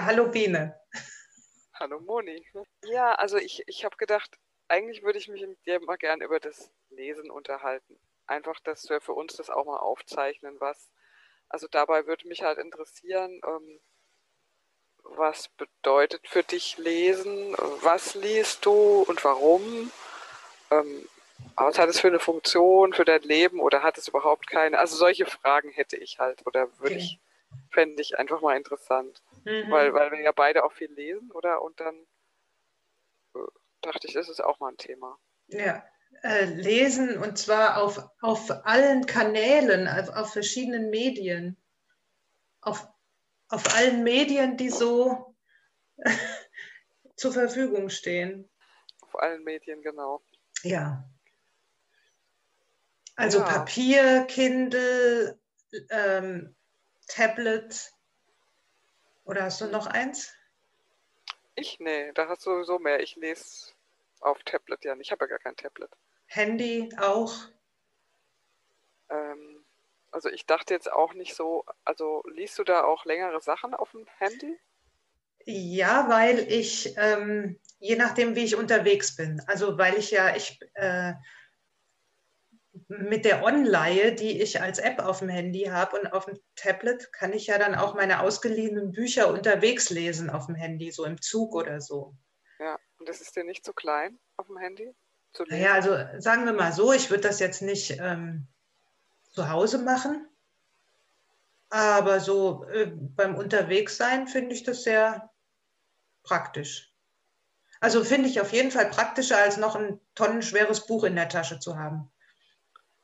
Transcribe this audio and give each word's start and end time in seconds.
Ja, 0.00 0.06
hallo 0.06 0.28
Biene. 0.28 0.80
Hallo 1.74 2.00
Moni. 2.00 2.42
Ja, 2.86 3.16
also 3.16 3.36
ich, 3.36 3.62
ich 3.66 3.84
habe 3.84 3.98
gedacht, 3.98 4.38
eigentlich 4.66 5.02
würde 5.02 5.18
ich 5.18 5.28
mich 5.28 5.46
mit 5.46 5.66
dir 5.66 5.78
mal 5.80 5.98
gern 5.98 6.22
über 6.22 6.40
das 6.40 6.70
Lesen 6.88 7.30
unterhalten. 7.30 8.00
Einfach, 8.26 8.58
dass 8.60 8.88
wir 8.88 9.02
für 9.02 9.12
uns 9.12 9.36
das 9.36 9.50
auch 9.50 9.66
mal 9.66 9.76
aufzeichnen, 9.76 10.58
was. 10.58 10.90
Also 11.50 11.68
dabei 11.70 12.06
würde 12.06 12.26
mich 12.28 12.42
halt 12.42 12.56
interessieren, 12.56 13.42
ähm, 13.46 13.80
was 15.02 15.48
bedeutet 15.48 16.26
für 16.26 16.44
dich 16.44 16.78
Lesen? 16.78 17.54
Was 17.82 18.14
liest 18.14 18.64
du 18.64 19.02
und 19.06 19.22
warum? 19.22 19.92
Ähm, 20.70 21.08
was 21.56 21.78
hat 21.78 21.90
es 21.90 22.00
für 22.00 22.08
eine 22.08 22.20
Funktion 22.20 22.94
für 22.94 23.04
dein 23.04 23.20
Leben 23.20 23.60
oder 23.60 23.82
hat 23.82 23.98
es 23.98 24.08
überhaupt 24.08 24.46
keine? 24.46 24.78
Also 24.78 24.96
solche 24.96 25.26
Fragen 25.26 25.68
hätte 25.68 25.98
ich 25.98 26.18
halt 26.18 26.46
oder 26.46 26.68
würde 26.78 26.94
okay. 26.94 26.96
ich, 26.96 27.20
fände 27.70 28.00
ich 28.00 28.18
einfach 28.18 28.40
mal 28.40 28.56
interessant. 28.56 29.20
Mhm. 29.44 29.70
Weil, 29.70 29.94
weil 29.94 30.12
wir 30.12 30.20
ja 30.20 30.32
beide 30.32 30.64
auch 30.64 30.72
viel 30.72 30.92
lesen, 30.92 31.30
oder? 31.32 31.62
Und 31.62 31.80
dann 31.80 31.94
äh, 33.34 33.38
dachte 33.80 34.06
ich, 34.06 34.14
das 34.14 34.28
ist 34.28 34.40
auch 34.42 34.60
mal 34.60 34.72
ein 34.72 34.76
Thema. 34.76 35.18
Ja, 35.48 35.84
äh, 36.22 36.44
lesen 36.44 37.18
und 37.18 37.38
zwar 37.38 37.82
auf, 37.82 38.02
auf 38.20 38.50
allen 38.66 39.06
Kanälen, 39.06 39.88
auf, 39.88 40.08
auf 40.10 40.32
verschiedenen 40.32 40.90
Medien. 40.90 41.56
Auf, 42.60 42.86
auf 43.48 43.74
allen 43.74 44.02
Medien, 44.02 44.56
die 44.56 44.68
so 44.70 45.34
zur 47.16 47.32
Verfügung 47.32 47.88
stehen. 47.88 48.50
Auf 49.00 49.18
allen 49.18 49.44
Medien, 49.44 49.82
genau. 49.82 50.22
Ja. 50.62 51.08
Also 53.16 53.38
ja. 53.38 53.44
Papier, 53.44 54.24
Kindle, 54.24 55.40
ähm, 55.90 56.54
Tablet. 57.06 57.92
Oder 59.30 59.44
hast 59.44 59.60
du 59.60 59.66
noch 59.66 59.86
eins? 59.86 60.34
Ich? 61.54 61.78
Nee, 61.78 62.10
da 62.14 62.28
hast 62.28 62.44
du 62.44 62.50
sowieso 62.50 62.80
mehr. 62.80 62.98
Ich 62.98 63.14
lese 63.14 63.72
auf 64.18 64.42
Tablet, 64.42 64.84
ja. 64.84 64.96
Ich 64.98 65.12
habe 65.12 65.24
ja 65.24 65.28
gar 65.28 65.38
kein 65.38 65.54
Tablet. 65.54 65.88
Handy 66.26 66.88
auch? 66.98 67.32
Ähm, 69.08 69.64
also 70.10 70.30
ich 70.30 70.46
dachte 70.46 70.74
jetzt 70.74 70.90
auch 70.90 71.14
nicht 71.14 71.36
so, 71.36 71.64
also 71.84 72.24
liest 72.26 72.58
du 72.58 72.64
da 72.64 72.82
auch 72.82 73.04
längere 73.04 73.40
Sachen 73.40 73.72
auf 73.72 73.92
dem 73.92 74.04
Handy? 74.18 74.58
Ja, 75.44 76.08
weil 76.08 76.40
ich, 76.52 76.96
ähm, 76.96 77.60
je 77.78 77.94
nachdem, 77.94 78.34
wie 78.34 78.44
ich 78.44 78.56
unterwegs 78.56 79.14
bin, 79.14 79.40
also 79.46 79.78
weil 79.78 79.96
ich 79.96 80.10
ja, 80.10 80.34
ich 80.34 80.58
äh, 80.74 81.12
mit 82.90 83.24
der 83.24 83.44
Online, 83.44 84.12
die 84.14 84.42
ich 84.42 84.60
als 84.60 84.80
App 84.80 84.98
auf 84.98 85.20
dem 85.20 85.28
Handy 85.28 85.66
habe 85.66 85.96
und 85.98 86.12
auf 86.12 86.24
dem 86.26 86.40
Tablet, 86.56 87.12
kann 87.12 87.32
ich 87.32 87.46
ja 87.46 87.56
dann 87.56 87.76
auch 87.76 87.94
meine 87.94 88.20
ausgeliehenen 88.20 88.90
Bücher 88.90 89.32
unterwegs 89.32 89.90
lesen 89.90 90.28
auf 90.28 90.46
dem 90.46 90.56
Handy, 90.56 90.90
so 90.90 91.04
im 91.04 91.20
Zug 91.22 91.54
oder 91.54 91.80
so. 91.80 92.16
Ja, 92.58 92.76
und 92.98 93.08
das 93.08 93.20
ist 93.20 93.36
dir 93.36 93.44
nicht 93.44 93.64
zu 93.64 93.72
klein 93.72 94.18
auf 94.36 94.48
dem 94.48 94.58
Handy? 94.58 94.92
Zu 95.32 95.44
lesen? 95.44 95.62
Naja, 95.62 95.74
also 95.74 96.20
sagen 96.20 96.44
wir 96.46 96.52
mal 96.52 96.72
so, 96.72 96.92
ich 96.92 97.10
würde 97.10 97.22
das 97.22 97.38
jetzt 97.38 97.62
nicht 97.62 97.96
ähm, 98.00 98.48
zu 99.30 99.48
Hause 99.48 99.78
machen, 99.78 100.28
aber 101.68 102.18
so 102.18 102.64
äh, 102.64 102.86
beim 102.86 103.36
Unterwegssein 103.36 104.26
finde 104.26 104.52
ich 104.52 104.64
das 104.64 104.82
sehr 104.82 105.30
praktisch. 106.24 106.92
Also 107.78 108.02
finde 108.02 108.28
ich 108.28 108.40
auf 108.40 108.52
jeden 108.52 108.72
Fall 108.72 108.90
praktischer, 108.90 109.38
als 109.38 109.58
noch 109.58 109.76
ein 109.76 110.00
tonnenschweres 110.16 110.86
Buch 110.86 111.04
in 111.04 111.14
der 111.14 111.28
Tasche 111.28 111.60
zu 111.60 111.78
haben. 111.78 112.10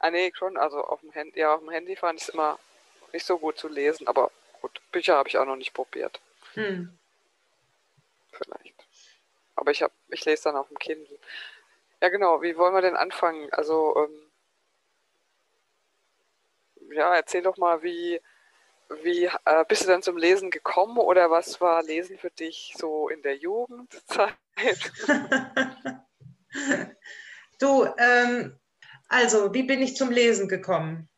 Ah 0.06 0.11
nee, 0.12 0.31
schon. 0.37 0.56
Also 0.56 0.84
auf 0.84 1.00
dem 1.00 1.11
Handy, 1.11 1.41
ja, 1.41 1.53
auf 1.53 1.61
dem 1.61 1.71
Handy 1.71 1.97
fand 1.97 2.21
ich 2.21 2.28
es 2.28 2.33
immer 2.33 2.61
nicht 3.12 3.27
so 3.27 3.39
gut 3.39 3.59
zu 3.59 3.67
lesen, 3.67 4.06
aber 4.06 4.31
gut, 4.61 4.81
Bücher 4.93 5.17
habe 5.17 5.28
ich 5.28 5.37
auch 5.37 5.44
noch 5.44 5.56
nicht 5.56 5.75
probiert. 5.75 6.21
Hm. 6.55 6.97
Vielleicht. 8.31 8.87
Aber 9.56 9.72
ich 9.72 9.83
habe, 9.83 9.93
ich 10.11 10.25
lese 10.25 10.44
dann 10.44 10.55
auf 10.55 10.69
dem 10.69 10.78
Kindle. 10.78 11.19
Ja 12.00 12.09
genau, 12.09 12.41
wie 12.41 12.56
wollen 12.56 12.72
wir 12.72 12.83
denn 12.83 12.94
anfangen? 12.94 13.53
Also, 13.53 13.97
ähm, 13.97 14.31
ja, 16.93 17.17
erzähl 17.17 17.43
doch 17.43 17.56
mal, 17.56 17.83
wie, 17.83 18.21
wie 19.03 19.25
äh, 19.25 19.65
bist 19.67 19.83
du 19.83 19.88
dann 19.88 20.03
zum 20.03 20.17
Lesen 20.17 20.53
gekommen 20.53 20.99
oder 20.99 21.33
was 21.33 21.61
war 21.61 21.83
Lesen 21.83 22.17
für 22.17 22.31
dich 22.31 22.75
so 22.77 23.09
in 23.09 23.23
der 23.23 23.38
Jugendzeit? 23.38 24.37
du, 27.59 27.93
ähm, 27.99 28.56
also, 29.09 29.55
wie 29.55 29.62
bin 29.62 29.83
ich 29.83 29.97
zum 29.97 30.11
Lesen 30.11 30.49
gekommen? 30.49 31.09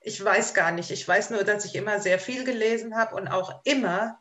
Ich 0.00 0.22
weiß 0.22 0.54
gar 0.54 0.72
nicht. 0.72 0.90
Ich 0.90 1.06
weiß 1.06 1.30
nur, 1.30 1.44
dass 1.44 1.64
ich 1.64 1.74
immer 1.74 2.00
sehr 2.00 2.18
viel 2.18 2.44
gelesen 2.44 2.96
habe 2.96 3.16
und 3.16 3.28
auch 3.28 3.60
immer, 3.64 4.18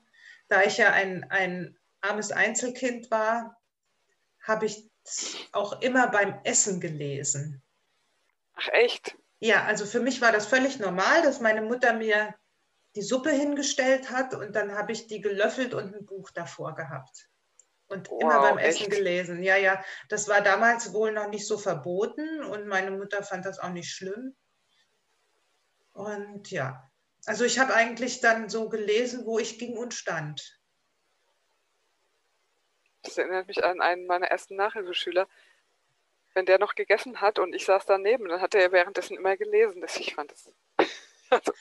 da 0.50 0.64
ich 0.64 0.78
ja 0.78 0.92
ein, 0.92 1.24
ein 1.30 1.78
armes 2.02 2.32
Einzelkind 2.32 3.10
war, 3.12 3.58
habe 4.42 4.66
ich 4.66 4.90
auch 5.54 5.82
immer 5.82 6.08
beim 6.08 6.40
Essen 6.44 6.82
gelesen. 6.82 7.62
Ach 8.54 8.68
echt? 8.74 9.18
Ja, 9.40 9.64
also 9.64 9.86
für 9.86 10.02
mich 10.02 10.20
war 10.20 10.34
das 10.34 10.48
völlig 10.48 10.80
normal, 10.80 11.22
dass 11.22 11.40
meine 11.40 11.62
Mutter 11.62 11.94
mir 11.94 12.36
die 12.96 13.02
Suppe 13.02 13.32
hingestellt 13.32 14.12
hat 14.12 14.34
und 14.34 14.54
dann 14.54 14.76
habe 14.76 14.92
ich 14.92 15.08
die 15.08 15.22
gelöffelt 15.22 15.74
und 15.74 15.96
ein 15.96 16.06
Buch 16.06 16.32
davor 16.32 16.76
gehabt 16.76 17.30
und 17.90 18.10
wow, 18.10 18.22
immer 18.22 18.40
beim 18.42 18.58
Essen 18.58 18.84
echt? 18.84 18.92
gelesen. 18.92 19.44
Ja, 19.44 19.58
ja, 19.58 19.84
das 20.08 20.28
war 20.28 20.42
damals 20.42 20.94
wohl 20.94 21.12
noch 21.12 21.28
nicht 21.28 21.48
so 21.48 21.58
verboten 21.58 22.44
und 22.44 22.68
meine 22.68 22.92
Mutter 22.92 23.24
fand 23.24 23.46
das 23.46 23.60
auch 23.60 23.70
nicht 23.70 23.92
schlimm. 23.92 24.36
Und 25.92 26.50
ja, 26.52 26.90
also 27.26 27.44
ich 27.44 27.60
habe 27.60 27.74
eigentlich 27.74 28.22
dann 28.22 28.50
so 28.50 28.70
gelesen, 28.70 29.26
wo 29.26 29.40
ich 29.40 29.60
ging 29.60 29.76
und 29.78 29.94
stand. 29.94 30.60
Das 33.02 33.18
erinnert 33.18 33.48
mich 33.48 33.64
an 33.64 33.82
einen 33.82 34.06
meiner 34.06 34.28
ersten 34.28 34.56
Nachhilfeschüler. 34.56 35.28
Wenn 36.34 36.46
der 36.46 36.60
noch 36.60 36.76
gegessen 36.76 37.22
hat 37.22 37.40
und 37.40 37.54
ich 37.54 37.66
saß 37.66 37.86
daneben, 37.86 38.30
dann 38.30 38.40
hat 38.40 38.54
er 38.54 38.72
währenddessen 38.72 39.18
immer 39.18 39.36
gelesen. 39.36 39.82
Das, 39.82 39.98
ich 39.98 40.16
fand 40.16 40.32
das. 40.32 40.52
Also, 41.32 41.54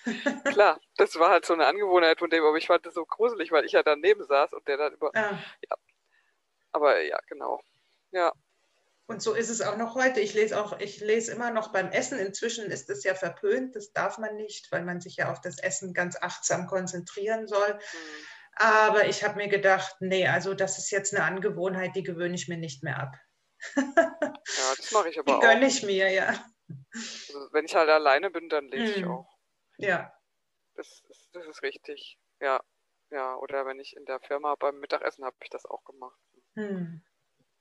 klar, 0.51 0.81
das 0.97 1.19
war 1.19 1.29
halt 1.29 1.45
so 1.45 1.53
eine 1.53 1.67
Angewohnheit 1.67 2.19
von 2.21 2.31
dem, 2.31 2.43
aber 2.43 2.57
ich 2.57 2.67
fand 2.67 2.87
das 2.87 2.95
so 2.95 3.05
gruselig, 3.05 3.53
weil 3.53 3.67
ich 3.67 3.73
ja 3.73 3.83
daneben 3.83 4.25
saß 4.25 4.55
und 4.55 4.67
der 4.67 4.79
dann 4.79 4.95
über. 4.95 5.11
Ah. 5.15 5.39
Ja, 5.69 5.77
aber 6.73 7.01
ja, 7.03 7.19
genau. 7.29 7.61
Ja. 8.11 8.33
Und 9.07 9.23
so 9.23 9.33
ist 9.33 9.49
es 9.49 9.63
auch 9.63 9.77
noch 9.79 9.95
heute. 9.95 10.21
Ich 10.21 10.35
lese 10.35 10.61
auch, 10.61 10.79
ich 10.81 11.01
lese 11.01 11.33
immer 11.33 11.51
noch 11.51 11.73
beim 11.73 11.91
Essen. 11.91 12.19
Inzwischen 12.19 12.71
ist 12.71 12.91
es 12.91 13.05
ja 13.05 13.15
verpönt, 13.15 13.75
das 13.75 13.93
darf 13.93 14.19
man 14.19 14.37
nicht, 14.37 14.71
weil 14.71 14.85
man 14.85 15.01
sich 15.01 15.17
ja 15.17 15.33
auf 15.33 15.41
das 15.41 15.59
Essen 15.59 15.95
ganz 15.95 16.17
achtsam 16.21 16.67
konzentrieren 16.67 17.47
soll. 17.47 17.75
Mhm. 17.75 18.27
Aber 18.57 19.07
ich 19.07 19.25
habe 19.25 19.37
mir 19.37 19.49
gedacht, 19.49 19.97
nee, 20.01 20.27
also 20.27 20.53
das 20.53 20.79
ist 20.79 20.91
jetzt 20.91 21.15
eine 21.15 21.25
Angewohnheit, 21.25 21.95
die 21.95 22.03
gewöhne 22.03 22.35
ich 22.35 22.49
mir 22.49 22.59
nicht 22.59 22.83
mehr 22.83 22.99
ab. 22.99 23.15
ja, 23.77 24.75
das 24.77 24.93
mache 24.93 25.09
ich 25.09 25.19
aber 25.19 25.27
die 25.27 25.33
auch. 25.33 25.41
Die 25.41 25.47
gönne 25.47 25.67
ich 25.67 25.83
mir, 25.85 26.11
ja. 26.11 26.29
Also, 26.93 27.49
wenn 27.53 27.65
ich 27.65 27.75
halt 27.75 27.89
alleine 27.89 28.31
bin, 28.31 28.49
dann 28.49 28.69
lese 28.69 28.93
mhm. 28.93 28.99
ich 28.99 29.07
auch. 29.07 29.39
Ja. 29.79 30.13
Das, 30.75 31.03
das, 31.09 31.29
das 31.33 31.47
ist 31.47 31.63
richtig. 31.63 32.19
Ja. 32.41 32.61
Ja, 33.11 33.37
oder 33.37 33.65
wenn 33.65 33.81
ich 33.81 33.97
in 33.97 34.05
der 34.05 34.21
Firma 34.21 34.55
beim 34.57 34.81
Mittagessen 34.81 35.25
habe 35.25 35.37
ich 35.43 35.49
das 35.49 35.65
auch 35.65 35.83
gemacht. 35.85 36.19
Hm. 36.59 37.01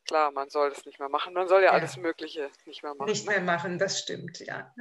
Klar, 0.05 0.31
man 0.31 0.49
soll 0.49 0.71
das 0.71 0.85
nicht 0.85 0.99
mehr 0.99 1.09
machen. 1.09 1.33
Man 1.33 1.47
soll 1.47 1.61
ja, 1.61 1.67
ja, 1.67 1.73
alles 1.73 1.97
Mögliche 1.97 2.49
nicht 2.65 2.81
mehr 2.81 2.95
machen. 2.95 3.09
Nicht 3.09 3.27
mehr 3.27 3.41
machen, 3.41 3.77
das 3.77 3.99
stimmt, 3.99 4.39
ja. 4.39 4.73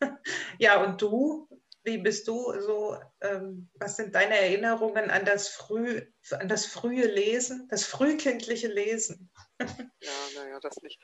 ja, 0.58 0.84
und 0.84 1.02
du? 1.02 1.48
Wie 1.82 1.98
bist 1.98 2.28
du 2.28 2.60
so? 2.60 2.96
Ähm, 3.20 3.70
was 3.74 3.96
sind 3.96 4.14
deine 4.14 4.38
Erinnerungen 4.38 5.10
an 5.10 5.24
das, 5.24 5.48
früh, 5.48 6.06
an 6.30 6.48
das 6.48 6.66
frühe 6.66 7.06
Lesen, 7.06 7.66
das 7.68 7.84
frühkindliche 7.84 8.68
Lesen? 8.68 9.30
ja, 9.60 10.12
naja, 10.36 10.60
das 10.60 10.82
nicht. 10.82 11.00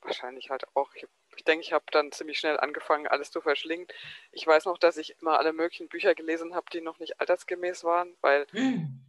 Wahrscheinlich 0.00 0.50
halt 0.50 0.64
auch. 0.74 0.92
Ich, 0.94 1.06
ich 1.36 1.44
denke, 1.44 1.64
ich 1.64 1.72
habe 1.72 1.84
dann 1.92 2.10
ziemlich 2.10 2.38
schnell 2.38 2.58
angefangen, 2.58 3.06
alles 3.06 3.30
zu 3.30 3.40
verschlingen. 3.40 3.86
Ich 4.32 4.44
weiß 4.44 4.64
noch, 4.64 4.78
dass 4.78 4.96
ich 4.96 5.16
immer 5.20 5.38
alle 5.38 5.52
möglichen 5.52 5.88
Bücher 5.88 6.16
gelesen 6.16 6.54
habe, 6.56 6.66
die 6.72 6.80
noch 6.80 6.98
nicht 6.98 7.20
altersgemäß 7.20 7.84
waren, 7.84 8.16
weil 8.20 8.46
hm 8.50 9.01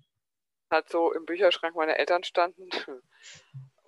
halt 0.73 0.89
so 0.89 1.13
im 1.13 1.25
Bücherschrank 1.25 1.75
meiner 1.75 1.97
Eltern 1.97 2.23
standen, 2.23 2.69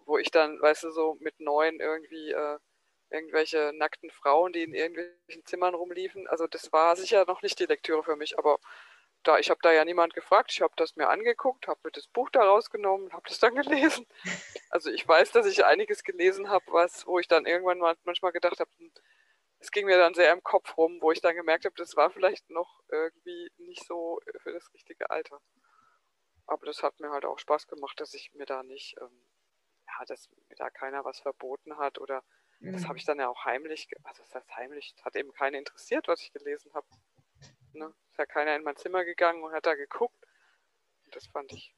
wo 0.06 0.18
ich 0.18 0.32
dann, 0.32 0.62
weißt 0.62 0.84
du, 0.84 0.92
so 0.92 1.18
mit 1.20 1.40
neun 1.40 1.80
irgendwie 1.80 2.32
äh, 2.32 2.58
irgendwelche 3.10 3.72
nackten 3.76 4.10
Frauen, 4.12 4.54
die 4.54 4.64
in 4.64 4.74
irgendwelchen 4.74 5.46
Zimmern 5.46 5.76
rumliefen. 5.76 6.28
Also 6.28 6.48
das 6.48 6.72
war 6.72 6.96
sicher 6.96 7.26
noch 7.26 7.42
nicht 7.42 7.60
die 7.60 7.66
Lektüre 7.66 8.04
für 8.04 8.16
mich, 8.16 8.38
aber 8.38 8.60
da, 9.24 9.40
ich 9.40 9.50
habe 9.50 9.60
da 9.64 9.72
ja 9.72 9.84
niemand 9.86 10.14
gefragt, 10.14 10.52
ich 10.52 10.62
habe 10.62 10.74
das 10.78 10.96
mir 10.96 11.10
angeguckt, 11.10 11.68
habe 11.68 11.80
mir 11.84 11.92
das 11.92 12.08
Buch 12.08 12.30
da 12.30 12.44
rausgenommen, 12.44 13.12
habe 13.12 13.28
das 13.28 13.40
dann 13.40 13.56
gelesen. 13.56 14.06
Also 14.70 14.92
ich 14.92 15.08
weiß, 15.08 15.32
dass 15.32 15.48
ich 15.48 15.66
einiges 15.66 16.04
gelesen 16.04 16.50
habe, 16.50 16.66
was, 16.68 17.08
wo 17.08 17.20
ich 17.20 17.28
dann 17.28 17.46
irgendwann 17.46 17.80
mal, 17.80 17.96
manchmal 18.04 18.32
gedacht 18.32 18.60
habe, 18.60 18.70
hm, 18.78 18.92
es 19.60 19.72
ging 19.72 19.86
mir 19.86 19.98
dann 19.98 20.14
sehr 20.14 20.32
im 20.32 20.44
Kopf 20.44 20.78
rum, 20.78 21.00
wo 21.02 21.12
ich 21.12 21.22
dann 21.22 21.36
gemerkt 21.36 21.66
habe, 21.66 21.76
das 21.76 21.96
war 21.96 22.12
vielleicht 22.12 22.50
noch 22.50 22.82
irgendwie 22.90 23.50
nicht 23.58 23.86
so 23.88 24.20
für 24.44 24.52
das 24.52 24.72
richtige 24.74 25.10
Alter. 25.10 25.42
Aber 26.48 26.66
das 26.66 26.84
hat 26.84 27.00
mir 27.00 27.12
halt 27.12 27.26
auch 27.26 27.40
Spaß 27.40 27.68
gemacht, 27.68 28.00
dass 28.00 28.14
ich 28.14 28.34
mir 28.34 28.46
da 28.46 28.64
nicht, 28.64 28.96
ähm, 29.02 29.26
ja, 29.88 30.06
dass 30.06 30.30
mir 30.50 30.56
da 30.56 30.70
keiner 30.70 31.04
was 31.06 31.20
verboten 31.20 31.78
hat 31.78 32.00
oder 32.00 32.24
mhm. 32.60 32.74
das 32.74 32.88
habe 32.88 32.98
ich 32.98 33.06
dann 33.06 33.20
ja 33.20 33.28
auch 33.28 33.46
heimlich, 33.46 33.90
also 34.04 34.24
das 34.24 34.36
heißt 34.36 34.56
heimlich, 34.56 34.96
hat 35.04 35.16
eben 35.16 35.32
keiner 35.34 35.58
interessiert, 35.58 36.08
was 36.08 36.22
ich 36.22 36.32
gelesen 36.34 36.74
habe. 36.74 36.88
Ne? 37.74 37.94
Ist 38.12 38.18
ja 38.18 38.26
keiner 38.26 38.56
in 38.56 38.64
mein 38.64 38.76
Zimmer 38.78 39.04
gegangen 39.04 39.44
und 39.44 39.54
hat 39.54 39.66
da 39.66 39.76
geguckt. 39.76 40.18
das 41.12 41.28
fand 41.28 41.52
ich. 41.52 41.76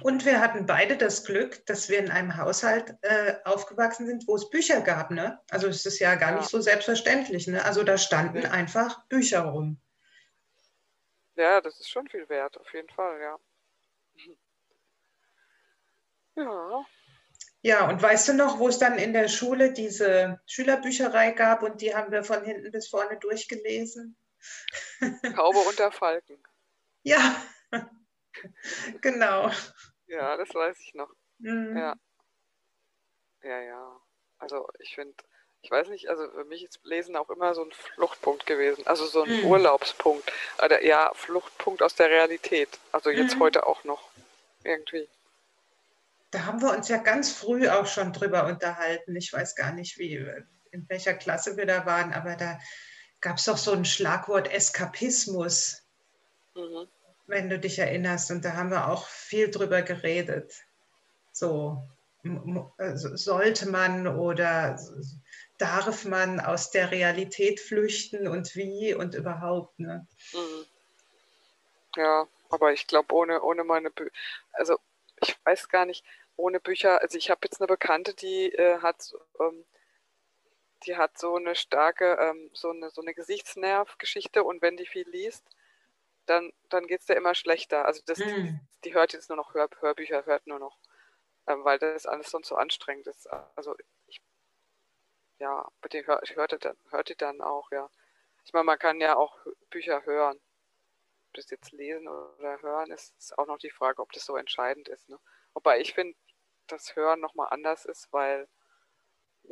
Und 0.00 0.24
wir 0.24 0.40
hatten 0.40 0.66
beide 0.66 0.96
das 0.96 1.24
Glück, 1.24 1.64
dass 1.66 1.88
wir 1.88 1.98
in 1.98 2.10
einem 2.10 2.36
Haushalt 2.36 2.96
äh, 3.02 3.36
aufgewachsen 3.44 4.06
sind, 4.06 4.26
wo 4.26 4.34
es 4.34 4.50
Bücher 4.50 4.80
gab. 4.80 5.10
Ne? 5.10 5.40
Also 5.50 5.68
es 5.68 5.86
ist 5.86 5.98
ja 5.98 6.14
gar 6.16 6.32
ja. 6.32 6.38
nicht 6.38 6.48
so 6.48 6.60
selbstverständlich. 6.60 7.46
Ne? 7.46 7.64
Also 7.64 7.82
da 7.84 7.98
standen 7.98 8.40
nee. 8.40 8.46
einfach 8.46 9.06
Bücher 9.06 9.42
rum. 9.42 9.80
Ja, 11.36 11.60
das 11.60 11.80
ist 11.80 11.88
schon 11.88 12.08
viel 12.08 12.28
wert, 12.28 12.58
auf 12.58 12.72
jeden 12.74 12.88
Fall, 12.90 13.20
ja. 13.20 13.38
Ja. 16.36 16.86
Ja, 17.64 17.88
und 17.88 18.02
weißt 18.02 18.28
du 18.28 18.34
noch, 18.34 18.58
wo 18.58 18.68
es 18.68 18.78
dann 18.78 18.98
in 18.98 19.12
der 19.12 19.28
Schule 19.28 19.72
diese 19.72 20.40
Schülerbücherei 20.46 21.30
gab 21.30 21.62
und 21.62 21.80
die 21.80 21.94
haben 21.94 22.10
wir 22.10 22.24
von 22.24 22.44
hinten 22.44 22.70
bis 22.72 22.88
vorne 22.88 23.18
durchgelesen? 23.18 24.16
Taube 25.36 25.58
unter 25.58 25.92
Falken. 25.92 26.42
Ja, 27.04 27.36
genau. 29.00 29.50
Ja, 30.06 30.36
das 30.36 30.52
weiß 30.52 30.78
ich 30.80 30.94
noch. 30.94 31.14
Mhm. 31.38 31.76
Ja. 31.76 31.94
Ja, 33.42 33.60
ja. 33.60 34.00
Also 34.38 34.68
ich 34.80 34.94
finde, 34.94 35.14
ich 35.62 35.70
weiß 35.70 35.88
nicht, 35.88 36.08
also 36.08 36.28
für 36.30 36.44
mich 36.44 36.64
ist 36.64 36.80
Lesen 36.84 37.16
auch 37.16 37.30
immer 37.30 37.54
so 37.54 37.64
ein 37.64 37.72
Fluchtpunkt 37.72 38.46
gewesen, 38.46 38.86
also 38.86 39.06
so 39.06 39.22
ein 39.22 39.40
mhm. 39.40 39.46
Urlaubspunkt. 39.46 40.30
Oder 40.62 40.84
ja, 40.84 41.10
Fluchtpunkt 41.14 41.82
aus 41.82 41.94
der 41.94 42.10
Realität. 42.10 42.68
Also 42.90 43.10
jetzt 43.10 43.36
mhm. 43.36 43.40
heute 43.40 43.66
auch 43.66 43.84
noch. 43.84 44.10
Irgendwie. 44.64 45.08
Da 46.30 46.44
haben 46.46 46.60
wir 46.62 46.70
uns 46.70 46.88
ja 46.88 46.98
ganz 46.98 47.32
früh 47.32 47.68
auch 47.68 47.86
schon 47.86 48.12
drüber 48.12 48.46
unterhalten. 48.46 49.16
Ich 49.16 49.32
weiß 49.32 49.54
gar 49.54 49.72
nicht, 49.72 49.98
wie, 49.98 50.14
in 50.70 50.88
welcher 50.88 51.14
Klasse 51.14 51.56
wir 51.56 51.66
da 51.66 51.84
waren, 51.84 52.12
aber 52.12 52.36
da 52.36 52.58
gab 53.20 53.38
es 53.38 53.44
doch 53.44 53.58
so 53.58 53.72
ein 53.72 53.84
Schlagwort 53.84 54.52
Eskapismus. 54.52 55.82
Mhm 56.54 56.88
wenn 57.26 57.48
du 57.48 57.58
dich 57.58 57.78
erinnerst. 57.78 58.30
Und 58.30 58.44
da 58.44 58.54
haben 58.54 58.70
wir 58.70 58.88
auch 58.88 59.06
viel 59.06 59.50
drüber 59.50 59.82
geredet. 59.82 60.52
So, 61.32 61.82
sollte 62.94 63.68
man 63.68 64.06
oder 64.06 64.78
darf 65.58 66.04
man 66.04 66.40
aus 66.40 66.70
der 66.70 66.90
Realität 66.90 67.60
flüchten 67.60 68.28
und 68.28 68.54
wie 68.54 68.94
und 68.94 69.14
überhaupt. 69.14 69.78
Ne? 69.78 70.06
Mhm. 70.32 70.66
Ja, 71.96 72.26
aber 72.50 72.72
ich 72.72 72.86
glaube, 72.86 73.14
ohne, 73.14 73.42
ohne 73.42 73.64
meine 73.64 73.90
Bücher, 73.90 74.12
also 74.52 74.78
ich 75.20 75.36
weiß 75.44 75.68
gar 75.68 75.86
nicht, 75.86 76.04
ohne 76.36 76.60
Bücher, 76.60 77.00
also 77.00 77.18
ich 77.18 77.30
habe 77.30 77.40
jetzt 77.44 77.60
eine 77.60 77.66
Bekannte, 77.66 78.14
die 78.14 78.52
äh, 78.52 78.78
hat, 78.78 79.12
ähm, 79.40 79.64
die 80.86 80.96
hat 80.96 81.18
so 81.18 81.36
eine 81.36 81.54
starke, 81.54 82.16
ähm, 82.20 82.50
so 82.52 82.70
eine, 82.70 82.90
so 82.90 83.02
eine 83.02 83.14
Gesichtsnervgeschichte 83.14 84.42
und 84.42 84.62
wenn 84.62 84.76
die 84.76 84.86
viel 84.86 85.08
liest, 85.08 85.44
dann, 86.26 86.52
dann 86.68 86.86
geht 86.86 87.00
es 87.00 87.06
dir 87.06 87.14
immer 87.14 87.34
schlechter. 87.34 87.84
Also 87.84 88.02
das, 88.06 88.18
hm. 88.18 88.26
die, 88.26 88.58
die, 88.84 88.94
hört 88.94 89.12
jetzt 89.12 89.28
nur 89.28 89.36
noch 89.36 89.54
Hör, 89.54 89.68
Hörbücher, 89.80 90.24
hört 90.26 90.46
nur 90.46 90.58
noch, 90.58 90.78
weil 91.46 91.78
das 91.78 92.06
alles 92.06 92.30
sonst 92.30 92.48
so 92.48 92.56
anstrengend 92.56 93.06
ist. 93.06 93.26
Also 93.56 93.74
ich, 94.06 94.20
ja, 95.38 95.68
bitte 95.80 96.06
hör, 96.06 96.22
ich 96.22 96.36
hörte 96.36 96.58
dann, 96.58 96.76
hört 96.90 97.20
dann 97.20 97.40
auch, 97.40 97.70
ja. 97.70 97.88
Ich 98.44 98.52
meine, 98.52 98.64
man 98.64 98.78
kann 98.78 99.00
ja 99.00 99.16
auch 99.16 99.38
Bücher 99.70 100.04
hören. 100.04 100.40
Ob 101.28 101.34
das 101.34 101.50
jetzt 101.50 101.72
lesen 101.72 102.08
oder 102.08 102.60
hören, 102.60 102.90
ist, 102.90 103.16
ist 103.16 103.38
auch 103.38 103.46
noch 103.46 103.58
die 103.58 103.70
Frage, 103.70 104.02
ob 104.02 104.12
das 104.12 104.24
so 104.24 104.36
entscheidend 104.36 104.88
ist. 104.88 105.08
Ne? 105.08 105.18
Wobei 105.54 105.80
ich 105.80 105.94
finde, 105.94 106.16
das 106.66 106.94
Hören 106.96 107.20
nochmal 107.20 107.48
anders 107.50 107.84
ist, 107.84 108.12
weil 108.12 108.48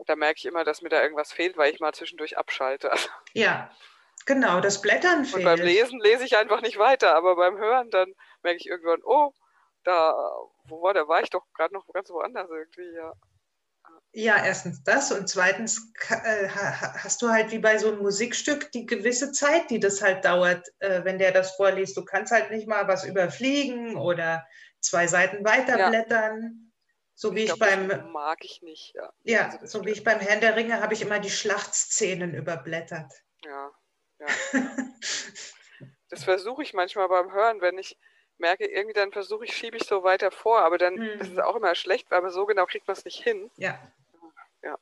da 0.06 0.16
merke 0.16 0.38
ich 0.38 0.46
immer, 0.46 0.64
dass 0.64 0.82
mir 0.82 0.88
da 0.88 1.02
irgendwas 1.02 1.32
fehlt, 1.32 1.56
weil 1.56 1.72
ich 1.72 1.80
mal 1.80 1.94
zwischendurch 1.94 2.38
abschalte. 2.38 2.90
Ja, 3.32 3.70
Genau, 4.26 4.60
das 4.60 4.82
Blättern 4.82 5.24
fehlt. 5.24 5.36
Und 5.36 5.44
beim 5.44 5.60
Lesen 5.60 5.98
lese 6.00 6.24
ich 6.24 6.36
einfach 6.36 6.60
nicht 6.60 6.78
weiter, 6.78 7.14
aber 7.14 7.36
beim 7.36 7.56
Hören 7.58 7.90
dann 7.90 8.14
merke 8.42 8.58
ich 8.58 8.66
irgendwann, 8.66 9.00
oh, 9.02 9.32
da, 9.84 10.14
wo 10.64 10.82
war, 10.82 10.94
da 10.94 11.06
war 11.08 11.22
ich 11.22 11.30
doch 11.30 11.44
gerade 11.54 11.74
noch 11.74 11.86
ganz 11.92 12.10
woanders 12.10 12.48
irgendwie, 12.50 12.94
ja. 12.94 13.14
Ja, 14.12 14.44
erstens 14.44 14.82
das 14.82 15.12
und 15.12 15.28
zweitens 15.28 15.92
äh, 16.08 16.48
hast 16.48 17.22
du 17.22 17.28
halt 17.28 17.52
wie 17.52 17.60
bei 17.60 17.78
so 17.78 17.88
einem 17.88 18.02
Musikstück 18.02 18.72
die 18.72 18.84
gewisse 18.84 19.30
Zeit, 19.30 19.70
die 19.70 19.78
das 19.78 20.02
halt 20.02 20.24
dauert, 20.24 20.66
äh, 20.80 21.04
wenn 21.04 21.18
der 21.18 21.30
das 21.30 21.54
vorliest. 21.54 21.96
Du 21.96 22.04
kannst 22.04 22.32
halt 22.32 22.50
nicht 22.50 22.66
mal 22.66 22.88
was 22.88 23.04
überfliegen 23.04 23.96
oder 23.96 24.44
zwei 24.80 25.06
Seiten 25.06 25.44
weiterblättern. 25.44 26.42
Ja. 26.42 26.70
So 27.14 27.34
wie 27.34 27.44
ich, 27.44 27.52
ich 27.52 27.58
beim 27.58 28.10
mag 28.10 28.38
ich 28.44 28.62
nicht, 28.62 28.94
ja. 28.94 29.12
Ja, 29.22 29.48
also 29.50 29.78
so 29.78 29.86
wie 29.86 29.90
ich 29.90 30.02
beim 30.02 30.18
Herrn 30.18 30.40
der 30.40 30.56
Ringe 30.56 30.80
habe 30.80 30.94
ich 30.94 31.02
immer 31.02 31.20
die 31.20 31.30
Schlachtszenen 31.30 32.34
überblättert. 32.34 33.12
Ja, 33.44 33.70
ja. 34.18 34.26
das 36.08 36.24
versuche 36.24 36.62
ich 36.62 36.72
manchmal 36.72 37.08
beim 37.08 37.32
Hören, 37.32 37.60
wenn 37.60 37.78
ich 37.78 37.96
merke, 38.40 38.66
irgendwie 38.66 38.94
dann 38.94 39.12
versuche 39.12 39.44
ich, 39.44 39.56
schiebe 39.56 39.76
ich 39.76 39.84
so 39.84 40.02
weiter 40.02 40.30
vor, 40.30 40.60
aber 40.60 40.78
dann 40.78 40.96
hm. 40.96 41.20
ist 41.20 41.32
es 41.32 41.38
auch 41.38 41.56
immer 41.56 41.74
schlecht, 41.74 42.10
weil 42.10 42.28
so 42.30 42.46
genau 42.46 42.66
kriegt 42.66 42.86
man 42.86 42.96
es 42.96 43.04
nicht 43.04 43.22
hin. 43.22 43.50
Ja. 43.56 43.78
Ja. 44.62 44.78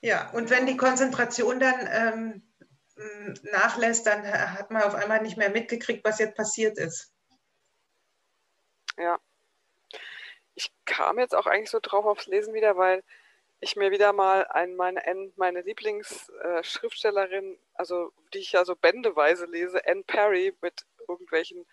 Ja, 0.00 0.30
und 0.30 0.50
wenn 0.50 0.66
die 0.66 0.76
Konzentration 0.76 1.58
dann 1.58 1.88
ähm, 1.90 2.42
nachlässt, 3.42 4.06
dann 4.06 4.24
hat 4.24 4.70
man 4.70 4.82
auf 4.82 4.94
einmal 4.94 5.22
nicht 5.22 5.36
mehr 5.36 5.50
mitgekriegt, 5.50 6.04
was 6.04 6.18
jetzt 6.18 6.36
passiert 6.36 6.78
ist. 6.78 7.12
Ja. 8.96 9.18
Ich 10.54 10.72
kam 10.84 11.18
jetzt 11.18 11.34
auch 11.34 11.46
eigentlich 11.46 11.70
so 11.70 11.78
drauf 11.80 12.04
aufs 12.04 12.26
Lesen 12.26 12.54
wieder, 12.54 12.76
weil 12.76 13.02
ich 13.60 13.76
mir 13.76 13.90
wieder 13.90 14.12
mal 14.12 14.46
ein, 14.46 14.76
meine, 14.76 15.02
meine 15.36 15.62
Lieblingsschriftstellerin, 15.62 17.54
äh, 17.54 17.58
also 17.74 18.12
die 18.32 18.38
ich 18.38 18.52
ja 18.52 18.64
so 18.64 18.76
bändeweise 18.76 19.46
lese, 19.46 19.84
Anne 19.86 20.04
Perry 20.04 20.54
mit 20.60 20.84
irgendwelchen 21.08 21.66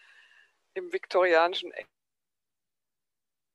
im 0.75 0.93
viktorianischen 0.93 1.73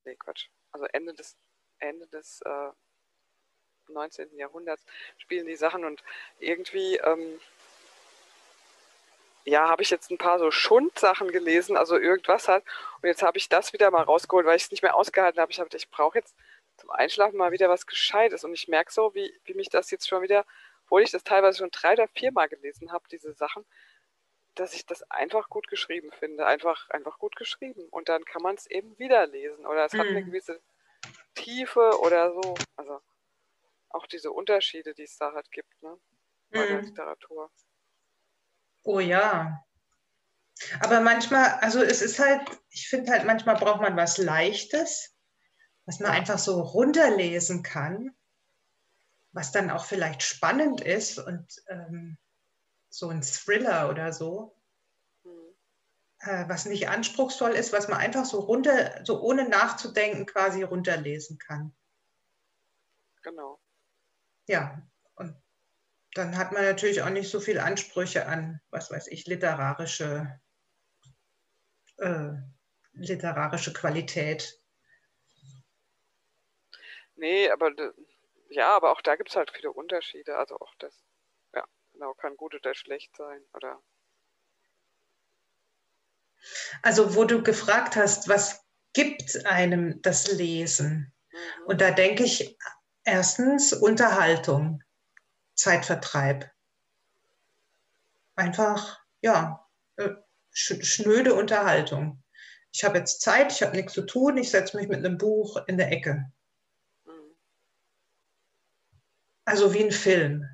nee, 0.04 0.16
Quatsch, 0.16 0.48
also 0.72 0.86
Ende 0.86 1.14
des 1.14 1.36
Ende 1.78 2.06
des 2.08 2.40
äh, 2.42 2.70
19. 3.88 4.36
Jahrhunderts 4.36 4.84
spielen 5.18 5.46
die 5.46 5.56
Sachen 5.56 5.84
und 5.84 6.02
irgendwie 6.38 6.96
ähm, 6.96 7.40
ja, 9.44 9.68
habe 9.68 9.82
ich 9.82 9.90
jetzt 9.90 10.10
ein 10.10 10.18
paar 10.18 10.38
so 10.38 10.50
Schundsachen 10.50 11.32
gelesen, 11.32 11.76
also 11.76 11.96
irgendwas 11.98 12.48
hat. 12.48 12.62
Und 13.00 13.08
jetzt 13.08 13.22
habe 13.22 13.38
ich 13.38 13.48
das 13.48 13.72
wieder 13.72 13.90
mal 13.90 14.02
rausgeholt, 14.02 14.46
weil 14.46 14.56
ich 14.56 14.64
es 14.64 14.70
nicht 14.70 14.82
mehr 14.82 14.94
ausgehalten 14.94 15.40
habe. 15.40 15.50
Ich 15.50 15.60
habe, 15.60 15.74
ich 15.74 15.90
brauche 15.90 16.18
jetzt 16.18 16.34
zum 16.76 16.90
Einschlafen 16.90 17.36
mal 17.38 17.52
wieder 17.52 17.68
was 17.68 17.86
Gescheites. 17.86 18.44
Und 18.44 18.52
ich 18.52 18.68
merke 18.68 18.92
so, 18.92 19.14
wie, 19.14 19.32
wie 19.44 19.54
mich 19.54 19.68
das 19.70 19.90
jetzt 19.90 20.08
schon 20.08 20.22
wieder, 20.22 20.44
obwohl 20.84 21.02
ich 21.02 21.10
das 21.10 21.24
teilweise 21.24 21.58
schon 21.58 21.70
drei 21.70 21.94
oder 21.94 22.08
viermal 22.08 22.48
gelesen 22.48 22.92
habe, 22.92 23.04
diese 23.10 23.32
Sachen, 23.32 23.64
dass 24.54 24.74
ich 24.74 24.86
das 24.86 25.02
einfach 25.10 25.48
gut 25.48 25.68
geschrieben 25.68 26.10
finde. 26.18 26.46
Einfach, 26.46 26.90
einfach 26.90 27.18
gut 27.18 27.36
geschrieben. 27.36 27.86
Und 27.90 28.08
dann 28.08 28.24
kann 28.24 28.42
man 28.42 28.56
es 28.56 28.66
eben 28.66 28.98
wieder 28.98 29.26
lesen. 29.26 29.66
Oder 29.66 29.84
es 29.84 29.92
mhm. 29.92 29.98
hat 29.98 30.06
eine 30.08 30.20
mhm. 30.20 30.26
gewisse 30.26 30.60
Tiefe 31.34 32.00
oder 32.00 32.32
so. 32.32 32.54
Also 32.76 33.00
auch 33.90 34.06
diese 34.06 34.30
Unterschiede, 34.30 34.94
die 34.94 35.04
es 35.04 35.16
da 35.16 35.32
halt 35.32 35.50
gibt, 35.50 35.82
ne? 35.82 35.98
Bei 36.50 36.64
mhm. 36.64 36.68
der 36.68 36.82
Literatur. 36.82 37.50
Oh 38.82 39.00
ja. 39.00 39.64
Aber 40.80 41.00
manchmal, 41.00 41.58
also 41.60 41.82
es 41.82 42.02
ist 42.02 42.18
halt, 42.18 42.42
ich 42.70 42.88
finde 42.88 43.12
halt, 43.12 43.24
manchmal 43.24 43.56
braucht 43.56 43.80
man 43.80 43.96
was 43.96 44.18
Leichtes 44.18 45.14
was 45.90 45.98
man 45.98 46.12
einfach 46.12 46.38
so 46.38 46.60
runterlesen 46.60 47.64
kann, 47.64 48.14
was 49.32 49.50
dann 49.50 49.70
auch 49.70 49.84
vielleicht 49.84 50.22
spannend 50.22 50.80
ist 50.80 51.18
und 51.18 51.46
ähm, 51.68 52.16
so 52.90 53.08
ein 53.08 53.22
Thriller 53.22 53.88
oder 53.88 54.12
so, 54.12 54.54
mhm. 55.24 55.54
äh, 56.20 56.48
was 56.48 56.66
nicht 56.66 56.88
anspruchsvoll 56.88 57.52
ist, 57.52 57.72
was 57.72 57.88
man 57.88 57.98
einfach 57.98 58.24
so 58.24 58.40
runter, 58.40 59.04
so 59.04 59.20
ohne 59.22 59.48
nachzudenken 59.48 60.26
quasi 60.26 60.62
runterlesen 60.62 61.38
kann. 61.38 61.74
Genau. 63.22 63.60
Ja, 64.46 64.82
und 65.14 65.34
dann 66.14 66.36
hat 66.36 66.52
man 66.52 66.64
natürlich 66.64 67.02
auch 67.02 67.10
nicht 67.10 67.30
so 67.30 67.40
viele 67.40 67.62
Ansprüche 67.62 68.26
an, 68.26 68.60
was 68.70 68.90
weiß 68.90 69.06
ich, 69.08 69.26
literarische, 69.26 70.40
äh, 71.98 72.32
literarische 72.92 73.72
Qualität. 73.72 74.60
Nee, 77.14 77.50
aber 77.50 77.70
ja, 78.48 78.74
aber 78.74 78.90
auch 78.90 79.02
da 79.02 79.14
gibt 79.14 79.28
es 79.28 79.36
halt 79.36 79.52
viele 79.52 79.70
Unterschiede. 79.70 80.36
Also 80.36 80.58
auch 80.58 80.74
das, 80.78 81.09
genau, 82.00 82.14
kann 82.14 82.36
gut 82.36 82.54
oder 82.54 82.74
schlecht 82.74 83.14
sein. 83.16 83.44
Oder 83.52 83.82
also 86.82 87.14
wo 87.14 87.24
du 87.24 87.42
gefragt 87.42 87.96
hast, 87.96 88.28
was 88.28 88.64
gibt 88.94 89.44
einem 89.44 90.00
das 90.00 90.32
Lesen? 90.32 91.12
Mhm. 91.30 91.66
Und 91.66 91.80
da 91.80 91.90
denke 91.90 92.24
ich 92.24 92.56
erstens 93.04 93.74
Unterhaltung, 93.74 94.82
Zeitvertreib. 95.54 96.50
Einfach, 98.34 99.04
ja, 99.20 99.68
äh, 99.96 100.14
schnöde 100.52 101.34
Unterhaltung. 101.34 102.22
Ich 102.72 102.82
habe 102.84 102.98
jetzt 102.98 103.20
Zeit, 103.20 103.52
ich 103.52 103.62
habe 103.62 103.76
nichts 103.76 103.92
zu 103.92 104.06
tun, 104.06 104.38
ich 104.38 104.50
setze 104.50 104.78
mich 104.78 104.88
mit 104.88 105.04
einem 105.04 105.18
Buch 105.18 105.58
in 105.66 105.76
der 105.76 105.92
Ecke. 105.92 106.32
Also 109.44 109.74
wie 109.74 109.84
ein 109.84 109.90
Film 109.90 110.46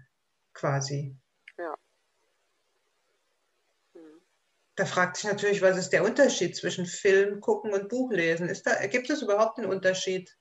quasi. 0.56 1.16
Ja. 1.58 1.74
Hm. 3.94 4.20
Da 4.76 4.84
fragt 4.84 5.16
sich 5.16 5.24
natürlich, 5.24 5.62
was 5.62 5.78
ist 5.78 5.90
der 5.90 6.04
Unterschied 6.04 6.54
zwischen 6.54 6.84
Film 6.84 7.40
gucken 7.40 7.72
und 7.72 7.88
Buch 7.88 8.10
lesen? 8.12 8.48
Ist 8.48 8.66
da, 8.66 8.86
gibt 8.86 9.08
es 9.08 9.22
überhaupt 9.22 9.58
einen 9.58 9.70
Unterschied? 9.70 10.36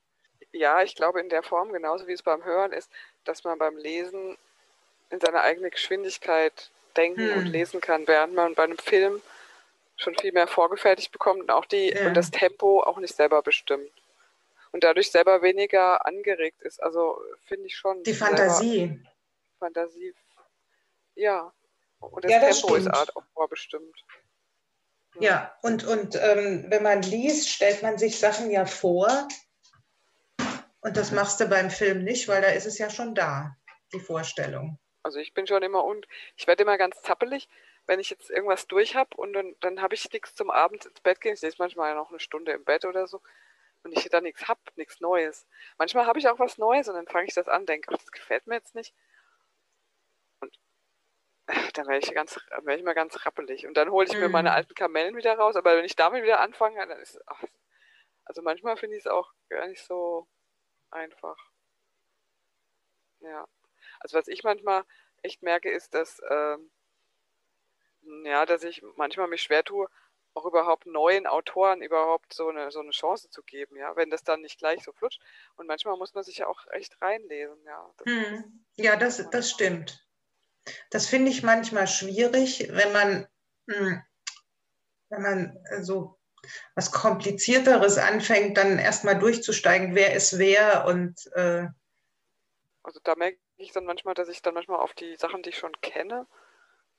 Ja, 0.52 0.82
ich 0.82 0.94
glaube 0.94 1.20
in 1.20 1.30
der 1.30 1.42
Form, 1.42 1.72
genauso 1.72 2.06
wie 2.06 2.12
es 2.12 2.22
beim 2.22 2.44
Hören 2.44 2.72
ist, 2.72 2.90
dass 3.24 3.44
man 3.44 3.58
beim 3.58 3.76
Lesen 3.78 4.36
in 5.10 5.20
seiner 5.20 5.40
eigenen 5.40 5.70
Geschwindigkeit 5.70 6.70
denken 6.96 7.30
hm. 7.30 7.38
und 7.38 7.46
lesen 7.46 7.80
kann, 7.80 8.06
während 8.06 8.34
man 8.34 8.54
bei 8.54 8.64
einem 8.64 8.78
Film 8.78 9.22
schon 9.96 10.14
viel 10.16 10.32
mehr 10.32 10.46
vorgefertigt 10.46 11.12
bekommt 11.12 11.40
und 11.40 11.50
auch 11.50 11.64
die 11.64 11.90
ja. 11.90 12.06
und 12.06 12.14
das 12.14 12.30
Tempo 12.30 12.82
auch 12.82 12.98
nicht 12.98 13.14
selber 13.14 13.42
bestimmt. 13.42 13.90
Und 14.72 14.84
dadurch 14.84 15.10
selber 15.10 15.40
weniger 15.40 16.04
angeregt 16.04 16.60
ist. 16.60 16.82
Also 16.82 17.18
finde 17.46 17.66
ich 17.66 17.76
schon. 17.76 18.02
Die 18.02 18.12
Fantasie. 18.12 19.00
Fantasie. 19.58 20.14
Ja. 21.14 21.50
Und 22.00 22.24
das, 22.24 22.30
ja, 22.30 22.40
das 22.40 22.60
Tempo 22.60 22.74
stimmt. 22.74 22.94
ist 22.94 23.16
auch 23.16 23.22
vorbestimmt. 23.32 23.96
Ja, 25.20 25.56
und, 25.62 25.84
und 25.84 26.16
ähm, 26.16 26.66
wenn 26.68 26.82
man 26.82 27.02
liest, 27.02 27.48
stellt 27.48 27.82
man 27.82 27.98
sich 27.98 28.18
Sachen 28.18 28.50
ja 28.50 28.66
vor. 28.66 29.28
Und 30.80 30.96
das 30.96 31.10
machst 31.10 31.40
du 31.40 31.46
beim 31.46 31.70
Film 31.70 32.04
nicht, 32.04 32.28
weil 32.28 32.42
da 32.42 32.48
ist 32.48 32.66
es 32.66 32.78
ja 32.78 32.90
schon 32.90 33.14
da, 33.14 33.56
die 33.92 34.00
Vorstellung. 34.00 34.78
Also 35.02 35.18
ich 35.18 35.34
bin 35.34 35.46
schon 35.46 35.62
immer 35.62 35.84
und 35.84 36.06
ich 36.36 36.46
werde 36.46 36.62
immer 36.62 36.78
ganz 36.78 37.00
zappelig, 37.02 37.48
wenn 37.86 38.00
ich 38.00 38.10
jetzt 38.10 38.30
irgendwas 38.30 38.66
durch 38.66 38.94
habe 38.94 39.16
und 39.16 39.32
dann, 39.32 39.54
dann 39.60 39.80
habe 39.80 39.94
ich 39.94 40.12
nichts 40.12 40.34
zum 40.34 40.50
Abend 40.50 40.84
ins 40.84 41.00
Bett 41.00 41.20
gehen. 41.20 41.34
Ich 41.34 41.42
lese 41.42 41.56
manchmal 41.58 41.94
noch 41.94 42.10
eine 42.10 42.20
Stunde 42.20 42.52
im 42.52 42.64
Bett 42.64 42.84
oder 42.84 43.06
so 43.06 43.22
und 43.84 43.96
ich 43.96 44.08
da 44.08 44.20
nichts 44.20 44.48
habe, 44.48 44.60
nichts 44.74 45.00
Neues. 45.00 45.46
Manchmal 45.78 46.06
habe 46.06 46.18
ich 46.18 46.28
auch 46.28 46.38
was 46.38 46.58
Neues 46.58 46.88
und 46.88 46.94
dann 46.94 47.06
fange 47.06 47.28
ich 47.28 47.34
das 47.34 47.48
an, 47.48 47.66
denke, 47.66 47.94
das 47.94 48.10
gefällt 48.10 48.46
mir 48.46 48.56
jetzt 48.56 48.74
nicht 48.74 48.94
dann 51.74 51.86
werde 51.86 52.04
ich, 52.04 52.14
ganz, 52.14 52.36
ich 52.36 52.82
mal 52.82 52.94
ganz 52.94 53.24
rappelig. 53.24 53.66
Und 53.66 53.76
dann 53.76 53.90
hole 53.90 54.06
ich 54.06 54.14
mhm. 54.14 54.20
mir 54.20 54.28
meine 54.28 54.50
mhm. 54.50 54.56
alten 54.56 54.74
Kamellen 54.74 55.16
wieder 55.16 55.36
raus. 55.36 55.56
Aber 55.56 55.76
wenn 55.76 55.84
ich 55.84 55.96
damit 55.96 56.22
wieder 56.22 56.40
anfange, 56.40 56.86
dann 56.86 56.98
ist 56.98 57.20
ach, 57.26 57.42
Also 58.24 58.42
manchmal 58.42 58.76
finde 58.76 58.96
ich 58.96 59.04
es 59.04 59.10
auch 59.10 59.32
gar 59.48 59.66
nicht 59.68 59.84
so 59.84 60.26
einfach. 60.90 61.36
Ja. 63.20 63.46
Also 64.00 64.18
was 64.18 64.28
ich 64.28 64.42
manchmal 64.42 64.84
echt 65.22 65.42
merke, 65.42 65.70
ist, 65.70 65.94
dass, 65.94 66.20
ähm, 66.28 66.70
ja, 68.24 68.44
dass 68.46 68.62
ich 68.62 68.82
manchmal 68.96 69.28
mich 69.28 69.42
schwer 69.42 69.64
tue, 69.64 69.88
auch 70.34 70.44
überhaupt 70.44 70.86
neuen 70.86 71.26
Autoren 71.26 71.80
überhaupt 71.80 72.34
so 72.34 72.48
eine, 72.48 72.70
so 72.70 72.80
eine 72.80 72.90
Chance 72.90 73.30
zu 73.30 73.42
geben, 73.42 73.76
ja, 73.76 73.96
wenn 73.96 74.10
das 74.10 74.22
dann 74.22 74.42
nicht 74.42 74.58
gleich 74.58 74.84
so 74.84 74.92
flutscht. 74.92 75.20
Und 75.56 75.66
manchmal 75.66 75.96
muss 75.96 76.14
man 76.14 76.24
sich 76.24 76.38
ja 76.38 76.46
auch 76.46 76.66
echt 76.72 77.00
reinlesen, 77.00 77.56
ja. 77.64 77.90
Das 77.96 78.06
hm. 78.06 78.66
Ja, 78.74 78.96
das, 78.96 79.30
das 79.30 79.50
stimmt. 79.50 80.05
Das 80.90 81.06
finde 81.06 81.30
ich 81.30 81.42
manchmal 81.42 81.86
schwierig, 81.86 82.68
wenn 82.70 82.92
man, 82.92 83.26
hm, 83.68 84.02
wenn 85.08 85.22
man 85.22 85.58
so 85.80 86.18
was 86.74 86.92
Komplizierteres 86.92 87.98
anfängt, 87.98 88.56
dann 88.56 88.78
erstmal 88.78 89.18
durchzusteigen, 89.18 89.94
wer 89.94 90.14
ist 90.14 90.38
wer 90.38 90.86
und 90.86 91.26
äh 91.34 91.66
also 92.82 93.00
da 93.02 93.16
merke 93.16 93.38
ich 93.56 93.72
dann 93.72 93.84
manchmal, 93.84 94.14
dass 94.14 94.28
ich 94.28 94.42
dann 94.42 94.54
manchmal 94.54 94.78
auf 94.78 94.94
die 94.94 95.16
Sachen, 95.16 95.42
die 95.42 95.48
ich 95.48 95.58
schon 95.58 95.72
kenne, 95.80 96.26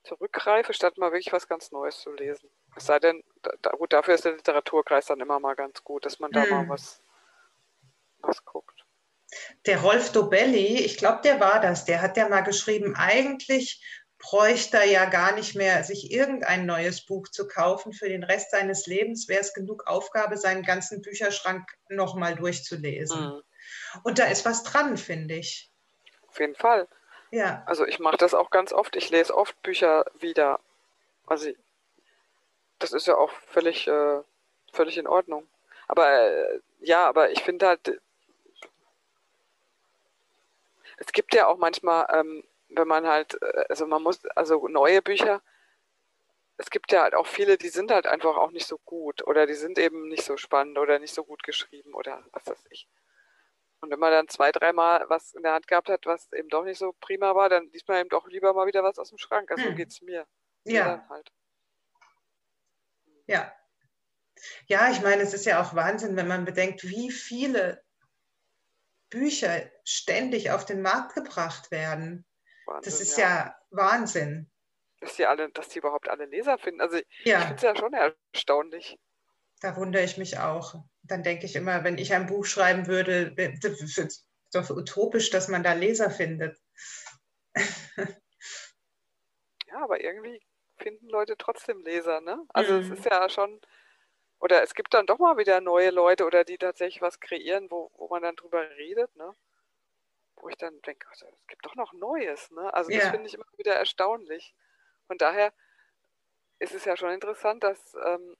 zurückgreife, 0.03 0.73
statt 0.73 0.97
mal 0.97 1.11
wirklich 1.11 1.31
was 1.31 1.47
ganz 1.47 1.71
Neues 1.71 1.99
zu 1.99 2.11
lesen. 2.11 2.49
Es 2.75 2.85
sei 2.85 2.99
denn, 2.99 3.23
da, 3.61 3.71
gut, 3.71 3.93
dafür 3.93 4.15
ist 4.15 4.25
der 4.25 4.33
Literaturkreis 4.33 5.05
dann 5.05 5.21
immer 5.21 5.39
mal 5.39 5.55
ganz 5.55 5.83
gut, 5.83 6.05
dass 6.05 6.19
man 6.19 6.31
da 6.31 6.43
hm. 6.43 6.49
mal 6.49 6.69
was, 6.69 7.01
was 8.19 8.43
guckt. 8.43 8.76
Der 9.65 9.81
Rolf 9.81 10.11
Dobelli, 10.11 10.79
ich 10.79 10.97
glaube, 10.97 11.21
der 11.23 11.39
war 11.39 11.59
das, 11.59 11.85
der 11.85 12.01
hat 12.01 12.17
ja 12.17 12.29
mal 12.29 12.41
geschrieben, 12.41 12.95
eigentlich 12.95 13.81
bräuchte 14.19 14.77
er 14.77 14.85
ja 14.85 15.05
gar 15.05 15.33
nicht 15.33 15.55
mehr, 15.55 15.83
sich 15.83 16.11
irgendein 16.11 16.65
neues 16.65 17.05
Buch 17.05 17.27
zu 17.27 17.47
kaufen. 17.47 17.93
Für 17.93 18.09
den 18.09 18.23
Rest 18.23 18.51
seines 18.51 18.87
Lebens 18.87 19.27
wäre 19.27 19.41
es 19.41 19.53
genug 19.53 19.85
Aufgabe, 19.87 20.37
seinen 20.37 20.63
ganzen 20.63 21.01
Bücherschrank 21.01 21.69
nochmal 21.89 22.35
durchzulesen. 22.35 23.19
Mhm. 23.19 23.41
Und 24.03 24.19
da 24.19 24.25
ist 24.25 24.45
was 24.45 24.63
dran, 24.63 24.97
finde 24.97 25.35
ich. 25.35 25.69
Auf 26.27 26.39
jeden 26.39 26.55
Fall. 26.55 26.87
Ja. 27.31 27.63
Also 27.65 27.85
ich 27.85 27.99
mache 27.99 28.17
das 28.17 28.33
auch 28.33 28.49
ganz 28.49 28.73
oft. 28.73 28.95
Ich 28.95 29.09
lese 29.09 29.35
oft 29.35 29.61
Bücher 29.61 30.05
wieder. 30.19 30.59
Also 31.25 31.51
das 32.79 32.93
ist 32.93 33.07
ja 33.07 33.15
auch 33.15 33.31
völlig, 33.47 33.87
äh, 33.87 34.21
völlig 34.71 34.97
in 34.97 35.07
Ordnung. 35.07 35.47
Aber 35.87 36.09
äh, 36.09 36.59
ja, 36.79 37.07
aber 37.07 37.31
ich 37.31 37.43
finde 37.43 37.67
halt, 37.67 38.01
es 40.97 41.11
gibt 41.11 41.33
ja 41.33 41.47
auch 41.47 41.57
manchmal, 41.57 42.07
ähm, 42.13 42.43
wenn 42.69 42.87
man 42.87 43.07
halt, 43.07 43.41
äh, 43.41 43.65
also 43.69 43.87
man 43.87 44.03
muss, 44.03 44.25
also 44.35 44.67
neue 44.67 45.01
Bücher, 45.01 45.41
es 46.57 46.69
gibt 46.69 46.91
ja 46.91 47.03
halt 47.03 47.15
auch 47.15 47.27
viele, 47.27 47.57
die 47.57 47.69
sind 47.69 47.91
halt 47.91 48.07
einfach 48.07 48.35
auch 48.35 48.51
nicht 48.51 48.67
so 48.67 48.79
gut 48.79 49.25
oder 49.25 49.45
die 49.45 49.53
sind 49.53 49.77
eben 49.77 50.07
nicht 50.07 50.23
so 50.23 50.37
spannend 50.37 50.77
oder 50.79 50.99
nicht 50.99 51.13
so 51.13 51.23
gut 51.23 51.43
geschrieben 51.43 51.93
oder 51.93 52.23
was 52.31 52.47
weiß 52.47 52.65
ich. 52.71 52.89
Und 53.79 53.91
wenn 53.91 53.99
man 53.99 54.11
dann 54.11 54.27
zwei, 54.27 54.51
dreimal 54.51 55.05
was 55.07 55.33
in 55.33 55.43
der 55.43 55.53
Hand 55.53 55.67
gehabt 55.67 55.89
hat, 55.89 56.07
was 56.07 56.33
eben 56.33 56.49
doch 56.49 56.63
nicht 56.63 56.79
so 56.79 56.93
prima 56.99 57.35
war, 57.35 57.47
dann 57.47 57.69
liest 57.71 57.87
man 57.87 57.99
eben 57.99 58.09
doch 58.09 58.27
lieber 58.27 58.53
mal 58.53 58.65
wieder 58.65 58.83
was 58.83 58.97
aus 58.97 59.09
dem 59.09 59.19
Schrank. 59.19 59.51
Also 59.51 59.65
hm. 59.65 59.71
so 59.71 59.75
geht 59.75 59.89
es 59.89 60.01
mir. 60.01 60.25
Ja. 60.63 61.05
Halt. 61.09 61.31
Ja. 63.27 63.53
Ja, 64.65 64.89
ich 64.89 65.01
meine, 65.01 65.21
es 65.21 65.33
ist 65.33 65.45
ja 65.45 65.61
auch 65.61 65.75
Wahnsinn, 65.75 66.15
wenn 66.15 66.27
man 66.27 66.45
bedenkt, 66.45 66.83
wie 66.83 67.11
viele 67.11 67.83
Bücher 69.09 69.69
ständig 69.83 70.51
auf 70.51 70.65
den 70.65 70.81
Markt 70.81 71.15
gebracht 71.15 71.71
werden. 71.71 72.25
Wahnsinn, 72.65 72.91
das 72.91 73.01
ist 73.01 73.17
ja. 73.17 73.29
ja, 73.29 73.55
Wahnsinn. 73.69 74.51
Dass 74.99 75.15
die, 75.15 75.25
alle, 75.25 75.49
dass 75.51 75.69
die 75.69 75.79
überhaupt 75.79 76.09
alle 76.09 76.25
Leser 76.25 76.57
finden. 76.57 76.81
Also 76.81 76.97
ja. 77.23 77.39
ich 77.39 77.45
finde 77.45 77.55
es 77.55 77.61
ja 77.61 77.75
schon 77.75 77.93
erstaunlich. 77.93 78.97
Da 79.61 79.75
wundere 79.75 80.03
ich 80.03 80.17
mich 80.17 80.39
auch. 80.39 80.75
Dann 81.03 81.23
denke 81.23 81.45
ich 81.45 81.55
immer, 81.55 81.83
wenn 81.83 81.97
ich 81.97 82.13
ein 82.13 82.25
Buch 82.25 82.45
schreiben 82.45 82.87
würde, 82.87 83.33
das 83.61 83.81
ist 83.81 84.27
doch 84.51 84.69
utopisch, 84.69 85.29
dass 85.29 85.47
man 85.47 85.63
da 85.63 85.73
Leser 85.73 86.09
findet. 86.09 86.57
ja, 89.67 89.83
aber 89.83 90.01
irgendwie 90.01 90.41
finden 90.77 91.09
Leute 91.09 91.35
trotzdem 91.37 91.81
Leser, 91.81 92.21
ne? 92.21 92.43
Also 92.49 92.73
mhm. 92.73 92.79
es 92.79 92.99
ist 92.99 93.05
ja 93.05 93.29
schon, 93.29 93.59
oder 94.39 94.61
es 94.63 94.73
gibt 94.73 94.93
dann 94.93 95.05
doch 95.05 95.19
mal 95.19 95.37
wieder 95.37 95.61
neue 95.61 95.89
Leute 95.89 96.25
oder 96.25 96.43
die 96.43 96.57
tatsächlich 96.57 97.01
was 97.01 97.19
kreieren, 97.19 97.69
wo, 97.71 97.91
wo 97.95 98.07
man 98.07 98.21
dann 98.21 98.35
drüber 98.35 98.69
redet, 98.77 99.15
ne? 99.15 99.33
Wo 100.35 100.49
ich 100.49 100.57
dann 100.57 100.79
denke, 100.83 101.07
also, 101.09 101.25
es 101.25 101.47
gibt 101.47 101.65
doch 101.65 101.75
noch 101.75 101.93
Neues, 101.93 102.51
ne? 102.51 102.71
Also 102.73 102.91
das 102.91 103.03
ja. 103.03 103.11
finde 103.11 103.27
ich 103.27 103.33
immer 103.33 103.45
wieder 103.57 103.73
erstaunlich. 103.73 104.53
Von 105.07 105.17
daher 105.17 105.51
ist 106.59 106.75
es 106.75 106.85
ja 106.85 106.95
schon 106.95 107.11
interessant, 107.11 107.63
dass, 107.63 107.95
ähm, 108.05 108.35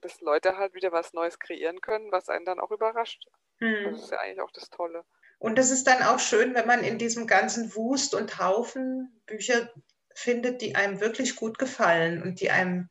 dass 0.00 0.20
Leute 0.20 0.56
halt 0.56 0.74
wieder 0.74 0.92
was 0.92 1.12
Neues 1.12 1.38
kreieren 1.38 1.80
können, 1.80 2.12
was 2.12 2.28
einen 2.28 2.44
dann 2.44 2.60
auch 2.60 2.70
überrascht. 2.70 3.26
Hm. 3.58 3.90
Das 3.90 4.02
ist 4.04 4.10
ja 4.12 4.18
eigentlich 4.18 4.40
auch 4.40 4.52
das 4.52 4.70
Tolle. 4.70 5.04
Und 5.38 5.58
es 5.58 5.70
ist 5.70 5.86
dann 5.86 6.02
auch 6.02 6.18
schön, 6.18 6.54
wenn 6.54 6.66
man 6.66 6.84
in 6.84 6.98
diesem 6.98 7.26
ganzen 7.26 7.74
Wust 7.74 8.14
und 8.14 8.38
Haufen 8.38 9.20
Bücher 9.26 9.72
findet, 10.14 10.60
die 10.60 10.74
einem 10.74 11.00
wirklich 11.00 11.34
gut 11.34 11.58
gefallen 11.58 12.22
und 12.22 12.40
die 12.40 12.50
einem 12.50 12.90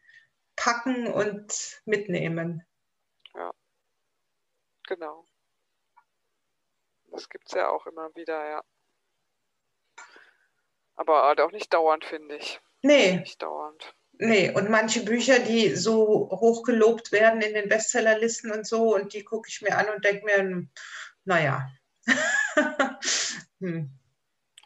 packen 0.60 1.08
und 1.08 1.82
mitnehmen. 1.86 2.66
Ja, 3.34 3.52
genau. 4.88 5.26
Das 7.08 7.30
gibt 7.30 7.48
es 7.48 7.54
ja 7.54 7.70
auch 7.70 7.88
immer 7.88 8.14
wieder, 8.16 8.48
ja. 8.48 8.64
Aber 10.96 11.24
halt 11.24 11.40
auch 11.40 11.52
nicht 11.52 11.74
dauernd, 11.74 12.04
finde 12.04 12.36
ich. 12.36 12.60
Nee. 12.82 13.20
Nicht 13.20 13.42
dauernd. 13.42 13.96
Nee, 14.12 14.52
und 14.54 14.70
manche 14.70 15.06
Bücher, 15.06 15.40
die 15.40 15.76
so 15.76 16.30
hoch 16.30 16.64
gelobt 16.64 17.14
werden 17.14 17.42
in 17.42 17.54
den 17.54 17.70
Bestsellerlisten 17.70 18.52
und 18.52 18.68
so, 18.68 18.94
und 18.94 19.14
die 19.14 19.24
gucke 19.24 19.48
ich 19.48 19.62
mir 19.62 19.78
an 19.78 19.88
und 19.90 20.04
denke 20.04 20.26
mir, 20.26 20.68
naja. 21.24 21.70
hm. 23.62 23.98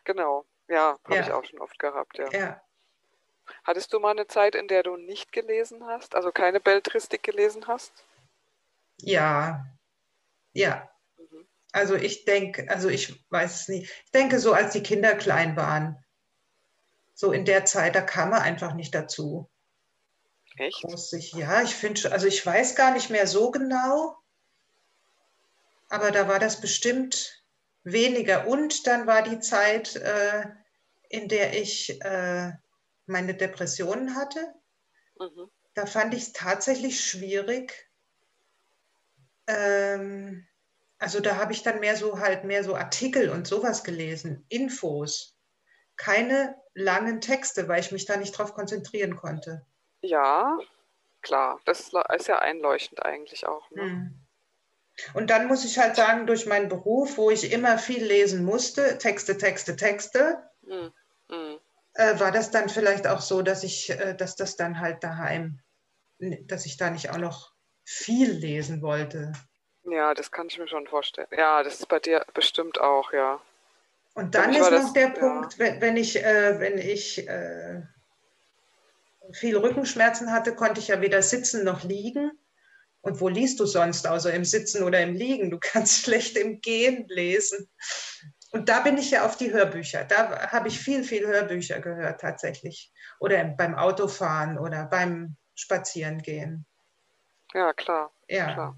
Genau, 0.05 0.45
ja, 0.67 0.97
habe 1.03 1.15
ja. 1.15 1.21
ich 1.21 1.31
auch 1.31 1.45
schon 1.45 1.59
oft 1.59 1.77
gehabt, 1.77 2.17
ja. 2.17 2.31
Ja, 2.31 2.61
Hattest 3.63 3.93
du 3.93 3.99
mal 3.99 4.11
eine 4.11 4.27
Zeit, 4.27 4.55
in 4.55 4.67
der 4.67 4.83
du 4.83 4.97
nicht 4.97 5.31
gelesen 5.31 5.85
hast, 5.85 6.15
also 6.15 6.31
keine 6.31 6.59
Beltristik 6.59 7.23
gelesen 7.23 7.67
hast? 7.67 7.93
Ja, 8.97 9.65
ja. 10.51 10.89
Mhm. 11.17 11.47
Also 11.71 11.95
ich 11.95 12.25
denke, 12.25 12.69
also 12.69 12.89
ich 12.89 13.25
weiß 13.29 13.61
es 13.61 13.67
nicht. 13.69 13.91
Ich 14.05 14.11
denke 14.11 14.39
so, 14.39 14.53
als 14.53 14.73
die 14.73 14.83
Kinder 14.83 15.15
klein 15.15 15.55
waren, 15.55 16.03
so 17.13 17.31
in 17.31 17.45
der 17.45 17.65
Zeit, 17.65 17.95
da 17.95 18.01
kam 18.01 18.33
er 18.33 18.41
einfach 18.41 18.73
nicht 18.73 18.93
dazu. 18.93 19.49
Echt? 20.57 20.83
Ich, 21.13 21.31
ja, 21.33 21.61
ich 21.63 21.73
finde, 21.75 22.11
also 22.11 22.27
ich 22.27 22.45
weiß 22.45 22.75
gar 22.75 22.91
nicht 22.91 23.09
mehr 23.09 23.27
so 23.27 23.49
genau, 23.49 24.17
aber 25.89 26.11
da 26.11 26.27
war 26.27 26.39
das 26.39 26.59
bestimmt 26.59 27.43
weniger. 27.83 28.47
Und 28.47 28.87
dann 28.87 29.07
war 29.07 29.21
die 29.21 29.39
Zeit, 29.39 29.95
äh, 29.95 30.43
in 31.09 31.27
der 31.27 31.59
ich 31.59 32.01
äh, 32.01 32.51
meine 33.05 33.33
Depressionen 33.33 34.15
hatte, 34.15 34.53
mhm. 35.19 35.49
da 35.73 35.85
fand 35.85 36.13
ich 36.13 36.23
es 36.23 36.33
tatsächlich 36.33 37.03
schwierig. 37.03 37.89
Ähm, 39.47 40.47
also 40.99 41.19
da 41.19 41.35
habe 41.35 41.51
ich 41.51 41.63
dann 41.63 41.79
mehr 41.79 41.97
so 41.97 42.19
halt 42.19 42.45
mehr 42.45 42.63
so 42.63 42.75
Artikel 42.75 43.29
und 43.29 43.47
sowas 43.47 43.83
gelesen, 43.83 44.45
Infos, 44.49 45.37
keine 45.97 46.55
langen 46.73 47.21
Texte, 47.21 47.67
weil 47.67 47.81
ich 47.81 47.91
mich 47.91 48.05
da 48.05 48.17
nicht 48.17 48.37
drauf 48.37 48.53
konzentrieren 48.53 49.15
konnte. 49.15 49.65
Ja, 50.01 50.57
klar. 51.21 51.59
Das 51.65 51.91
ist 52.15 52.27
ja 52.27 52.39
einleuchtend 52.39 53.03
eigentlich 53.03 53.45
auch. 53.45 53.69
Ne? 53.71 53.81
Hm. 53.81 54.19
Und 55.13 55.29
dann 55.29 55.47
muss 55.47 55.65
ich 55.65 55.79
halt 55.79 55.95
sagen, 55.95 56.27
durch 56.27 56.45
meinen 56.45 56.69
Beruf, 56.69 57.17
wo 57.17 57.31
ich 57.31 57.51
immer 57.51 57.77
viel 57.77 58.03
lesen 58.03 58.45
musste, 58.45 58.97
Texte, 58.97 59.37
Texte, 59.37 59.75
Texte, 59.75 60.49
hm. 60.65 60.93
Äh, 61.95 62.19
war 62.19 62.31
das 62.31 62.51
dann 62.51 62.69
vielleicht 62.69 63.07
auch 63.07 63.21
so, 63.21 63.41
dass 63.41 63.63
ich, 63.63 63.89
äh, 63.89 64.15
dass 64.15 64.35
das 64.35 64.55
dann 64.55 64.79
halt 64.79 65.03
daheim, 65.03 65.59
dass 66.19 66.65
ich 66.65 66.77
da 66.77 66.89
nicht 66.89 67.11
auch 67.11 67.17
noch 67.17 67.53
viel 67.83 68.31
lesen 68.31 68.81
wollte. 68.81 69.33
Ja, 69.85 70.13
das 70.13 70.31
kann 70.31 70.47
ich 70.47 70.57
mir 70.57 70.67
schon 70.67 70.87
vorstellen. 70.87 71.27
Ja, 71.37 71.61
das 71.63 71.79
ist 71.79 71.87
bei 71.87 71.99
dir 71.99 72.25
bestimmt 72.33 72.79
auch, 72.79 73.11
ja. 73.13 73.41
Und 74.13 74.35
dann 74.35 74.51
ist 74.53 74.59
noch 74.59 74.69
das, 74.69 74.93
der 74.93 75.09
Punkt, 75.09 75.57
ja. 75.57 75.81
wenn, 75.81 75.97
ich, 75.97 76.23
äh, 76.23 76.59
wenn 76.59 76.77
ich 76.77 77.27
äh, 77.27 77.81
viel 79.31 79.57
Rückenschmerzen 79.57 80.31
hatte, 80.31 80.55
konnte 80.55 80.79
ich 80.79 80.89
ja 80.89 81.01
weder 81.01 81.21
sitzen 81.21 81.63
noch 81.63 81.83
liegen. 81.83 82.31
Und 83.01 83.19
wo 83.19 83.27
liest 83.27 83.59
du 83.59 83.65
sonst, 83.65 84.07
außer 84.07 84.33
im 84.33 84.45
Sitzen 84.45 84.83
oder 84.83 85.01
im 85.01 85.13
Liegen? 85.13 85.51
Du 85.51 85.59
kannst 85.59 85.97
schlecht 86.03 86.37
im 86.37 86.61
Gehen 86.61 87.05
lesen. 87.07 87.69
Und 88.53 88.69
da 88.69 88.81
bin 88.81 88.99
ich 88.99 89.09
ja 89.09 89.25
auf 89.25 89.35
die 89.35 89.51
Hörbücher. 89.51 90.03
Da 90.03 90.51
habe 90.51 90.67
ich 90.67 90.79
viel, 90.79 91.03
viel 91.03 91.25
Hörbücher 91.25 91.79
gehört 91.79 92.21
tatsächlich. 92.21 92.93
Oder 93.19 93.43
beim 93.45 93.73
Autofahren 93.73 94.59
oder 94.59 94.85
beim 94.85 95.35
Spazierengehen. 95.55 96.63
Ja, 97.55 97.73
klar. 97.73 98.11
Ja. 98.27 98.53
Klar. 98.53 98.77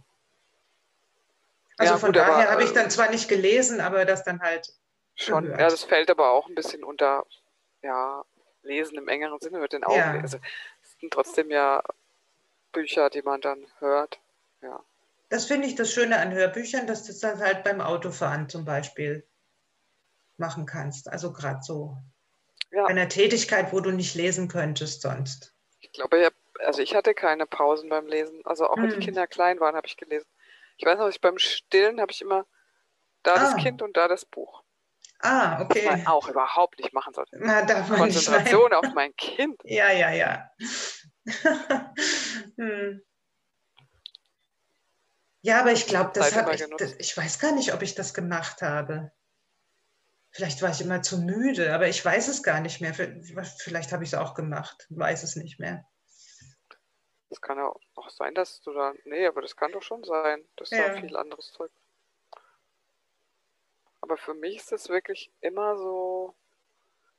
Also 1.78 1.94
ja, 1.94 2.00
von 2.00 2.08
gut, 2.08 2.16
daher 2.16 2.52
habe 2.52 2.64
ich 2.64 2.72
dann 2.72 2.86
äh, 2.86 2.90
zwar 2.90 3.12
nicht 3.12 3.28
gelesen, 3.28 3.82
aber 3.82 4.06
das 4.06 4.24
dann 4.24 4.40
halt. 4.40 4.74
Schon, 5.16 5.44
gehört. 5.44 5.60
ja, 5.60 5.70
das 5.70 5.84
fällt 5.84 6.10
aber 6.10 6.32
auch 6.32 6.48
ein 6.48 6.56
bisschen 6.56 6.86
unter, 6.86 7.26
ja, 7.82 8.24
Lesen 8.64 8.98
im 8.98 9.10
engeren 9.10 9.42
Sinne 9.42 9.60
mit 9.60 9.74
den 9.74 9.84
Augen. 9.84 9.98
Ja. 9.98 10.22
Also, 10.22 10.38
es 10.84 10.98
sind 11.02 11.12
trotzdem 11.12 11.52
ja 11.52 11.84
Bücher, 12.72 13.10
die 13.10 13.22
man 13.22 13.42
dann 13.42 13.66
hört. 13.80 14.22
Ja. 14.62 14.82
Das 15.28 15.46
finde 15.46 15.68
ich 15.68 15.76
das 15.76 15.92
Schöne 15.92 16.18
an 16.18 16.32
Hörbüchern, 16.32 16.88
dass 16.88 17.04
das 17.04 17.20
dann 17.20 17.40
halt 17.40 17.66
beim 17.66 17.82
Autofahren 17.82 18.48
zum 18.48 18.64
Beispiel 18.64 19.26
machen 20.40 20.66
kannst. 20.66 21.10
Also 21.10 21.32
gerade 21.34 21.62
so 21.62 21.98
ja. 22.72 22.86
einer 22.86 23.10
Tätigkeit, 23.10 23.72
wo 23.72 23.80
du 23.80 23.92
nicht 23.92 24.16
lesen 24.16 24.48
könntest 24.48 25.02
sonst. 25.02 25.54
Ich 25.80 25.92
glaube, 25.92 26.30
also 26.60 26.82
ich 26.82 26.96
hatte 26.96 27.14
keine 27.14 27.46
Pausen 27.46 27.90
beim 27.90 28.08
Lesen. 28.08 28.42
Also 28.46 28.68
auch 28.68 28.76
hm. 28.76 28.84
wenn 28.84 28.90
die 28.92 28.96
hm. 28.98 29.04
Kinder 29.04 29.28
klein 29.28 29.60
waren, 29.60 29.76
habe 29.76 29.88
ich 29.88 29.98
gelesen. 29.98 30.28
Ich 30.78 30.86
weiß 30.86 30.98
noch, 30.98 31.08
ich 31.08 31.22
beim 31.22 31.38
Stillen 31.38 32.02
habe 32.02 32.12
ich 32.12 32.22
immer 32.22 32.46
da 33.24 33.34
ah. 33.36 33.40
das 33.40 33.56
Kind 33.58 33.82
und 33.82 33.96
da 33.98 34.08
das 34.08 34.26
Buch. 34.26 34.64
Ah, 35.20 35.62
okay. 35.62 35.86
Was 35.86 35.98
man 35.98 36.08
auch 36.08 36.28
überhaupt 36.28 36.80
nicht 36.80 36.94
machen 36.94 37.14
sollte. 37.14 37.38
Na, 37.40 37.64
darf 37.64 37.90
man 37.90 38.00
Konzentration 38.00 38.74
auf 38.74 38.94
mein 38.94 39.16
Kind. 39.16 39.60
Ja, 39.66 39.92
ja, 39.92 40.12
ja. 40.12 40.52
hm. 42.58 43.02
Ja, 45.42 45.62
aber 45.62 45.72
ich 45.72 45.86
glaube, 45.86 46.12
das 46.14 46.36
habe 46.36 46.54
ich, 46.56 46.66
das, 46.78 46.94
ich 46.98 47.16
weiß 47.16 47.40
gar 47.40 47.52
nicht, 47.54 47.74
ob 47.74 47.82
ich 47.82 47.96
das 47.96 48.14
gemacht 48.14 48.62
habe. 48.62 49.12
Vielleicht 50.36 50.62
war 50.62 50.70
ich 50.70 50.82
immer 50.82 51.02
zu 51.02 51.20
müde, 51.20 51.74
aber 51.74 51.88
ich 51.88 52.04
weiß 52.04 52.28
es 52.28 52.44
gar 52.44 52.60
nicht 52.60 52.82
mehr. 52.82 52.94
Vielleicht 52.94 53.94
habe 53.94 54.04
ich 54.04 54.12
es 54.12 54.20
auch 54.20 54.34
gemacht, 54.34 54.86
weiß 54.90 55.24
es 55.24 55.38
nicht 55.38 55.62
mehr. 55.62 55.88
Es 57.30 57.40
kann 57.40 57.58
ja 57.58 57.74
auch 57.96 58.10
sein, 58.10 58.36
dass 58.36 58.60
du 58.60 58.74
da. 58.74 58.94
Nee, 59.06 59.28
aber 59.28 59.42
das 59.42 59.56
kann 59.56 59.72
doch 59.72 59.82
schon 59.82 60.04
sein, 60.04 60.46
dass 60.58 60.72
ja. 60.72 60.90
da 60.90 61.00
viel 61.00 61.16
anderes 61.16 61.54
Zeug. 61.54 61.72
Aber 64.02 64.18
für 64.18 64.34
mich 64.34 64.58
ist 64.58 64.74
das 64.74 64.90
wirklich 64.90 65.32
immer 65.40 65.78
so, 65.78 66.36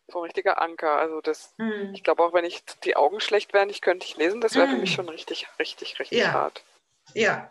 so 0.08 0.18
ein 0.18 0.24
richtiger 0.24 0.60
Anker. 0.60 0.98
Also 0.98 1.22
das, 1.22 1.54
hm. 1.56 1.94
ich 1.94 2.04
glaube 2.04 2.22
auch, 2.22 2.34
wenn 2.34 2.44
ich 2.44 2.66
die 2.84 2.96
Augen 2.96 3.20
schlecht 3.20 3.54
wären, 3.54 3.70
ich 3.70 3.80
könnte 3.80 4.04
nicht 4.04 4.18
lesen, 4.18 4.42
das 4.42 4.56
wäre 4.56 4.66
hm. 4.66 4.74
für 4.74 4.80
mich 4.82 4.92
schon 4.92 5.08
richtig, 5.08 5.48
richtig, 5.58 5.98
richtig 5.98 6.18
ja. 6.18 6.34
hart. 6.34 6.66
Ja, 7.14 7.50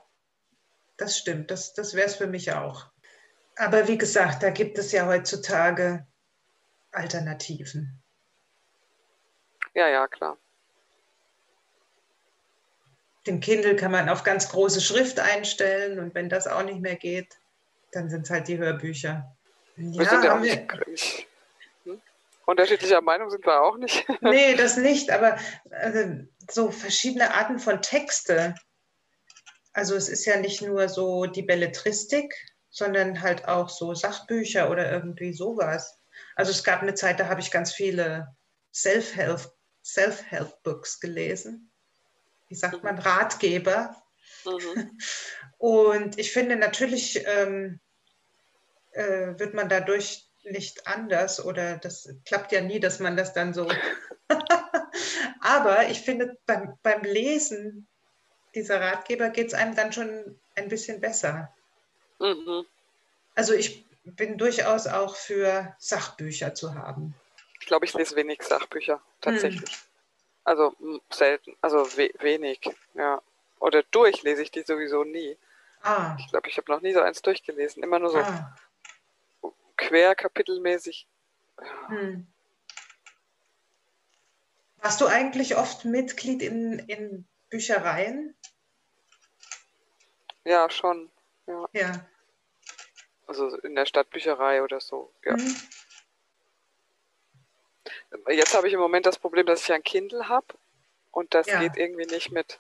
das 0.98 1.18
stimmt. 1.18 1.50
Das, 1.50 1.74
das 1.74 1.96
wäre 1.96 2.06
es 2.06 2.18
für 2.18 2.28
mich 2.28 2.54
auch. 2.54 2.92
Aber 3.58 3.88
wie 3.88 3.98
gesagt, 3.98 4.44
da 4.44 4.50
gibt 4.50 4.78
es 4.78 4.92
ja 4.92 5.06
heutzutage 5.08 6.06
Alternativen. 6.92 8.02
Ja, 9.74 9.88
ja, 9.88 10.08
klar. 10.08 10.38
Den 13.28 13.40
Kindle 13.40 13.76
kann 13.76 13.92
man 13.92 14.08
auf 14.10 14.24
ganz 14.24 14.50
große 14.50 14.82
Schrift 14.82 15.20
einstellen 15.20 16.00
und 16.00 16.14
wenn 16.14 16.30
das 16.30 16.48
auch 16.48 16.64
nicht 16.64 16.80
mehr 16.80 16.96
geht, 16.96 17.38
dann 17.92 18.10
sind 18.10 18.24
es 18.24 18.30
halt 18.30 18.48
die 18.48 18.58
Hörbücher. 18.58 19.36
Ja, 19.78 20.00
wir 20.00 20.06
sind 20.06 20.24
ja 20.24 20.36
auch 20.36 20.40
nicht, 20.40 21.28
hm? 21.84 22.02
unterschiedlicher 22.46 23.02
Meinung 23.02 23.30
sind 23.30 23.46
wir 23.46 23.62
auch 23.62 23.78
nicht. 23.78 24.06
nee, 24.22 24.56
das 24.56 24.78
nicht, 24.78 25.12
aber 25.12 25.38
also, 25.72 26.26
so 26.50 26.72
verschiedene 26.72 27.34
Arten 27.34 27.60
von 27.60 27.82
Texte. 27.82 28.56
Also 29.74 29.96
es 29.96 30.08
ist 30.08 30.26
ja 30.26 30.38
nicht 30.38 30.62
nur 30.62 30.88
so 30.88 31.26
die 31.26 31.42
Belletristik, 31.42 32.34
sondern 32.76 33.22
halt 33.22 33.48
auch 33.48 33.70
so 33.70 33.94
Sachbücher 33.94 34.70
oder 34.70 34.92
irgendwie 34.92 35.32
sowas. 35.32 35.98
Also 36.36 36.52
es 36.52 36.64
gab 36.66 36.82
eine 36.82 36.94
Zeit, 36.94 37.22
da 37.22 37.30
habe 37.30 37.40
ich 37.40 37.50
ganz 37.50 37.74
viele 37.74 38.36
Self-Help 38.74 39.50
Self 39.82 40.26
Books 40.64 41.00
gelesen. 41.00 41.72
Wie 42.50 42.56
sagt 42.56 42.84
man? 42.84 42.98
Ratgeber. 42.98 43.96
Mhm. 44.46 44.98
Und 45.58 46.20
ich 46.20 46.34
finde 46.34 46.58
natürlich 46.58 47.24
ähm, 47.26 47.80
äh, 48.92 49.40
wird 49.40 49.54
man 49.54 49.70
dadurch 49.70 50.30
nicht 50.44 50.86
anders 50.86 51.44
oder 51.44 51.78
das 51.78 52.10
klappt 52.26 52.52
ja 52.52 52.60
nie, 52.60 52.82
dass 52.82 53.00
man 53.00 53.16
das 53.16 53.32
dann 53.32 53.54
so. 53.54 53.72
Aber 55.40 55.88
ich 55.88 56.02
finde, 56.02 56.38
beim, 56.46 56.78
beim 56.84 57.04
Lesen 57.04 57.88
dieser 58.54 58.82
Ratgeber 58.82 59.30
geht 59.30 59.48
es 59.48 59.54
einem 59.54 59.76
dann 59.76 59.94
schon 59.94 60.40
ein 60.56 60.68
bisschen 60.68 61.00
besser. 61.00 61.55
Mhm. 62.20 62.66
Also 63.36 63.54
ich 63.54 63.86
bin 64.04 64.38
durchaus 64.38 64.88
auch 64.88 65.16
für 65.16 65.76
Sachbücher 65.80 66.54
zu 66.56 66.76
haben. 66.76 67.16
Ich 67.60 67.68
glaube, 67.68 67.86
ich 67.86 67.94
lese 67.94 68.16
wenig 68.16 68.44
Sachbücher, 68.44 69.02
tatsächlich. 69.22 69.70
Hm. 69.70 69.80
Also 70.44 70.76
selten, 71.10 71.56
also 71.62 71.78
we 71.98 72.12
wenig, 72.20 72.60
ja. 72.94 73.22
Oder 73.60 73.82
durchlese 73.84 74.44
ich 74.44 74.52
die 74.52 74.62
sowieso 74.62 75.04
nie. 75.04 75.38
Ah. 75.82 76.16
Ich 76.20 76.28
glaube, 76.30 76.50
ich 76.50 76.58
habe 76.58 76.72
noch 76.72 76.82
nie 76.82 76.94
so 76.94 77.02
eins 77.02 77.22
durchgelesen. 77.22 77.82
Immer 77.82 78.00
nur 78.00 78.12
so 78.12 78.20
ah. 78.20 78.56
querkapitelmäßig. 79.78 81.08
Ja. 81.60 81.90
Hm. 81.90 82.28
Warst 84.78 85.02
du 85.02 85.08
eigentlich 85.08 85.56
oft 85.58 85.86
Mitglied 85.86 86.44
in, 86.44 86.78
in 86.78 87.26
Büchereien? 87.50 88.36
Ja, 90.44 90.70
schon. 90.70 91.10
Ja. 91.48 91.70
ja. 91.74 92.06
Also 93.28 93.58
in 93.60 93.76
der 93.76 93.86
Stadtbücherei 93.86 94.64
oder 94.64 94.80
so, 94.80 95.14
ja. 95.24 95.36
Mhm. 95.36 95.56
Jetzt 98.30 98.56
habe 98.56 98.68
ich 98.68 98.74
im 98.74 98.80
Moment 98.80 99.06
das 99.06 99.20
Problem, 99.20 99.46
dass 99.46 99.64
ich 99.64 99.74
ein 99.74 99.84
Kindle 99.84 100.30
habe 100.30 100.48
und 101.12 101.34
das 101.34 101.48
ja. 101.48 101.60
geht 101.60 101.78
irgendwie 101.78 102.06
nicht 102.06 102.32
mit. 102.32 102.60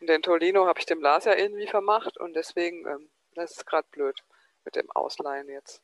Und 0.00 0.08
den 0.08 0.22
Tolino 0.22 0.66
habe 0.66 0.78
ich 0.78 0.86
dem 0.86 1.00
Lars 1.00 1.24
ja 1.24 1.34
irgendwie 1.34 1.66
vermacht 1.66 2.18
und 2.18 2.34
deswegen, 2.34 2.86
ähm, 2.86 3.08
das 3.34 3.52
ist 3.52 3.66
gerade 3.66 3.86
blöd 3.90 4.22
mit 4.64 4.76
dem 4.76 4.90
Ausleihen 4.90 5.48
jetzt. 5.48 5.80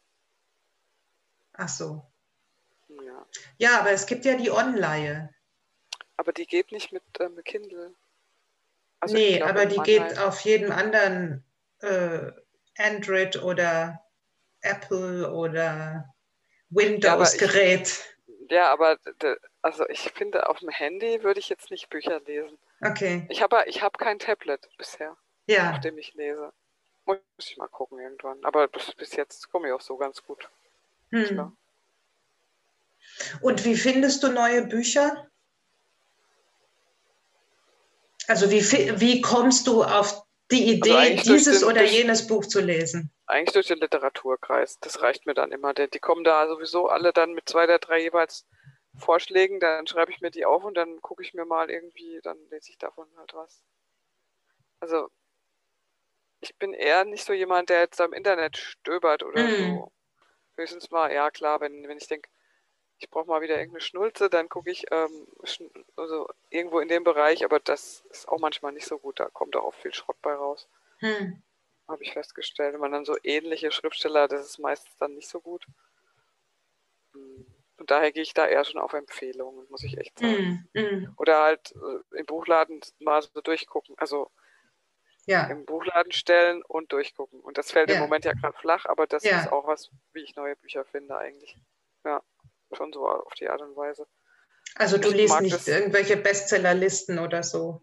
Ach 1.55 1.69
so. 1.69 2.03
Ja. 2.89 3.27
ja, 3.59 3.81
aber 3.81 3.91
es 3.91 4.07
gibt 4.07 4.25
ja 4.25 4.35
die 4.37 4.51
Online. 4.51 5.35
Aber 6.17 6.33
die 6.33 6.47
geht 6.47 6.73
nicht 6.73 6.93
mit 6.93 7.03
ähm, 7.21 7.43
Kindle. 7.45 7.95
Also 9.01 9.15
nee, 9.15 9.37
glaub, 9.37 9.51
aber 9.51 9.67
die 9.67 9.79
geht 9.79 10.19
auf 10.19 10.41
jedem 10.41 10.73
anderen 10.73 11.45
äh, 11.81 12.33
Android 12.79 13.43
oder 13.43 14.01
Apple 14.61 15.33
oder 15.33 16.13
Windows-Gerät. 16.71 18.17
Ja, 18.51 18.73
aber, 18.73 18.99
ja, 19.23 19.31
aber 19.31 19.37
also 19.63 19.89
ich 19.89 20.11
finde, 20.15 20.49
auf 20.49 20.61
dem 20.61 20.71
Handy 20.71 21.23
würde 21.23 21.41
ich 21.41 21.49
jetzt 21.49 21.71
nicht 21.71 21.91
Bücher 21.91 22.21
lesen. 22.21 22.59
Okay. 22.81 23.27
Ich 23.29 23.43
habe 23.43 23.65
ich 23.67 23.83
hab 23.83 23.99
kein 23.99 24.19
Tablet 24.19 24.69
bisher, 24.79 25.17
ja. 25.47 25.73
auf 25.73 25.81
dem 25.81 25.99
ich 25.99 26.15
lese. 26.15 26.53
Muss 27.05 27.19
ich 27.39 27.57
mal 27.57 27.69
gucken 27.69 27.99
irgendwann. 27.99 28.45
Aber 28.45 28.69
bis, 28.69 28.93
bis 28.95 29.17
jetzt 29.17 29.51
komme 29.51 29.69
ich 29.69 29.75
auch 29.75 29.81
so 29.81 29.97
ganz 29.97 30.23
gut. 30.23 30.49
Hm. 31.11 31.57
Und 33.41 33.65
wie 33.65 33.77
findest 33.77 34.23
du 34.23 34.29
neue 34.29 34.67
Bücher? 34.67 35.27
Also 38.27 38.51
wie, 38.51 38.61
wie 39.01 39.23
kommst 39.23 39.67
du 39.67 39.83
auf 39.83 40.23
die 40.51 40.73
Idee, 40.73 40.93
also 40.93 41.33
dieses 41.33 41.61
den, 41.61 41.69
oder 41.69 41.83
jenes 41.85 42.27
Buch 42.27 42.47
zu 42.47 42.61
lesen? 42.61 43.11
Eigentlich 43.27 43.53
durch 43.53 43.67
den 43.67 43.79
Literaturkreis. 43.79 44.79
Das 44.81 45.03
reicht 45.03 45.27
mir 45.27 45.35
dann 45.35 45.53
immer. 45.53 45.75
Die 45.75 45.99
kommen 45.99 46.25
da 46.25 46.49
sowieso 46.49 46.89
alle 46.89 47.13
dann 47.13 47.35
mit 47.35 47.49
zwei 47.49 47.65
oder 47.65 47.79
drei 47.79 48.01
jeweils 48.01 48.47
Vorschlägen. 48.97 49.61
Dann 49.61 49.87
schreibe 49.87 50.11
ich 50.13 50.21
mir 50.21 50.31
die 50.31 50.47
auf 50.47 50.65
und 50.65 50.75
dann 50.75 51.01
gucke 51.03 51.23
ich 51.23 51.35
mir 51.35 51.45
mal 51.45 51.71
irgendwie, 51.71 52.21
dann 52.23 52.39
lese 52.51 52.71
ich 52.71 52.79
davon 52.79 53.07
halt 53.17 53.35
was. 53.35 53.63
Also 54.81 55.09
ich 56.41 56.57
bin 56.57 56.73
eher 56.73 57.05
nicht 57.05 57.25
so 57.25 57.33
jemand, 57.33 57.69
der 57.69 57.81
jetzt 57.81 58.01
am 58.01 58.13
Internet 58.13 58.57
stöbert 58.57 59.23
oder 59.23 59.43
mm. 59.43 59.77
so. 59.77 59.93
Höchstens 60.57 60.91
mal, 60.91 61.13
ja 61.13 61.31
klar, 61.31 61.61
wenn, 61.61 61.87
wenn 61.89 61.99
ich 61.99 62.07
denke, 62.07 62.29
ich 62.99 63.11
brauche 63.11 63.27
mal 63.27 63.41
wieder 63.41 63.57
irgendeine 63.57 63.81
Schnulze, 63.81 64.29
dann 64.29 64.49
gucke 64.49 64.71
ich 64.71 64.87
ähm, 64.91 65.27
also 65.97 66.29
irgendwo 66.51 66.81
in 66.81 66.89
dem 66.89 67.05
Bereich, 67.05 67.45
aber 67.45 67.61
das 67.61 68.05
ist 68.11 68.29
auch 68.29 68.39
manchmal 68.39 68.73
nicht 68.73 68.87
so 68.87 68.99
gut, 68.99 69.21
da 69.21 69.29
kommt 69.31 69.57
auch 69.57 69.65
oft 69.65 69.81
viel 69.81 69.95
Schrott 69.95 70.17
bei 70.21 70.35
raus. 70.35 70.69
Hm. 70.99 71.43
Habe 71.87 72.03
ich 72.03 72.13
festgestellt. 72.13 72.75
Wenn 72.75 72.81
man 72.81 72.93
dann 72.93 73.05
so 73.05 73.17
ähnliche 73.23 73.71
Schriftsteller, 73.71 74.29
das 74.29 74.45
ist 74.45 74.59
meistens 74.59 74.97
dann 74.97 75.15
nicht 75.15 75.29
so 75.29 75.41
gut. 75.41 75.67
Hm. 77.15 77.47
Und 77.79 77.91
daher 77.93 78.11
gehe 78.11 78.23
ich 78.23 78.35
da 78.35 78.47
eher 78.47 78.65
schon 78.65 78.81
auf 78.81 78.93
Empfehlungen, 78.93 79.65
muss 79.71 79.85
ich 79.85 79.97
echt 79.99 80.19
sagen. 80.19 80.69
Mm, 80.75 80.81
mm. 80.81 81.15
Oder 81.17 81.43
halt 81.43 81.73
äh, 81.77 82.19
im 82.19 82.27
Buchladen 82.27 82.81
mal 82.99 83.23
so 83.23 83.41
durchgucken. 83.41 83.95
Also 83.99 84.33
ja. 85.27 85.47
im 85.47 85.65
Buchladen 85.65 86.11
stellen 86.11 86.63
und 86.63 86.91
durchgucken. 86.91 87.41
Und 87.41 87.57
das 87.57 87.71
fällt 87.71 87.91
ja. 87.91 87.97
im 87.97 88.01
Moment 88.01 88.25
ja 88.25 88.33
gerade 88.33 88.59
flach, 88.59 88.87
aber 88.87 89.07
das 89.07 89.23
ja. 89.23 89.39
ist 89.39 89.53
auch 89.53 89.69
was, 89.69 89.91
wie 90.13 90.23
ich 90.23 90.35
neue 90.35 90.57
Bücher 90.57 90.85
finde 90.85 91.17
eigentlich. 91.17 91.57
Ja, 92.05 92.21
schon 92.77 92.93
so 92.93 93.07
auf 93.09 93.33
die 93.35 93.49
Art 93.49 93.61
und 93.61 93.77
Weise. 93.77 94.07
Also 94.75 94.99
du 94.99 95.09
ich 95.09 95.15
liest 95.15 95.41
nicht 95.41 95.55
das, 95.55 95.69
irgendwelche 95.69 96.17
Bestsellerlisten 96.17 97.19
oder 97.19 97.43
so? 97.43 97.83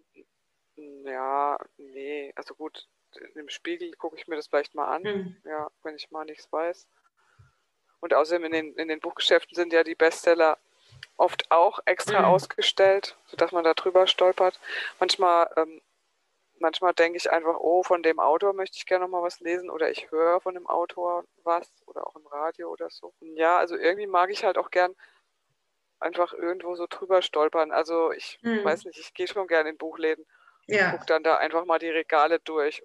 Ja, 0.75 1.57
nee, 1.77 2.31
also 2.35 2.55
gut, 2.55 2.87
im 3.35 3.49
Spiegel 3.49 3.91
gucke 3.93 4.17
ich 4.17 4.27
mir 4.27 4.35
das 4.35 4.47
vielleicht 4.47 4.75
mal 4.75 4.87
an, 4.87 5.03
hm. 5.03 5.37
ja, 5.45 5.69
wenn 5.83 5.95
ich 5.95 6.11
mal 6.11 6.25
nichts 6.25 6.51
weiß. 6.51 6.87
Und 7.99 8.13
außerdem 8.13 8.45
in 8.45 8.51
den, 8.51 8.73
in 8.75 8.87
den 8.87 8.99
Buchgeschäften 8.99 9.55
sind 9.55 9.73
ja 9.73 9.83
die 9.83 9.95
Bestseller 9.95 10.57
oft 11.17 11.49
auch 11.49 11.79
extra 11.85 12.19
mhm. 12.19 12.25
ausgestellt, 12.25 13.17
sodass 13.27 13.51
man 13.51 13.63
da 13.63 13.73
drüber 13.73 14.07
stolpert. 14.07 14.59
Manchmal, 14.99 15.49
ähm, 15.57 15.81
manchmal 16.65 16.93
denke 16.93 17.17
ich 17.17 17.31
einfach, 17.31 17.57
oh, 17.59 17.83
von 17.83 18.03
dem 18.03 18.19
Autor 18.19 18.53
möchte 18.53 18.77
ich 18.77 18.85
gerne 18.85 19.05
noch 19.05 19.11
mal 19.11 19.21
was 19.21 19.39
lesen 19.39 19.69
oder 19.69 19.89
ich 19.89 20.11
höre 20.11 20.41
von 20.41 20.53
dem 20.55 20.67
Autor 20.67 21.23
was 21.43 21.69
oder 21.85 22.07
auch 22.07 22.15
im 22.15 22.27
Radio 22.27 22.69
oder 22.69 22.89
so. 22.89 23.13
Ja, 23.21 23.57
also 23.57 23.75
irgendwie 23.75 24.07
mag 24.07 24.29
ich 24.31 24.43
halt 24.43 24.57
auch 24.57 24.71
gern 24.71 24.95
einfach 25.99 26.33
irgendwo 26.33 26.75
so 26.75 26.87
drüber 26.89 27.21
stolpern. 27.21 27.71
Also 27.71 28.11
ich 28.11 28.39
mhm. 28.41 28.63
weiß 28.63 28.85
nicht, 28.85 28.99
ich 28.99 29.13
gehe 29.13 29.27
schon 29.27 29.47
gerne 29.47 29.69
in 29.69 29.77
Buchläden 29.77 30.25
ja. 30.67 30.91
gucke 30.91 31.05
dann 31.05 31.23
da 31.23 31.37
einfach 31.37 31.65
mal 31.65 31.79
die 31.79 31.89
Regale 31.89 32.39
durch. 32.39 32.83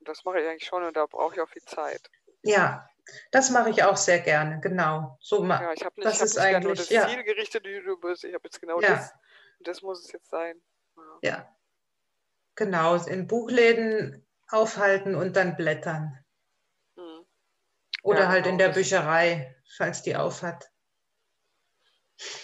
Das 0.00 0.24
mache 0.24 0.40
ich 0.40 0.48
eigentlich 0.48 0.66
schon 0.66 0.84
und 0.84 0.96
da 0.96 1.06
brauche 1.06 1.34
ich 1.34 1.40
auch 1.40 1.48
viel 1.48 1.62
Zeit. 1.62 2.10
Ja, 2.42 2.88
das 3.30 3.50
mache 3.50 3.70
ich 3.70 3.82
auch 3.82 3.96
sehr 3.96 4.20
gerne, 4.20 4.60
genau. 4.60 5.16
So 5.20 5.44
ja, 5.44 5.72
ich 5.72 5.84
habe 5.84 5.94
nicht, 5.96 6.06
das 6.06 6.20
hab 6.20 6.26
ist 6.26 6.38
eigentlich, 6.38 6.64
nur 6.64 6.74
das 6.74 6.90
ja. 6.90 7.08
zielgerichtete 7.08 7.68
YouTube, 7.68 8.04
ich 8.04 8.34
habe 8.34 8.44
jetzt 8.44 8.60
genau 8.60 8.80
ja. 8.80 8.90
das. 8.90 9.12
Und 9.58 9.68
das 9.68 9.82
muss 9.82 10.04
es 10.04 10.12
jetzt 10.12 10.28
sein. 10.28 10.60
Ja. 10.96 11.30
ja. 11.30 11.56
Genau, 12.56 12.96
in 12.96 13.26
Buchläden 13.26 14.26
aufhalten 14.48 15.14
und 15.14 15.36
dann 15.36 15.56
blättern. 15.56 16.18
Hm. 16.96 17.26
Oder 18.02 18.20
ja, 18.20 18.28
halt 18.28 18.44
genau, 18.44 18.52
in 18.52 18.58
der 18.58 18.68
Bücherei, 18.70 19.54
falls 19.76 20.02
die 20.02 20.16
aufhat. 20.16 20.70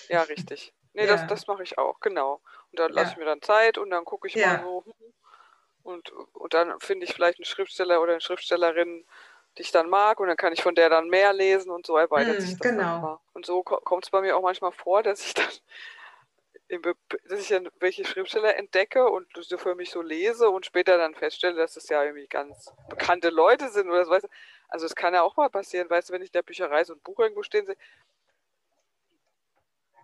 Ja, 0.09 0.23
richtig. 0.23 0.75
Nee, 0.93 1.07
ja. 1.07 1.13
das, 1.13 1.27
das 1.27 1.47
mache 1.47 1.63
ich 1.63 1.79
auch, 1.79 2.01
genau. 2.01 2.43
Und 2.71 2.79
dann 2.79 2.93
lasse 2.93 3.13
ich 3.13 3.17
mir 3.17 3.25
dann 3.25 3.41
Zeit 3.41 3.79
und 3.79 3.91
dann 3.91 4.05
gucke 4.05 4.29
ich 4.29 4.37
mal 4.37 4.61
so. 4.63 4.85
Und, 5.83 6.11
und 6.11 6.55
dann 6.55 6.79
finde 6.81 7.07
ich 7.07 7.15
vielleicht 7.15 7.39
einen 7.39 7.45
Schriftsteller 7.45 8.01
oder 8.01 8.13
eine 8.13 8.21
Schriftstellerin, 8.21 9.07
die 9.57 9.63
ich 9.63 9.73
dann 9.73 9.89
mag 9.89 10.21
und 10.21 10.29
dann 10.29 10.37
kann 10.37 10.53
ich 10.53 10.63
von 10.63 10.75
der 10.75 10.89
dann 10.89 11.09
mehr 11.09 11.33
lesen 11.33 11.71
und 11.71 11.87
so 11.87 11.97
erweitert 11.97 12.37
mm, 12.37 12.41
sich 12.41 12.57
das 12.57 12.69
genau. 12.69 13.01
Dann 13.01 13.19
Und 13.33 13.47
so 13.47 13.63
kommt 13.63 14.05
es 14.05 14.11
bei 14.11 14.21
mir 14.21 14.37
auch 14.37 14.43
manchmal 14.43 14.73
vor, 14.73 15.03
dass 15.03 15.25
ich 15.25 15.35
dann 15.35 15.49
dass 17.29 17.41
ich 17.41 17.49
dann 17.49 17.69
welche 17.81 18.05
Schriftsteller 18.05 18.57
entdecke 18.57 19.09
und 19.09 19.27
so 19.37 19.59
für 19.59 19.75
mich 19.75 19.91
so 19.91 20.01
lese 20.01 20.49
und 20.49 20.65
später 20.67 20.97
dann 20.97 21.15
feststelle, 21.15 21.57
dass 21.57 21.77
es 21.77 21.89
ja 21.89 22.03
irgendwie 22.03 22.27
ganz 22.27 22.73
bekannte 22.89 23.31
Leute 23.31 23.69
sind 23.69 23.91
oder 23.91 24.05
so. 24.05 24.11
Weißt 24.11 24.25
du? 24.25 24.29
Also 24.69 24.87
es 24.87 24.95
kann 24.95 25.13
ja 25.13 25.23
auch 25.23 25.37
mal 25.37 25.51
passieren, 25.51 25.91
weißt 25.91 26.09
du, 26.09 26.15
wenn 26.15 26.23
ich 26.23 26.29
in 26.29 26.33
der 26.33 26.43
Bücherei 26.43 26.85
so 26.85 26.95
ein 26.95 27.01
Buch 27.01 27.19
irgendwo 27.19 27.43
stehen 27.43 27.67
sehe, 27.67 27.77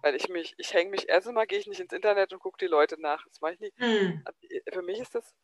weil 0.02 0.14
ich 0.14 0.28
mich, 0.28 0.54
ich 0.58 0.74
hänge 0.74 0.90
mich 0.90 1.08
erst 1.08 1.26
einmal, 1.26 1.46
gehe 1.46 1.58
ich 1.58 1.66
nicht 1.66 1.80
ins 1.80 1.92
Internet 1.92 2.32
und 2.32 2.40
gucke 2.40 2.58
die 2.58 2.66
Leute 2.66 3.00
nach. 3.00 3.24
Das 3.26 3.40
mache 3.40 3.54
ich 3.54 3.60
nicht. 3.60 3.78
Hm. 3.78 4.24
Für 4.72 4.82
mich 4.82 5.00
ist 5.00 5.14
das, 5.14 5.34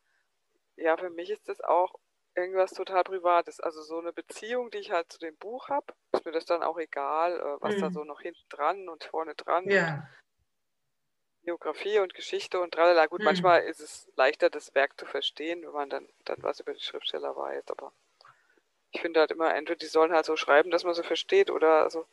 ja, 0.77 0.97
für 0.97 1.11
mich 1.11 1.31
ist 1.31 1.49
das 1.49 1.61
auch 1.61 1.95
irgendwas 2.37 2.73
total 2.73 3.05
Privates. 3.05 3.61
Also 3.61 3.83
so 3.83 3.99
eine 3.99 4.13
Beziehung, 4.13 4.71
die 4.71 4.79
ich 4.79 4.91
halt 4.91 5.11
zu 5.11 5.19
dem 5.19 5.37
Buch 5.37 5.69
habe, 5.69 5.87
ist 6.13 6.25
mir 6.25 6.33
das 6.33 6.45
dann 6.45 6.63
auch 6.63 6.79
egal, 6.79 7.39
äh, 7.39 7.63
was 7.63 7.77
mhm. 7.77 7.81
da 7.81 7.91
so 7.91 8.05
noch 8.05 8.21
hinten 8.21 8.45
dran 8.49 8.89
und 8.89 9.05
vorne 9.05 9.35
dran. 9.35 9.69
Ja. 9.69 10.09
Biografie 11.45 11.99
und 11.99 12.15
Geschichte 12.15 12.61
und 12.61 12.73
tralala. 12.73 13.07
Gut, 13.07 13.21
mhm. 13.21 13.27
manchmal 13.27 13.63
ist 13.63 13.81
es 13.81 14.09
leichter, 14.17 14.51
das 14.51 14.75
Werk 14.75 14.99
zu 14.99 15.07
verstehen, 15.07 15.63
wenn 15.63 15.73
man 15.73 15.91
dann, 15.91 16.09
dann 16.25 16.43
was 16.43 16.61
über 16.61 16.73
die 16.73 16.83
Schriftsteller 16.83 17.37
weiß. 17.37 17.65
Aber 17.69 17.93
ich 18.91 19.01
finde 19.01 19.21
halt 19.21 19.31
immer, 19.31 19.55
entweder 19.55 19.79
die 19.79 19.87
sollen 19.87 20.13
halt 20.13 20.25
so 20.27 20.37
schreiben, 20.37 20.71
dass 20.71 20.85
man 20.85 20.95
sie 20.95 21.05
versteht 21.05 21.51
oder 21.51 21.83
also. 21.83 22.07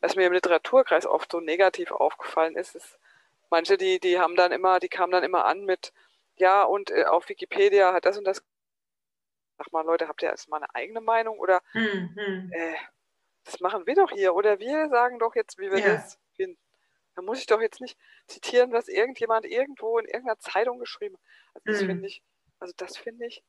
Was 0.00 0.16
mir 0.16 0.26
im 0.26 0.32
Literaturkreis 0.32 1.06
oft 1.06 1.30
so 1.30 1.38
negativ 1.38 1.92
aufgefallen 1.92 2.56
ist, 2.56 2.74
ist, 2.74 2.98
manche, 3.48 3.76
die, 3.76 4.00
die 4.00 4.18
haben 4.18 4.34
dann 4.34 4.50
immer, 4.50 4.80
die 4.80 4.88
kamen 4.88 5.12
dann 5.12 5.22
immer 5.22 5.44
an 5.44 5.64
mit, 5.64 5.92
ja, 6.34 6.64
und 6.64 6.90
äh, 6.90 7.04
auf 7.04 7.28
Wikipedia 7.28 7.92
hat 7.92 8.04
das 8.04 8.18
und 8.18 8.24
das 8.24 8.42
sag 9.62 9.72
mal, 9.72 9.84
Leute, 9.84 10.08
habt 10.08 10.22
ihr 10.22 10.30
erstmal 10.30 10.62
eine 10.62 10.74
eigene 10.74 11.00
Meinung 11.00 11.38
oder 11.38 11.62
mhm. 11.74 12.50
äh, 12.52 12.74
das 13.44 13.60
machen 13.60 13.86
wir 13.86 13.94
doch 13.94 14.10
hier 14.10 14.34
oder 14.34 14.58
wir 14.58 14.88
sagen 14.88 15.18
doch 15.18 15.34
jetzt, 15.34 15.58
wie 15.58 15.70
wir 15.70 15.78
ja. 15.78 15.94
das. 15.94 16.18
Da 17.14 17.22
muss 17.22 17.38
ich 17.38 17.46
doch 17.46 17.60
jetzt 17.60 17.80
nicht 17.80 17.98
zitieren, 18.26 18.72
was 18.72 18.88
irgendjemand 18.88 19.44
irgendwo 19.44 19.98
in 19.98 20.06
irgendeiner 20.06 20.38
Zeitung 20.38 20.78
geschrieben 20.78 21.16
hat. 21.54 21.62
Also 21.66 21.72
das 21.72 21.82
mhm. 21.82 21.86
finde 21.86 22.08
ich, 22.08 22.22
also 22.58 22.74
das 22.76 22.96
finde 22.96 23.26
ich 23.26 23.44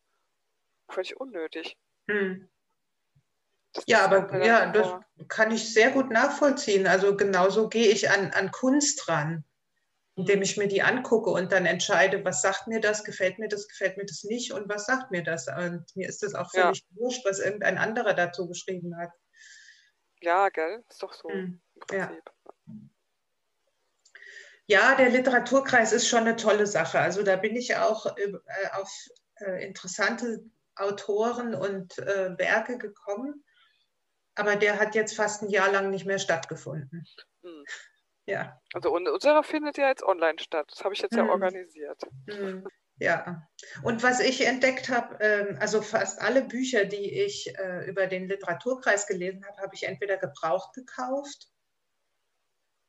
völlig 0.90 1.20
unnötig. 1.20 1.78
Mhm. 2.08 2.50
Ja, 3.88 4.06
aber 4.06 4.46
ja, 4.46 4.72
das 4.72 4.88
kann 5.30 5.52
ich 5.52 5.74
sehr 5.74 5.92
gut 5.92 6.12
nachvollziehen. 6.12 6.86
Also 6.86 7.18
genauso 7.18 7.70
gehe 7.70 7.88
ich 7.88 8.10
an, 8.12 8.32
an 8.32 8.52
Kunst 8.52 9.08
ran 9.10 9.44
indem 10.16 10.42
ich 10.44 10.58
mir 10.58 10.68
die 10.68 10.84
angucke 10.84 11.32
und 11.32 11.52
dann 11.52 11.66
entscheide, 11.66 12.24
was 12.24 12.42
sagt 12.42 12.68
mir 12.68 12.80
das, 12.80 13.04
gefällt 13.04 13.40
mir 13.40 13.48
das, 13.48 13.68
gefällt 13.68 13.98
mir 13.98 14.06
das 14.06 14.24
nicht 14.24 14.54
und 14.54 14.70
was 14.70 14.86
sagt 14.86 15.12
mir 15.12 15.24
das. 15.24 15.48
Und 15.48 15.86
mir 15.96 16.08
ist 16.08 16.22
das 16.22 16.36
auch 16.36 16.52
völlig 16.52 16.82
ja. 16.82 16.98
wurscht, 16.98 17.26
was 17.26 17.40
irgendein 17.40 17.78
anderer 17.78 18.14
dazu 18.14 18.48
geschrieben 18.48 18.96
hat. 18.98 19.10
Ja, 20.22 20.50
gell? 20.50 20.84
Ist 20.90 21.02
doch 21.02 21.14
so 21.14 21.30
hm. 21.30 21.62
im 21.74 21.80
Prinzip. 21.80 22.24
Ja. 22.68 22.74
Ja. 24.68 24.96
der 24.96 25.10
Literaturkreis 25.10 25.94
ist 25.94 26.08
schon 26.08 26.22
eine 26.22 26.36
tolle 26.36 26.68
Sache. 26.68 27.00
Also 27.00 27.24
da 27.24 27.36
bin 27.36 27.56
ich 27.56 27.76
auch 27.76 28.06
äh, 28.18 28.34
auf 28.74 28.90
äh, 29.40 29.66
interessante 29.66 30.44
Autoren 30.76 31.56
und 31.56 31.98
äh, 32.00 32.38
Werke 32.38 32.78
gekommen. 32.78 33.44
Aber 34.36 34.56
der 34.56 34.80
hat 34.80 34.96
jetzt 34.96 35.16
fast 35.16 35.44
ein 35.44 35.50
Jahr 35.50 35.72
lang 35.72 35.90
nicht 35.90 36.06
mehr 36.06 36.20
stattgefunden. 36.20 37.06
Hm. 37.44 37.64
Ja. 38.26 38.60
Also 38.74 38.92
unsere 38.92 39.44
findet 39.44 39.78
ja 39.78 39.90
jetzt 39.90 40.04
online 40.04 40.40
statt. 40.40 40.68
Das 40.72 40.84
habe 40.84 40.94
ich 40.94 41.02
jetzt 41.02 41.16
hm. 41.16 41.26
ja 41.26 41.32
organisiert. 41.32 42.02
Hm. 42.30 42.68
Ja, 42.98 43.48
und 43.82 44.04
was 44.04 44.20
ich 44.20 44.46
entdeckt 44.46 44.90
habe, 44.90 45.18
ähm, 45.20 45.58
also 45.60 45.82
fast 45.82 46.22
alle 46.22 46.44
Bücher, 46.44 46.86
die 46.86 47.24
ich 47.24 47.54
äh, 47.58 47.90
über 47.90 48.06
den 48.06 48.28
Literaturkreis 48.28 49.08
gelesen 49.08 49.44
habe, 49.46 49.62
habe 49.62 49.76
ich 49.76 49.84
entweder 49.84 50.18
gebraucht 50.18 50.74
gekauft 50.74 51.50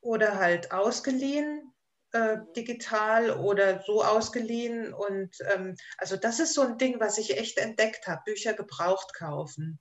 oder 0.05 0.37
halt 0.37 0.71
ausgeliehen, 0.71 1.73
äh, 2.11 2.37
digital 2.55 3.31
oder 3.31 3.81
so 3.81 4.03
ausgeliehen. 4.03 4.93
Und 4.93 5.35
ähm, 5.51 5.75
also 5.97 6.15
das 6.15 6.39
ist 6.39 6.53
so 6.53 6.61
ein 6.61 6.77
Ding, 6.77 6.99
was 6.99 7.17
ich 7.17 7.37
echt 7.37 7.57
entdeckt 7.57 8.07
habe, 8.07 8.21
Bücher 8.25 8.53
gebraucht 8.53 9.15
kaufen. 9.15 9.79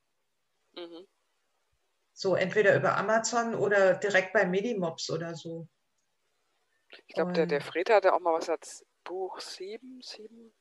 Mhm. 0.74 1.06
So 2.14 2.36
entweder 2.36 2.74
über 2.74 2.96
Amazon 2.96 3.54
oder 3.54 3.94
direkt 3.94 4.32
bei 4.32 4.46
Medimops 4.46 5.10
oder 5.10 5.34
so. 5.34 5.68
Ich 7.06 7.14
glaube, 7.14 7.32
der, 7.32 7.46
der 7.46 7.60
Fred 7.60 7.90
hatte 7.90 8.14
auch 8.14 8.20
mal 8.20 8.32
was 8.32 8.48
als 8.48 8.86
Buch 9.02 9.40
7, 9.40 10.00
7. 10.00 10.54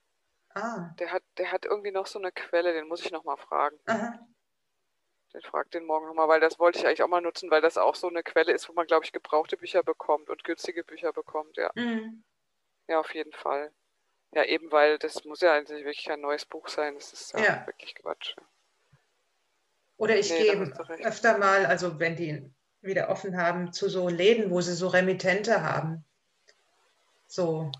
Ah. 0.55 0.89
Der 0.99 1.11
hat, 1.11 1.23
der 1.37 1.51
hat 1.51 1.65
irgendwie 1.65 1.91
noch 1.91 2.07
so 2.07 2.19
eine 2.19 2.31
Quelle, 2.31 2.73
den 2.73 2.87
muss 2.87 3.05
ich 3.05 3.11
noch 3.11 3.23
mal 3.23 3.37
fragen. 3.37 3.77
Aha. 3.85 4.19
Den 5.33 5.41
frag 5.41 5.71
den 5.71 5.85
morgen 5.85 6.05
nochmal, 6.05 6.27
weil 6.27 6.39
das 6.39 6.59
wollte 6.59 6.79
ich 6.79 6.85
eigentlich 6.85 7.01
auch 7.03 7.07
mal 7.07 7.21
nutzen, 7.21 7.49
weil 7.49 7.61
das 7.61 7.77
auch 7.77 7.95
so 7.95 8.07
eine 8.07 8.21
Quelle 8.21 8.51
ist, 8.51 8.69
wo 8.69 8.73
man, 8.73 8.85
glaube 8.85 9.05
ich, 9.05 9.11
gebrauchte 9.11 9.57
Bücher 9.57 9.81
bekommt 9.81 10.29
und 10.29 10.43
günstige 10.43 10.83
Bücher 10.83 11.11
bekommt, 11.11 11.57
ja. 11.57 11.71
Mhm. 11.75 12.23
Ja, 12.87 12.99
auf 12.99 13.13
jeden 13.15 13.33
Fall. 13.33 13.71
Ja, 14.33 14.43
eben 14.45 14.71
weil 14.71 14.97
das 14.97 15.25
muss 15.25 15.41
ja 15.41 15.53
eigentlich 15.53 15.85
wirklich 15.85 16.09
ein 16.11 16.21
neues 16.21 16.45
Buch 16.45 16.67
sein. 16.67 16.95
Das 16.95 17.13
ist 17.13 17.33
ja, 17.33 17.43
ja. 17.43 17.67
wirklich 17.67 17.95
Quatsch. 17.95 18.35
Oder 19.97 20.17
ich 20.17 20.29
nee, 20.31 20.43
gehe 20.43 20.73
öfter 21.03 21.37
mal, 21.37 21.65
also 21.65 21.99
wenn 21.99 22.15
die 22.15 22.51
wieder 22.81 23.09
offen 23.09 23.37
haben, 23.37 23.71
zu 23.71 23.89
so 23.89 24.09
Läden, 24.09 24.51
wo 24.51 24.59
sie 24.61 24.73
so 24.73 24.87
Remittente 24.87 25.63
haben. 25.63 26.03
So. 27.27 27.71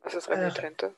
Was 0.00 0.14
ist 0.14 0.28
Remittente? 0.28 0.94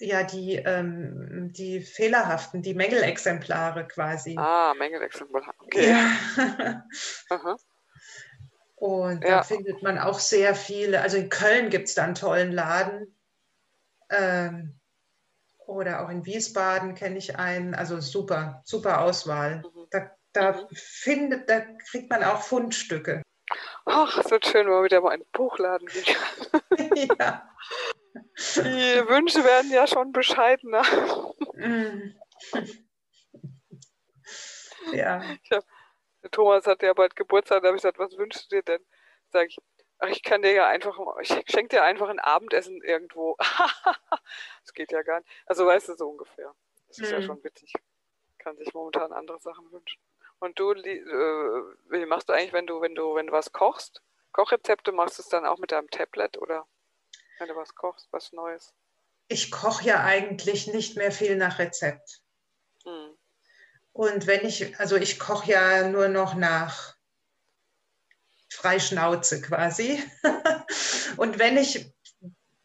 Ja, 0.00 0.22
die, 0.22 0.56
ähm, 0.56 1.52
die 1.52 1.80
fehlerhaften, 1.80 2.62
die 2.62 2.74
Mängelexemplare 2.74 3.86
quasi. 3.88 4.36
Ah, 4.38 4.74
Mängelexemplare, 4.78 5.52
okay. 5.58 5.90
Ja. 5.90 6.84
Und 8.76 9.24
ja. 9.24 9.30
da 9.30 9.42
findet 9.42 9.82
man 9.82 9.98
auch 9.98 10.20
sehr 10.20 10.54
viele. 10.54 11.00
Also 11.00 11.16
in 11.16 11.28
Köln 11.28 11.68
gibt 11.68 11.88
es 11.88 11.94
da 11.94 12.04
einen 12.04 12.14
tollen 12.14 12.52
Laden. 12.52 13.18
Ähm, 14.10 14.78
oder 15.66 16.04
auch 16.04 16.08
in 16.10 16.24
Wiesbaden 16.24 16.94
kenne 16.94 17.18
ich 17.18 17.36
einen. 17.36 17.74
Also 17.74 18.00
super, 18.00 18.62
super 18.64 19.00
Auswahl. 19.00 19.62
Mhm. 19.64 19.86
Da 19.90 20.10
Da 20.32 20.52
mhm. 20.52 20.68
findet, 20.72 21.50
da 21.50 21.60
kriegt 21.90 22.10
man 22.10 22.22
auch 22.22 22.42
Fundstücke. 22.42 23.22
Ach, 23.86 24.30
wird 24.30 24.46
schön, 24.46 24.66
wenn 24.66 24.74
man 24.74 24.84
wieder 24.84 25.00
mal 25.00 25.14
in 25.14 25.22
den 25.22 25.30
Buchladen 25.32 25.88
geht. 25.88 26.16
ja. 27.18 27.48
Die 28.56 29.08
Wünsche 29.08 29.44
werden 29.44 29.70
ja 29.70 29.86
schon 29.86 30.12
bescheidener. 30.12 30.82
Ja. 34.92 35.22
Hab, 35.50 35.64
Thomas 36.30 36.66
hat 36.66 36.82
ja 36.82 36.92
bald 36.94 37.16
Geburtstag, 37.16 37.62
da 37.62 37.68
habe 37.68 37.76
ich 37.76 37.82
gesagt, 37.82 37.98
was 37.98 38.16
wünschst 38.16 38.50
du 38.50 38.56
dir 38.56 38.62
denn? 38.62 38.84
Sag 39.30 39.48
ich, 39.48 39.58
ach, 39.98 40.08
ich 40.08 40.22
kann 40.22 40.42
dir 40.42 40.52
ja 40.52 40.66
einfach, 40.66 40.98
ich 41.20 41.28
schenke 41.48 41.76
dir 41.76 41.82
einfach 41.82 42.08
ein 42.08 42.18
Abendessen 42.18 42.82
irgendwo. 42.82 43.36
das 44.62 44.72
geht 44.74 44.92
ja 44.92 45.02
gar 45.02 45.20
nicht. 45.20 45.30
Also 45.46 45.66
weißt 45.66 45.88
du, 45.88 45.96
so 45.96 46.08
ungefähr. 46.08 46.54
Das 46.88 46.98
ist 46.98 47.12
mhm. 47.12 47.18
ja 47.18 47.22
schon 47.22 47.44
witzig. 47.44 47.72
Kann 48.38 48.56
sich 48.56 48.72
momentan 48.72 49.12
andere 49.12 49.38
Sachen 49.40 49.70
wünschen. 49.72 50.00
Und 50.40 50.58
du, 50.58 50.72
äh, 50.72 51.02
wie 51.90 52.06
machst 52.06 52.28
du 52.28 52.32
eigentlich, 52.32 52.52
wenn 52.52 52.66
du, 52.66 52.80
wenn 52.80 52.94
du, 52.94 53.14
wenn 53.14 53.26
du 53.26 53.32
was 53.32 53.52
kochst? 53.52 54.02
Kochrezepte 54.32 54.92
machst 54.92 55.18
du 55.18 55.22
es 55.22 55.28
dann 55.28 55.44
auch 55.44 55.58
mit 55.58 55.72
deinem 55.72 55.90
Tablet 55.90 56.38
oder 56.38 56.66
wenn 57.38 57.48
du 57.48 57.56
was 57.56 57.74
kochst, 57.74 58.08
was 58.12 58.32
Neues? 58.32 58.74
Ich 59.28 59.50
koche 59.50 59.84
ja 59.84 60.04
eigentlich 60.04 60.66
nicht 60.68 60.96
mehr 60.96 61.12
viel 61.12 61.36
nach 61.36 61.58
Rezept. 61.58 62.22
Hm. 62.84 63.16
Und 63.92 64.26
wenn 64.26 64.46
ich, 64.46 64.78
also 64.78 64.96
ich 64.96 65.18
koche 65.18 65.52
ja 65.52 65.88
nur 65.88 66.08
noch 66.08 66.34
nach 66.34 66.96
Freischnauze 68.50 69.40
quasi. 69.40 70.02
Und 71.16 71.38
wenn 71.38 71.56
ich 71.56 71.92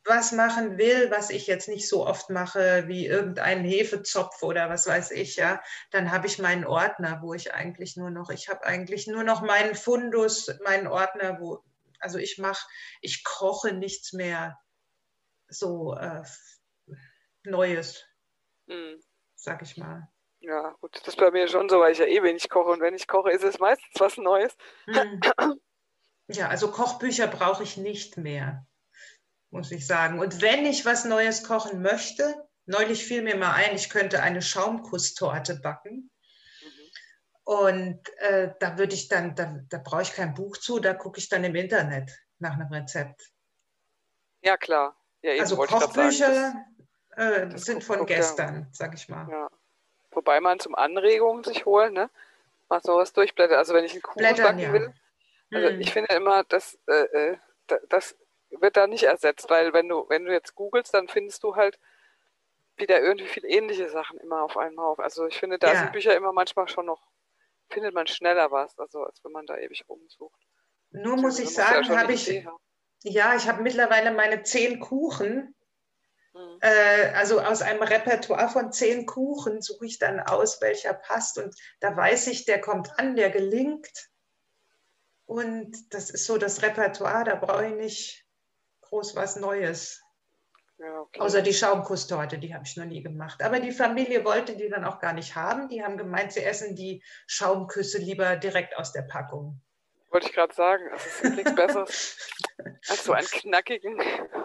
was 0.06 0.34
machen 0.34 0.78
will, 0.78 1.12
was 1.12 1.30
ich 1.30 1.48
jetzt 1.48 1.70
nicht 1.70 1.88
so 1.88 2.06
oft 2.06 2.30
mache, 2.30 2.88
wie 2.88 3.08
irgendeinen 3.08 3.64
Hefezopf 3.64 4.44
oder 4.44 4.70
was 4.70 4.86
weiß 4.86 5.12
ich, 5.12 5.38
ja, 5.38 5.62
dann 5.92 6.12
habe 6.12 6.28
ich 6.28 6.40
meinen 6.40 6.66
Ordner, 6.66 7.20
wo 7.22 7.34
ich 7.34 7.54
eigentlich 7.54 7.96
nur 7.96 8.10
noch, 8.10 8.30
ich 8.30 8.50
habe 8.50 8.66
eigentlich 8.66 9.08
nur 9.08 9.24
noch 9.24 9.42
meinen 9.42 9.76
Fundus, 9.76 10.54
meinen 10.64 10.88
Ordner, 10.88 11.40
wo, 11.40 11.64
also 12.04 12.20
ich 12.20 12.38
mache, 12.38 12.66
ich 13.02 13.24
koche 13.24 13.74
nichts 13.74 14.14
mehr 14.14 14.58
so 15.48 15.96
äh, 15.96 16.24
Neues, 17.44 18.04
mhm. 18.68 19.02
sag 19.36 19.62
ich 19.62 19.78
mal. 19.78 20.08
Ja, 20.40 20.76
gut, 20.82 20.96
das 20.96 21.08
ist 21.08 21.18
bei 21.18 21.32
mir 21.32 21.48
schon 21.48 21.70
so, 21.70 21.80
weil 21.80 21.94
ich 21.94 22.00
ja 22.00 22.06
eh 22.06 22.22
wenig 22.22 22.50
koche 22.50 22.70
und 22.70 22.82
wenn 22.82 22.96
ich 22.96 23.08
koche, 23.08 23.32
ist 23.32 23.44
es 23.44 23.60
meistens 23.60 24.00
was 24.00 24.18
Neues. 24.18 24.56
Mhm. 24.86 25.22
Ja, 26.28 26.48
also 26.48 26.72
Kochbücher 26.72 27.28
brauche 27.28 27.64
ich 27.64 27.76
nicht 27.76 28.16
mehr 28.16 28.66
muss 29.54 29.72
ich 29.72 29.88
sagen. 29.88 30.20
Und 30.20 30.42
wenn 30.42 30.66
ich 30.66 30.86
was 30.86 31.06
Neues 31.06 31.44
kochen 31.44 31.82
möchte, 31.82 32.36
neulich 32.66 33.06
fiel 33.06 33.22
mir 33.22 33.38
mal 33.38 33.54
ein, 33.54 33.76
ich 33.76 33.90
könnte 33.90 34.22
eine 34.22 34.42
Schaumkusstorte 34.42 35.60
backen. 35.62 36.10
Und 37.46 38.00
äh, 38.20 38.54
da 38.60 38.78
würde 38.78 38.94
ich 38.94 39.10
dann, 39.10 39.36
da, 39.36 39.60
da 39.70 39.78
brauche 39.78 40.04
ich 40.04 40.14
kein 40.14 40.34
Buch 40.34 40.58
zu, 40.58 40.80
da 40.80 40.94
gucke 40.94 41.20
ich 41.20 41.28
dann 41.28 41.44
im 41.44 41.56
Internet 41.56 42.12
nach 42.40 42.54
einem 42.54 42.72
Rezept. 42.72 43.32
Ja, 44.42 44.58
klar. 44.58 44.96
Ja, 45.22 45.34
also 45.40 45.58
Kochbücher 45.58 46.54
das, 47.16 47.54
äh, 47.54 47.58
sind 47.58 47.84
von 47.84 48.06
gestern, 48.06 48.68
sag 48.72 48.94
ich 48.94 49.10
mal. 49.10 49.30
Ja. 49.30 49.50
Wobei 50.12 50.40
man 50.40 50.60
zum 50.60 50.76
Anregungen 50.76 51.44
sich 51.44 51.66
holen, 51.66 51.94
ne? 51.94 52.10
Mal 52.70 52.82
sowas 52.82 53.14
durchblättert. 53.14 53.58
Also 53.58 53.74
wenn 53.74 53.86
ich 53.86 53.94
einen 53.94 54.02
Kuchen 54.02 54.22
backen 54.22 54.60
ja. 54.60 54.74
will, 54.74 54.94
also 55.54 55.70
hm. 55.70 55.82
ich 55.82 55.92
finde 55.92 56.14
immer, 56.14 56.44
dass 56.46 56.78
äh, 56.88 57.32
äh 57.32 57.38
das 57.90 58.16
wird 58.50 58.78
da 58.78 58.88
nicht 58.88 59.04
ersetzt, 59.04 59.50
weil 59.50 59.74
wenn 59.74 59.88
du, 59.88 60.06
wenn 60.10 60.26
du 60.26 60.32
jetzt 60.32 60.56
googelst, 60.56 60.94
dann 60.94 61.08
findest 61.08 61.44
du 61.44 61.56
halt 61.56 61.80
wieder 62.76 63.02
irgendwie 63.02 63.28
viel 63.28 63.46
ähnliche 63.46 63.90
Sachen 63.90 64.20
immer 64.20 64.42
auf 64.44 64.58
einmal 64.58 64.86
auf. 64.86 65.00
Also 65.00 65.26
ich 65.28 65.38
finde, 65.38 65.60
da 65.60 65.74
ja. 65.74 65.80
sind 65.80 65.92
Bücher 65.92 66.16
immer 66.16 66.34
manchmal 66.34 66.68
schon 66.68 66.86
noch, 66.86 67.02
findet 67.70 67.94
man 67.94 68.08
schneller 68.08 68.52
was, 68.52 68.78
also 68.78 69.04
als 69.04 69.24
wenn 69.24 69.32
man 69.32 69.46
da 69.46 69.58
ewig 69.58 69.84
rumsucht. 69.88 70.40
Nur 70.92 71.18
muss 71.18 71.40
ich 71.40 71.54
sagen, 71.54 71.86
ja 71.86 71.98
habe 71.98 72.14
ich, 72.14 72.46
ja, 73.04 73.36
ich 73.36 73.48
habe 73.48 73.62
mittlerweile 73.62 74.12
meine 74.12 74.44
zehn 74.44 74.80
Kuchen, 74.80 75.56
mhm. 76.34 76.58
äh, 76.62 77.12
also 77.16 77.42
aus 77.42 77.62
einem 77.62 77.82
Repertoire 77.82 78.50
von 78.50 78.72
zehn 78.72 79.06
Kuchen 79.06 79.62
suche 79.62 79.86
ich 79.86 79.98
dann 79.98 80.20
aus, 80.20 80.62
welcher 80.62 80.94
passt 80.94 81.38
und 81.40 81.56
da 81.80 81.96
weiß 81.96 82.28
ich, 82.28 82.46
der 82.46 82.62
kommt 82.62 83.00
an, 83.00 83.16
der 83.16 83.32
gelingt. 83.32 84.10
Und 85.26 85.94
das 85.94 86.10
ist 86.10 86.26
so 86.26 86.38
das 86.38 86.62
Repertoire, 86.62 87.24
da 87.24 87.36
brauche 87.36 87.68
ich 87.68 87.76
nicht 87.76 88.26
groß 88.82 89.16
was 89.16 89.36
Neues. 89.38 90.03
Ja, 90.84 91.00
okay. 91.00 91.20
Außer 91.22 91.42
die 91.42 91.54
Schaumkusstorte, 91.54 92.38
die 92.38 92.54
habe 92.54 92.66
ich 92.66 92.76
noch 92.76 92.86
nie 92.86 93.02
gemacht. 93.02 93.42
Aber 93.42 93.62
die 93.62 93.72
Familie 93.72 94.26
wollte 94.26 94.58
die 94.58 94.68
dann 94.68 94.84
auch 94.84 95.00
gar 95.00 95.14
nicht 95.14 95.36
haben. 95.36 95.70
Die 95.70 95.82
haben 95.82 95.98
gemeint, 95.98 96.34
sie 96.34 96.44
essen 96.44 96.76
die 96.76 97.02
Schaumküsse 97.26 98.00
lieber 98.00 98.36
direkt 98.36 98.76
aus 98.76 98.92
der 98.92 99.04
Packung. 99.04 99.62
Wollte 100.10 100.28
ich 100.28 100.34
gerade 100.34 100.54
sagen, 100.54 100.84
es 100.94 101.06
ist 101.06 101.36
nichts 101.36 101.56
Besseres 101.56 102.32
als 102.90 103.04
so 103.06 103.14
einen 103.14 103.28
knackigen. 103.28 103.98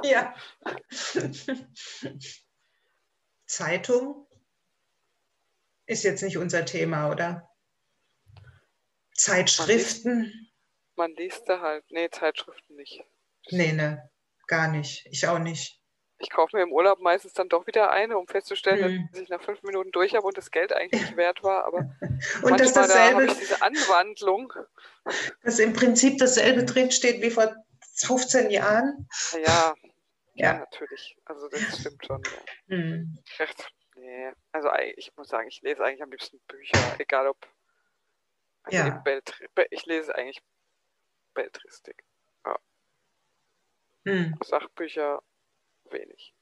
Ja. 0.04 0.34
Zeitung 3.46 4.28
ist 5.86 6.04
jetzt 6.04 6.22
nicht 6.22 6.38
unser 6.38 6.64
Thema, 6.64 7.10
oder? 7.10 7.50
Zeitschriften? 9.14 10.14
Man 10.14 10.22
liest, 10.22 10.96
man 10.96 11.14
liest 11.16 11.48
da 11.48 11.60
halt. 11.60 11.84
Nee, 11.90 12.08
Zeitschriften 12.10 12.76
nicht. 12.76 13.02
Nee, 13.50 13.72
ne. 13.72 14.08
Gar 14.46 14.68
nicht. 14.68 15.04
Ich 15.10 15.26
auch 15.26 15.40
nicht. 15.40 15.82
Ich 16.18 16.30
kaufe 16.30 16.56
mir 16.56 16.62
im 16.62 16.72
Urlaub 16.72 17.00
meistens 17.00 17.32
dann 17.32 17.48
doch 17.48 17.66
wieder 17.66 17.90
eine, 17.90 18.18
um 18.18 18.26
festzustellen, 18.26 18.84
hm. 18.84 19.08
dass 19.12 19.20
ich 19.20 19.28
nach 19.28 19.42
fünf 19.42 19.62
Minuten 19.62 19.92
durch 19.92 20.14
habe 20.14 20.26
und 20.26 20.36
das 20.36 20.50
Geld 20.50 20.72
eigentlich 20.72 21.00
nicht 21.00 21.16
wert 21.16 21.42
war. 21.42 21.64
Aber 21.64 21.78
und 22.42 22.50
manchmal 22.50 22.58
das 22.58 22.88
da 22.88 23.26
diese 23.26 23.62
Anwandlung. 23.62 24.52
Dass 25.42 25.58
im 25.58 25.72
Prinzip 25.72 26.18
dasselbe 26.18 26.64
drinsteht 26.64 27.22
wie 27.22 27.30
vor 27.30 27.54
15 27.94 28.50
Jahren. 28.50 29.08
Ja, 29.32 29.38
ja, 29.38 29.74
ja. 30.34 30.58
natürlich. 30.58 31.16
Also 31.24 31.48
das 31.48 31.80
stimmt 31.80 32.04
schon. 32.04 32.22
Ja. 32.22 32.76
Hm. 32.76 33.18
Echt, 33.38 33.72
nee. 33.94 34.32
Also 34.52 34.70
ich 34.96 35.14
muss 35.16 35.28
sagen, 35.28 35.48
ich 35.48 35.62
lese 35.62 35.84
eigentlich 35.84 36.02
am 36.02 36.10
liebsten 36.10 36.40
Bücher, 36.48 36.78
egal 36.98 37.28
ob. 37.28 37.46
Also 38.64 38.78
ja. 38.78 39.02
ich 39.70 39.86
lese 39.86 40.14
eigentlich 40.14 40.42
Beltristik. 41.34 42.04
Hm. 44.08 44.34
Sachbücher 44.42 45.22
wenig. 45.92 46.34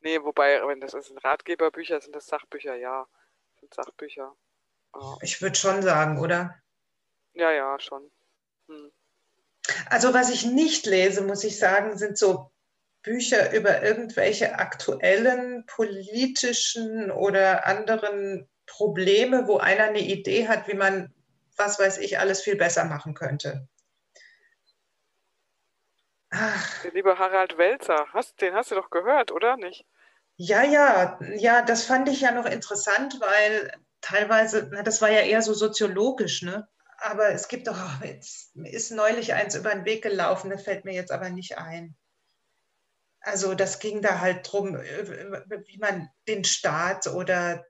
nee, 0.01 0.21
wobei, 0.21 0.65
wenn 0.67 0.81
das 0.81 0.91
sind 0.91 1.23
Ratgeberbücher, 1.23 2.01
sind 2.01 2.15
das 2.15 2.27
Sachbücher, 2.27 2.75
ja. 2.75 3.07
Sind 3.59 3.73
Sachbücher. 3.73 4.35
Oh. 4.93 5.17
Ich 5.21 5.41
würde 5.41 5.55
schon 5.55 5.81
sagen, 5.81 6.19
oder? 6.19 6.55
Ja, 7.33 7.51
ja, 7.51 7.79
schon. 7.79 8.09
Hm. 8.67 8.91
Also 9.89 10.13
was 10.13 10.29
ich 10.29 10.45
nicht 10.45 10.85
lese, 10.85 11.21
muss 11.21 11.43
ich 11.43 11.57
sagen, 11.57 11.97
sind 11.97 12.17
so 12.17 12.51
Bücher 13.01 13.53
über 13.53 13.83
irgendwelche 13.83 14.57
aktuellen 14.57 15.65
politischen 15.67 17.11
oder 17.11 17.65
anderen 17.67 18.49
Probleme, 18.65 19.47
wo 19.47 19.57
einer 19.57 19.83
eine 19.83 19.99
Idee 19.99 20.47
hat, 20.47 20.67
wie 20.67 20.73
man, 20.73 21.13
was 21.55 21.79
weiß 21.79 21.99
ich, 21.99 22.19
alles 22.19 22.41
viel 22.41 22.55
besser 22.55 22.85
machen 22.85 23.13
könnte. 23.13 23.67
Der 26.83 26.91
liebe 26.91 27.17
Harald 27.17 27.57
Welzer, 27.57 28.07
hast, 28.13 28.41
den 28.41 28.53
hast 28.53 28.71
du 28.71 28.75
doch 28.75 28.89
gehört, 28.89 29.31
oder 29.31 29.57
nicht? 29.57 29.85
Ja, 30.37 30.63
ja, 30.63 31.17
ja, 31.37 31.61
das 31.61 31.85
fand 31.85 32.09
ich 32.09 32.21
ja 32.21 32.31
noch 32.31 32.45
interessant, 32.45 33.21
weil 33.21 33.71
teilweise, 34.01 34.69
na, 34.71 34.83
das 34.83 35.01
war 35.01 35.09
ja 35.09 35.21
eher 35.21 35.41
so 35.41 35.53
soziologisch, 35.53 36.41
ne? 36.41 36.67
Aber 36.97 37.29
es 37.29 37.47
gibt 37.47 37.67
doch, 37.67 37.77
oh, 37.77 38.05
jetzt 38.05 38.55
ist 38.55 38.91
neulich 38.91 39.33
eins 39.33 39.55
über 39.55 39.73
den 39.73 39.85
Weg 39.85 40.03
gelaufen, 40.03 40.49
das 40.49 40.63
fällt 40.63 40.83
mir 40.83 40.93
jetzt 40.93 41.11
aber 41.11 41.29
nicht 41.29 41.57
ein. 41.57 41.95
Also 43.21 43.55
das 43.55 43.79
ging 43.79 44.01
da 44.01 44.19
halt 44.19 44.51
drum, 44.51 44.75
wie 44.75 45.77
man 45.79 46.09
den 46.27 46.43
Staat 46.43 47.07
oder 47.07 47.65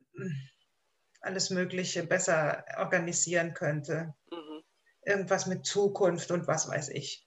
alles 1.22 1.50
Mögliche 1.50 2.04
besser 2.04 2.66
organisieren 2.78 3.54
könnte. 3.54 4.14
Mhm. 4.30 4.64
Irgendwas 5.02 5.46
mit 5.46 5.66
Zukunft 5.66 6.32
und 6.32 6.48
was 6.48 6.68
weiß 6.68 6.90
ich 6.90 7.25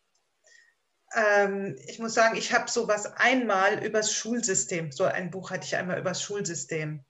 ähm, 1.14 1.76
ich 1.86 1.98
muss 1.98 2.14
sagen, 2.14 2.36
ich 2.36 2.52
habe 2.52 2.70
sowas 2.70 3.06
einmal 3.16 3.84
übers 3.84 4.12
Schulsystem, 4.12 4.92
so 4.92 5.04
ein 5.04 5.30
Buch 5.30 5.50
hatte 5.50 5.64
ich 5.64 5.76
einmal 5.76 5.98
übers 5.98 6.22
Schulsystem. 6.22 7.04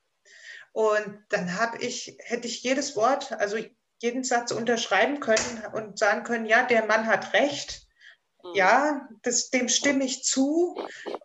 Und 0.72 1.24
dann 1.30 1.58
habe 1.58 1.78
ich, 1.78 2.16
hätte 2.20 2.46
ich 2.46 2.62
jedes 2.62 2.94
Wort, 2.94 3.32
also 3.32 3.58
jeden 4.00 4.22
Satz 4.22 4.52
unterschreiben 4.52 5.20
können 5.20 5.64
und 5.72 5.98
sagen 5.98 6.22
können, 6.22 6.46
ja, 6.46 6.64
der 6.64 6.87
Mann 6.87 7.06
hat 7.06 7.32
recht. 7.32 7.87
Mhm. 8.44 8.54
Ja, 8.54 9.08
das, 9.22 9.50
dem 9.50 9.68
stimme 9.68 10.04
ich 10.04 10.22
zu. 10.22 10.80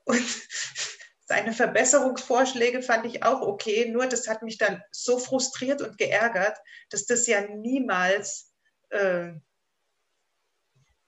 Und 0.05 0.25
seine 1.25 1.53
Verbesserungsvorschläge 1.53 2.81
fand 2.81 3.05
ich 3.05 3.23
auch 3.23 3.41
okay, 3.41 3.89
nur 3.89 4.07
das 4.07 4.27
hat 4.27 4.41
mich 4.41 4.57
dann 4.57 4.81
so 4.91 5.19
frustriert 5.19 5.81
und 5.81 5.97
geärgert, 5.97 6.57
dass 6.89 7.05
das 7.05 7.27
ja 7.27 7.41
niemals 7.41 8.51
äh, 8.89 9.33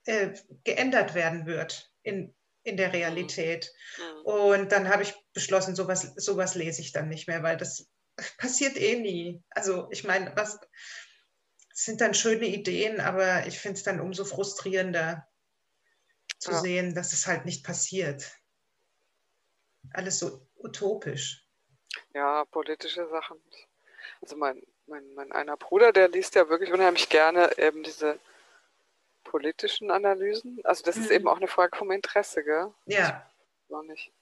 äh, 0.05 0.33
geändert 0.63 1.13
werden 1.13 1.45
wird 1.45 1.91
in, 2.03 2.33
in 2.63 2.77
der 2.77 2.93
Realität. 2.93 3.71
Mhm. 3.97 4.21
Und 4.25 4.71
dann 4.71 4.89
habe 4.89 5.03
ich 5.03 5.13
beschlossen, 5.33 5.75
sowas, 5.75 6.13
sowas 6.15 6.55
lese 6.55 6.81
ich 6.81 6.91
dann 6.91 7.09
nicht 7.09 7.27
mehr, 7.27 7.43
weil 7.43 7.57
das 7.57 7.87
passiert 8.37 8.77
eh 8.77 8.99
nie. 8.99 9.43
Also 9.49 9.87
ich 9.91 10.03
meine, 10.03 10.35
was 10.35 10.59
sind 11.73 12.01
dann 12.01 12.13
schöne 12.13 12.45
Ideen, 12.45 13.01
aber 13.01 13.45
ich 13.47 13.59
finde 13.59 13.77
es 13.77 13.83
dann 13.83 13.99
umso 13.99 14.23
frustrierender 14.23 15.27
zu 16.39 16.51
ja. 16.51 16.59
sehen, 16.59 16.95
dass 16.95 17.11
es 17.11 17.27
halt 17.27 17.45
nicht 17.45 17.65
passiert. 17.65 18.31
Alles 19.91 20.19
so 20.19 20.47
utopisch. 20.55 21.45
Ja, 22.13 22.45
politische 22.45 23.07
Sachen. 23.09 23.41
Also 24.21 24.37
mein, 24.37 24.61
mein, 24.87 25.13
mein 25.15 25.31
einer 25.31 25.57
Bruder, 25.57 25.91
der 25.91 26.09
liest 26.09 26.35
ja 26.35 26.49
wirklich 26.49 26.71
unheimlich 26.71 27.09
gerne 27.09 27.57
eben 27.57 27.83
diese 27.83 28.19
politischen 29.35 29.91
Analysen. 29.91 30.61
Also 30.63 30.81
das 30.85 30.95
mhm. 30.95 31.01
ist 31.03 31.11
eben 31.11 31.27
auch 31.27 31.35
eine 31.35 31.49
Frage 31.49 31.75
vom 31.77 31.91
Interesse, 31.91 32.41
gell? 32.41 32.73
Ja. 32.85 33.29
Noch 33.67 33.83
nicht. 33.83 34.13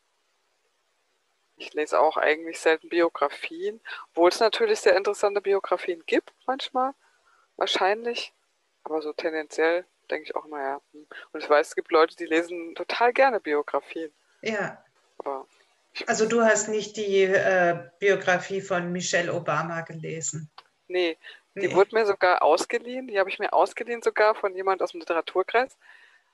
Ich 1.55 1.71
lese 1.75 1.99
auch 1.99 2.17
eigentlich 2.17 2.59
selten 2.59 2.89
Biografien, 2.89 3.79
obwohl 4.09 4.29
es 4.29 4.39
natürlich 4.39 4.79
sehr 4.79 4.97
interessante 4.97 5.39
Biografien 5.39 6.01
gibt 6.07 6.33
manchmal, 6.47 6.95
wahrscheinlich. 7.57 8.33
Aber 8.83 9.03
so 9.03 9.13
tendenziell 9.13 9.85
denke 10.09 10.23
ich 10.23 10.35
auch 10.35 10.45
immer, 10.45 10.59
ja. 10.59 10.81
Hm. 10.93 11.05
Und 11.31 11.43
ich 11.43 11.47
weiß, 11.47 11.67
es 11.67 11.75
gibt 11.75 11.91
Leute, 11.91 12.15
die 12.15 12.25
lesen 12.25 12.73
total 12.73 13.13
gerne 13.13 13.39
Biografien. 13.39 14.11
Ja. 14.41 14.83
Aber 15.19 15.47
also 16.07 16.27
du 16.27 16.41
hast 16.41 16.69
nicht 16.69 16.97
die 16.97 17.21
äh, 17.21 17.87
Biografie 17.99 18.61
von 18.61 18.91
Michelle 18.91 19.31
Obama 19.31 19.81
gelesen. 19.81 20.49
Nee, 20.87 21.19
die 21.55 21.67
nee. 21.67 21.75
wurde 21.75 21.95
mir 21.95 22.05
sogar 22.05 22.41
ausgeliehen. 22.41 23.07
Die 23.07 23.19
habe 23.19 23.29
ich 23.29 23.39
mir 23.39 23.53
ausgeliehen 23.53 24.01
sogar 24.01 24.35
von 24.35 24.55
jemand 24.55 24.81
aus 24.81 24.91
dem 24.91 24.99
Literaturkreis. 24.99 25.77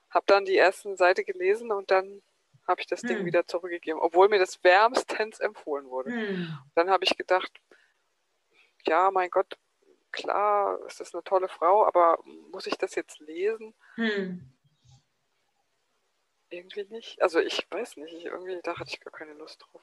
Habe 0.10 0.26
dann 0.28 0.46
die 0.46 0.58
ersten 0.58 0.96
Seite 0.96 1.24
gelesen 1.24 1.72
und 1.72 1.92
dann 1.92 2.22
habe 2.68 2.82
ich 2.82 2.88
das 2.88 3.02
hm. 3.02 3.10
Ding 3.10 3.26
wieder 3.26 3.46
zurückgegeben, 3.46 4.00
obwohl 4.00 4.30
mir 4.30 4.40
das 4.40 4.64
wärmstens 4.64 5.40
empfohlen 5.40 5.90
wurde. 5.90 6.12
Hm. 6.12 6.58
Dann 6.76 6.90
habe 6.90 7.04
ich 7.04 7.18
gedacht, 7.18 7.52
ja, 8.86 9.12
mein 9.12 9.30
Gott, 9.30 9.58
klar, 10.12 10.80
ist 10.86 11.00
das 11.00 11.14
eine 11.14 11.24
tolle 11.24 11.50
Frau, 11.50 11.86
aber 11.86 12.20
muss 12.52 12.68
ich 12.68 12.78
das 12.78 12.96
jetzt 12.96 13.20
lesen? 13.20 13.74
Hm. 13.96 14.54
Irgendwie 16.50 16.86
nicht. 16.86 17.22
Also 17.22 17.40
ich 17.40 17.70
weiß 17.70 17.98
nicht, 17.98 18.14
ich, 18.14 18.26
irgendwie, 18.26 18.60
da 18.64 18.78
hatte 18.78 18.90
ich 18.90 19.00
gar 19.02 19.12
keine 19.12 19.34
Lust 19.34 19.62
drauf. 19.62 19.82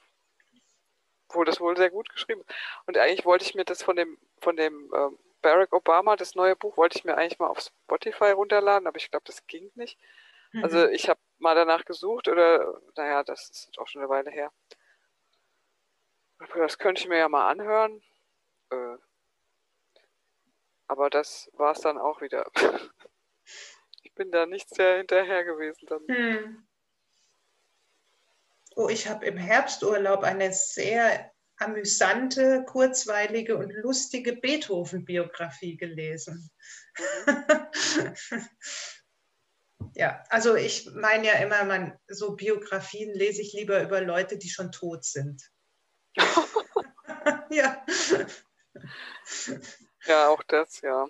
Obwohl 1.29 1.45
das 1.45 1.59
wohl 1.59 1.77
sehr 1.77 1.89
gut 1.89 2.09
geschrieben 2.09 2.41
ist. 2.41 2.55
Und 2.85 2.97
eigentlich 2.97 3.25
wollte 3.25 3.45
ich 3.45 3.55
mir 3.55 3.65
das 3.65 3.83
von 3.83 3.95
dem, 3.95 4.17
von 4.39 4.55
dem 4.55 4.91
ähm, 4.95 5.17
Barack 5.47 5.71
Obama, 5.71 6.17
das 6.17 6.35
neue 6.35 6.57
Buch, 6.57 6.75
wollte 6.75 6.97
ich 6.99 7.05
mir 7.05 7.15
eigentlich 7.15 7.39
mal 7.39 7.47
auf 7.47 7.61
Spotify 7.61 8.31
runterladen, 8.31 8.85
aber 8.85 8.97
ich 8.97 9.09
glaube, 9.09 9.23
das 9.25 9.47
ging 9.47 9.71
nicht. 9.75 9.97
Mhm. 10.51 10.61
Also 10.61 10.87
ich 10.89 11.07
habe 11.07 11.21
mal 11.37 11.55
danach 11.55 11.85
gesucht 11.85 12.27
oder, 12.27 12.81
naja, 12.97 13.23
das 13.23 13.49
ist 13.49 13.79
auch 13.79 13.87
schon 13.87 14.01
eine 14.01 14.09
Weile 14.09 14.29
her. 14.29 14.51
Das 16.53 16.77
könnte 16.77 17.01
ich 17.01 17.07
mir 17.07 17.17
ja 17.17 17.29
mal 17.29 17.49
anhören. 17.49 18.03
Äh, 18.71 18.97
aber 20.89 21.09
das 21.09 21.49
war 21.53 21.71
es 21.71 21.79
dann 21.79 21.97
auch 21.97 22.19
wieder. 22.19 22.51
ich 24.03 24.13
bin 24.15 24.29
da 24.31 24.45
nicht 24.45 24.67
sehr 24.67 24.97
hinterher 24.97 25.45
gewesen 25.45 25.85
dann. 25.85 26.05
Hm. 26.09 26.67
Oh, 28.75 28.89
ich 28.89 29.07
habe 29.07 29.25
im 29.25 29.37
Herbsturlaub 29.37 30.23
eine 30.23 30.51
sehr 30.51 31.31
amüsante, 31.57 32.63
kurzweilige 32.65 33.57
und 33.57 33.71
lustige 33.71 34.35
Beethoven-Biografie 34.35 35.77
gelesen. 35.77 36.49
Ja, 39.93 40.23
also 40.29 40.55
ich 40.55 40.89
meine 40.93 41.27
ja 41.27 41.33
immer, 41.33 41.63
man, 41.63 41.97
so 42.07 42.35
Biografien 42.35 43.13
lese 43.13 43.41
ich 43.41 43.53
lieber 43.53 43.81
über 43.81 44.01
Leute, 44.01 44.37
die 44.37 44.49
schon 44.49 44.71
tot 44.71 45.03
sind. 45.03 45.41
ja. 47.49 47.85
Ja, 50.05 50.29
auch 50.29 50.43
das, 50.43 50.81
ja. 50.81 51.07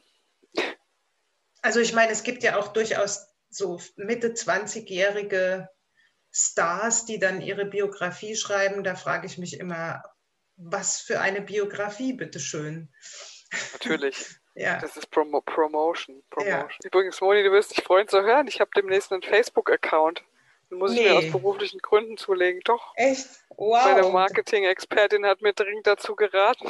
Also 1.61 1.79
ich 1.79 1.93
meine, 1.93 2.11
es 2.11 2.23
gibt 2.23 2.43
ja 2.43 2.57
auch 2.57 2.69
durchaus 2.69 3.27
so 3.49 3.81
Mitte 3.95 4.29
20-jährige 4.29 5.69
Stars, 6.31 7.05
die 7.05 7.19
dann 7.19 7.41
ihre 7.41 7.65
Biografie 7.65 8.35
schreiben. 8.35 8.83
Da 8.83 8.95
frage 8.95 9.27
ich 9.27 9.37
mich 9.37 9.59
immer, 9.59 10.03
was 10.57 10.99
für 10.99 11.19
eine 11.19 11.41
Biografie, 11.41 12.13
bitteschön. 12.13 12.89
Natürlich. 13.73 14.17
ja. 14.55 14.79
Das 14.79 14.97
ist 14.97 15.09
Promo 15.09 15.41
Promotion. 15.41 16.23
Promotion. 16.29 16.59
Ja. 16.59 16.67
Übrigens, 16.83 17.21
Moni, 17.21 17.43
du 17.43 17.51
wirst 17.51 17.77
dich 17.77 17.83
freuen 17.83 18.07
zu 18.07 18.21
hören. 18.21 18.47
Ich 18.47 18.59
habe 18.59 18.71
demnächst 18.75 19.11
einen 19.11 19.21
Facebook-Account. 19.21 20.23
Den 20.69 20.79
muss 20.79 20.91
nee. 20.91 20.99
ich 20.99 21.05
mir 21.05 21.17
aus 21.17 21.31
beruflichen 21.31 21.79
Gründen 21.79 22.17
zulegen. 22.17 22.61
Doch. 22.65 22.93
Echt? 22.95 23.27
Wow. 23.55 23.85
Meine 23.85 24.09
Marketing-Expertin 24.09 25.25
hat 25.25 25.41
mir 25.41 25.53
dringend 25.53 25.87
dazu 25.87 26.15
geraten. 26.15 26.69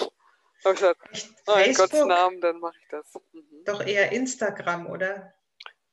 Habe 0.64 0.74
ich 0.74 0.80
gesagt, 0.80 1.00
oh, 1.48 1.54
in 1.54 1.74
Gottes 1.74 2.06
Namen, 2.06 2.42
dann 2.42 2.60
mache 2.60 2.76
ich 2.80 2.88
das. 2.90 3.14
Mhm. 3.32 3.64
Doch 3.66 3.86
eher 3.86 4.12
Instagram, 4.12 4.88
oder? 4.88 5.34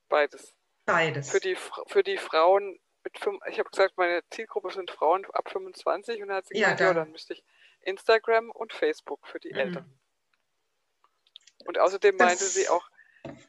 Beides. 0.08 0.54
Beides. 0.84 1.30
Für 1.30 1.40
die, 1.40 1.56
für 1.86 2.02
die 2.02 2.18
Frauen 2.18 2.78
mit 3.04 3.18
fünf, 3.18 3.40
ich 3.48 3.58
habe 3.58 3.68
gesagt, 3.70 3.96
meine 3.96 4.22
Zielgruppe 4.30 4.70
sind 4.70 4.90
Frauen 4.90 5.26
ab 5.32 5.50
25 5.50 6.22
und 6.22 6.28
dann 6.28 6.38
hat 6.38 6.46
sie 6.46 6.54
gesagt, 6.54 6.80
ja, 6.80 6.86
dann. 6.86 6.96
ja, 6.96 7.02
dann 7.02 7.12
müsste 7.12 7.34
ich 7.34 7.44
Instagram 7.84 8.50
und 8.50 8.72
Facebook 8.72 9.26
für 9.26 9.40
die 9.40 9.52
mhm. 9.52 9.58
Eltern. 9.58 10.00
Und 11.66 11.78
außerdem 11.78 12.18
das 12.18 12.26
meinte 12.26 12.44
sie 12.44 12.68
auch, 12.68 12.88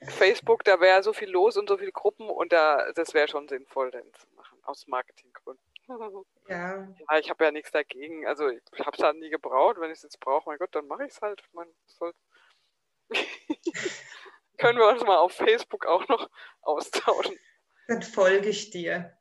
Facebook, 0.07 0.63
da 0.63 0.79
wäre 0.79 1.03
so 1.03 1.11
viel 1.11 1.29
los 1.29 1.57
und 1.57 1.67
so 1.67 1.77
viele 1.77 1.91
Gruppen 1.91 2.29
und 2.29 2.53
da, 2.53 2.91
das 2.93 3.13
wäre 3.13 3.27
schon 3.27 3.49
sinnvoll, 3.49 3.91
dann 3.91 4.13
zu 4.13 4.27
machen, 4.35 4.57
aus 4.63 4.87
Marketinggründen. 4.87 5.63
Ja. 6.47 6.87
ja 7.09 7.19
ich 7.19 7.29
habe 7.31 7.43
ja 7.43 7.51
nichts 7.51 7.71
dagegen. 7.71 8.27
Also 8.27 8.49
ich 8.49 8.61
habe 8.79 8.95
es 8.95 9.03
halt 9.03 9.17
nie 9.17 9.29
gebraucht. 9.29 9.77
Wenn 9.79 9.89
ich 9.89 9.97
es 9.97 10.03
jetzt 10.03 10.19
brauche, 10.19 10.47
mein 10.47 10.59
Gott, 10.59 10.73
dann 10.75 10.85
mache 10.85 11.05
ich 11.05 11.11
es 11.11 11.21
halt. 11.21 11.43
Man 11.53 11.67
soll 11.87 12.13
Können 14.57 14.79
wir 14.79 14.87
uns 14.87 15.03
mal 15.03 15.17
auf 15.17 15.33
Facebook 15.33 15.85
auch 15.85 16.07
noch 16.07 16.29
austauschen. 16.61 17.37
Dann 17.87 18.01
folge 18.01 18.49
ich 18.49 18.69
dir. 18.69 19.17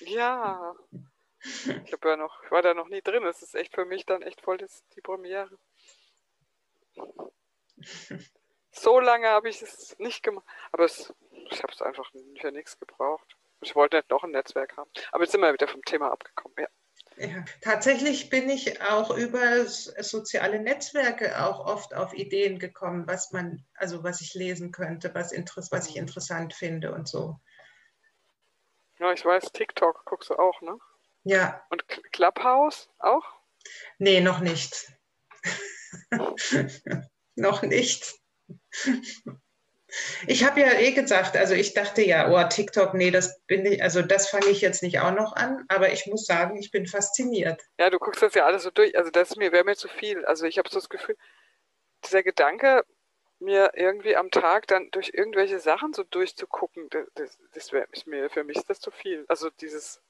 Ja. 0.00 0.74
Ich 1.84 1.92
habe 1.92 2.08
ja 2.08 2.16
noch, 2.16 2.50
war 2.50 2.62
da 2.62 2.74
noch 2.74 2.88
nie 2.88 3.02
drin. 3.02 3.24
Es 3.24 3.42
ist 3.42 3.54
echt 3.54 3.74
für 3.74 3.84
mich 3.84 4.06
dann 4.06 4.22
echt 4.22 4.40
voll 4.40 4.58
das, 4.58 4.84
die 4.96 5.00
Premiere. 5.00 5.58
So 8.70 9.00
lange 9.00 9.28
habe 9.28 9.48
ich 9.48 9.60
es 9.60 9.98
nicht 9.98 10.22
gemacht. 10.22 10.46
Aber 10.70 10.84
es, 10.84 11.12
ich 11.50 11.62
habe 11.62 11.72
es 11.72 11.82
einfach 11.82 12.10
für 12.40 12.52
nichts 12.52 12.78
gebraucht. 12.78 13.36
Ich 13.60 13.74
wollte 13.74 13.96
nicht 13.96 14.10
noch 14.10 14.24
ein 14.24 14.30
Netzwerk 14.30 14.76
haben. 14.76 14.90
Aber 15.12 15.24
jetzt 15.24 15.32
sind 15.32 15.40
wir 15.40 15.52
wieder 15.52 15.68
vom 15.68 15.82
Thema 15.82 16.10
abgekommen, 16.10 16.56
ja. 16.58 16.68
Ja, 17.16 17.44
tatsächlich 17.60 18.30
bin 18.30 18.48
ich 18.48 18.80
auch 18.80 19.14
über 19.16 19.66
soziale 19.66 20.60
Netzwerke 20.60 21.44
auch 21.44 21.66
oft 21.66 21.94
auf 21.94 22.14
Ideen 22.14 22.58
gekommen, 22.58 23.06
was 23.06 23.32
man, 23.32 23.66
also 23.74 24.02
was 24.02 24.22
ich 24.22 24.32
lesen 24.34 24.72
könnte, 24.72 25.14
was, 25.14 25.32
was 25.70 25.88
ich 25.88 25.96
interessant 25.96 26.54
finde 26.54 26.92
und 26.94 27.06
so. 27.08 27.38
Ja, 28.98 29.12
ich 29.12 29.24
weiß, 29.24 29.52
TikTok 29.52 30.04
guckst 30.06 30.30
du 30.30 30.36
auch, 30.36 30.60
ne? 30.62 30.78
Ja. 31.24 31.64
Und 31.70 31.86
Clubhouse 32.12 32.88
auch? 32.98 33.24
Nee, 33.98 34.20
noch 34.20 34.40
nicht. 34.40 34.88
noch 37.36 37.62
nicht. 37.62 38.14
Ich 40.26 40.44
habe 40.44 40.60
ja 40.60 40.72
eh 40.72 40.92
gesagt, 40.92 41.36
also 41.36 41.54
ich 41.54 41.74
dachte 41.74 42.02
ja, 42.02 42.30
oh, 42.30 42.48
TikTok, 42.48 42.94
nee, 42.94 43.10
das 43.10 43.40
bin 43.46 43.66
ich, 43.66 43.82
also 43.82 44.00
das 44.00 44.30
fange 44.30 44.46
ich 44.46 44.62
jetzt 44.62 44.82
nicht 44.82 45.00
auch 45.00 45.12
noch 45.12 45.36
an, 45.36 45.64
aber 45.68 45.92
ich 45.92 46.06
muss 46.06 46.24
sagen, 46.24 46.56
ich 46.56 46.70
bin 46.70 46.86
fasziniert. 46.86 47.60
Ja, 47.78 47.90
du 47.90 47.98
guckst 47.98 48.22
das 48.22 48.34
ja 48.34 48.46
alles 48.46 48.62
so 48.62 48.70
durch, 48.70 48.96
also 48.96 49.10
das 49.10 49.36
mir 49.36 49.52
wäre 49.52 49.64
mir 49.64 49.76
zu 49.76 49.88
viel. 49.88 50.24
Also 50.24 50.46
ich 50.46 50.58
habe 50.58 50.70
so 50.70 50.78
das 50.78 50.88
Gefühl, 50.88 51.16
dieser 52.04 52.22
Gedanke, 52.22 52.84
mir 53.38 53.72
irgendwie 53.74 54.16
am 54.16 54.30
Tag 54.30 54.66
dann 54.68 54.90
durch 54.92 55.10
irgendwelche 55.12 55.58
Sachen 55.58 55.92
so 55.92 56.04
durchzugucken, 56.04 56.88
das, 57.14 57.38
das 57.52 57.72
wäre 57.72 57.86
mir, 58.06 58.30
für 58.30 58.44
mich 58.44 58.56
ist 58.56 58.70
das 58.70 58.80
zu 58.80 58.90
viel. 58.90 59.24
Also 59.28 59.50
dieses 59.50 60.00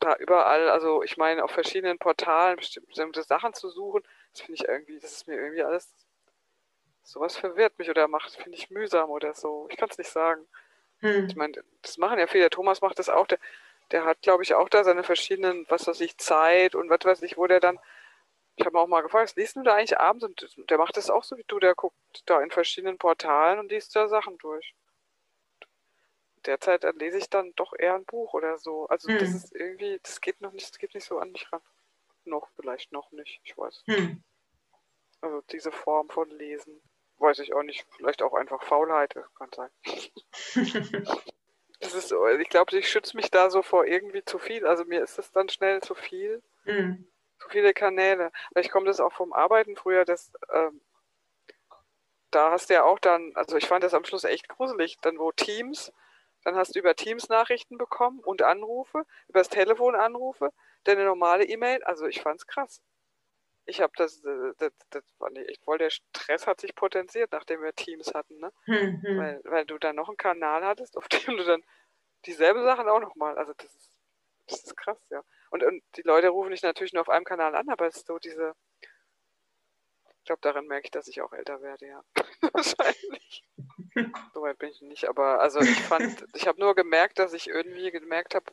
da 0.00 0.16
überall, 0.16 0.68
also 0.70 1.02
ich 1.02 1.16
meine 1.16 1.44
auf 1.44 1.50
verschiedenen 1.50 1.98
Portalen 1.98 2.56
bestimmte 2.56 3.22
Sachen 3.22 3.54
zu 3.54 3.68
suchen, 3.70 4.02
das 4.32 4.42
finde 4.42 4.54
ich 4.54 4.68
irgendwie, 4.68 4.98
das 4.98 5.12
ist 5.12 5.26
mir 5.26 5.36
irgendwie 5.36 5.62
alles 5.62 6.06
sowas 7.06 7.36
verwirrt 7.36 7.78
mich 7.78 7.88
oder 7.88 8.08
macht, 8.08 8.34
finde 8.34 8.58
ich 8.58 8.70
mühsam 8.70 9.10
oder 9.10 9.32
so. 9.32 9.68
Ich 9.70 9.76
kann 9.76 9.88
es 9.88 9.98
nicht 9.98 10.10
sagen. 10.10 10.46
Hm. 10.98 11.26
Ich 11.28 11.36
meine, 11.36 11.62
das 11.82 11.98
machen 11.98 12.18
ja 12.18 12.26
viele. 12.26 12.42
Der 12.42 12.50
Thomas 12.50 12.80
macht 12.80 12.98
das 12.98 13.08
auch. 13.08 13.26
Der, 13.26 13.38
der 13.92 14.04
hat, 14.04 14.22
glaube 14.22 14.42
ich, 14.42 14.54
auch 14.54 14.68
da 14.68 14.82
seine 14.84 15.04
verschiedenen, 15.04 15.66
was 15.68 15.86
weiß 15.86 16.00
ich, 16.00 16.18
Zeit 16.18 16.74
und 16.74 16.90
was 16.90 17.04
weiß 17.04 17.22
ich, 17.22 17.36
wo 17.36 17.46
der 17.46 17.60
dann. 17.60 17.78
Ich 18.56 18.64
habe 18.64 18.78
auch 18.80 18.86
mal 18.86 19.02
gefragt, 19.02 19.24
was 19.24 19.36
liest 19.36 19.56
du 19.56 19.62
da 19.62 19.74
eigentlich 19.74 20.00
abends? 20.00 20.24
Und 20.24 20.70
der 20.70 20.78
macht 20.78 20.96
das 20.96 21.10
auch 21.10 21.24
so 21.24 21.36
wie 21.36 21.44
du. 21.46 21.58
Der 21.58 21.74
guckt 21.74 21.96
da 22.24 22.40
in 22.40 22.50
verschiedenen 22.50 22.98
Portalen 22.98 23.58
und 23.58 23.70
liest 23.70 23.94
da 23.94 24.08
Sachen 24.08 24.38
durch. 24.38 24.74
Derzeit 26.46 26.84
lese 26.96 27.18
ich 27.18 27.28
dann 27.28 27.52
doch 27.56 27.72
eher 27.76 27.94
ein 27.94 28.04
Buch 28.04 28.34
oder 28.34 28.58
so. 28.58 28.86
Also 28.86 29.08
hm. 29.08 29.18
das 29.18 29.30
ist 29.30 29.54
irgendwie, 29.54 29.98
das 30.02 30.20
geht 30.20 30.40
noch 30.40 30.52
nicht, 30.52 30.68
das 30.68 30.78
geht 30.78 30.94
nicht 30.94 31.06
so 31.06 31.18
an 31.18 31.32
mich 31.32 31.50
ran. 31.52 31.60
Noch, 32.24 32.48
vielleicht 32.56 32.92
noch 32.92 33.10
nicht, 33.12 33.40
ich 33.44 33.56
weiß. 33.56 33.84
Hm. 33.86 34.22
Also 35.20 35.42
diese 35.50 35.72
Form 35.72 36.08
von 36.08 36.30
Lesen. 36.30 36.80
Weiß 37.18 37.38
ich 37.38 37.54
auch 37.54 37.62
nicht. 37.62 37.86
Vielleicht 37.96 38.22
auch 38.22 38.34
einfach 38.34 38.62
Faulheit, 38.62 39.16
kann 39.38 39.50
sein. 39.54 39.70
das 41.80 41.94
ist 41.94 42.12
ich 42.12 42.48
glaube, 42.48 42.76
ich 42.76 42.88
schütze 42.88 43.16
mich 43.16 43.30
da 43.30 43.48
so 43.50 43.62
vor 43.62 43.86
irgendwie 43.86 44.24
zu 44.24 44.38
viel. 44.38 44.66
Also 44.66 44.84
mir 44.84 45.02
ist 45.02 45.18
es 45.18 45.32
dann 45.32 45.48
schnell 45.48 45.80
zu 45.80 45.94
viel. 45.94 46.42
Mhm. 46.64 47.06
so 47.38 47.48
viele 47.48 47.72
Kanäle. 47.72 48.32
Vielleicht 48.52 48.70
kommt 48.70 48.88
das 48.88 49.00
auch 49.00 49.12
vom 49.12 49.32
Arbeiten 49.32 49.76
früher, 49.76 50.04
dass 50.04 50.32
ähm, 50.50 50.80
da 52.30 52.50
hast 52.50 52.68
du 52.68 52.74
ja 52.74 52.84
auch 52.84 52.98
dann, 52.98 53.32
also 53.34 53.56
ich 53.56 53.66
fand 53.66 53.82
das 53.82 53.94
am 53.94 54.04
Schluss 54.04 54.24
echt 54.24 54.48
gruselig, 54.48 54.98
dann 55.00 55.18
wo 55.18 55.32
Teams, 55.32 55.92
dann 56.46 56.54
hast 56.54 56.76
du 56.76 56.78
über 56.78 56.94
Teams 56.94 57.28
Nachrichten 57.28 57.76
bekommen 57.76 58.20
und 58.20 58.40
Anrufe, 58.40 59.04
übers 59.26 59.48
Telefon 59.48 59.96
Anrufe, 59.96 60.52
dann 60.84 60.96
eine 60.96 61.06
normale 61.06 61.44
E-Mail, 61.44 61.82
also 61.82 62.06
ich 62.06 62.20
fand's 62.20 62.46
krass. 62.46 62.80
Ich 63.64 63.80
habe 63.80 63.92
das, 63.96 64.24
äh, 64.24 64.52
das, 64.58 64.70
das 64.90 65.02
war 65.18 65.30
nicht 65.30 65.48
echt 65.48 65.64
voll, 65.64 65.78
der 65.78 65.90
Stress 65.90 66.46
hat 66.46 66.60
sich 66.60 66.76
potenziert, 66.76 67.32
nachdem 67.32 67.62
wir 67.62 67.74
Teams 67.74 68.14
hatten, 68.14 68.38
ne? 68.38 68.52
Hm, 68.66 69.02
hm. 69.02 69.18
Weil, 69.18 69.40
weil 69.42 69.66
du 69.66 69.76
dann 69.78 69.96
noch 69.96 70.06
einen 70.06 70.16
Kanal 70.16 70.64
hattest, 70.64 70.96
auf 70.96 71.08
dem 71.26 71.36
du 71.36 71.42
dann 71.42 71.64
dieselbe 72.26 72.62
Sachen 72.62 72.88
auch 72.88 73.00
nochmal, 73.00 73.36
also 73.36 73.52
das 73.56 73.74
ist, 73.74 73.90
das 74.46 74.62
ist 74.62 74.76
krass, 74.76 75.04
ja. 75.10 75.24
Und, 75.50 75.64
und 75.64 75.82
die 75.96 76.02
Leute 76.02 76.28
rufen 76.28 76.52
dich 76.52 76.62
natürlich 76.62 76.92
nur 76.92 77.00
auf 77.00 77.08
einem 77.08 77.24
Kanal 77.24 77.56
an, 77.56 77.68
aber 77.70 77.88
es 77.88 77.96
ist 77.96 78.06
so 78.06 78.20
diese, 78.20 78.54
ich 80.04 80.24
glaube, 80.26 80.42
daran 80.42 80.68
merke 80.68 80.84
ich, 80.84 80.90
dass 80.92 81.08
ich 81.08 81.20
auch 81.22 81.32
älter 81.32 81.60
werde, 81.60 81.88
ja. 81.88 82.04
Wahrscheinlich. 82.52 83.42
Soweit 84.34 84.58
bin 84.58 84.70
ich 84.70 84.82
nicht, 84.82 85.08
aber 85.08 85.40
also 85.40 85.60
ich 85.60 85.80
fand, 85.82 86.24
ich 86.34 86.46
habe 86.46 86.60
nur 86.60 86.74
gemerkt, 86.74 87.18
dass 87.18 87.32
ich 87.32 87.48
irgendwie 87.48 87.90
gemerkt 87.90 88.34
habe, 88.34 88.44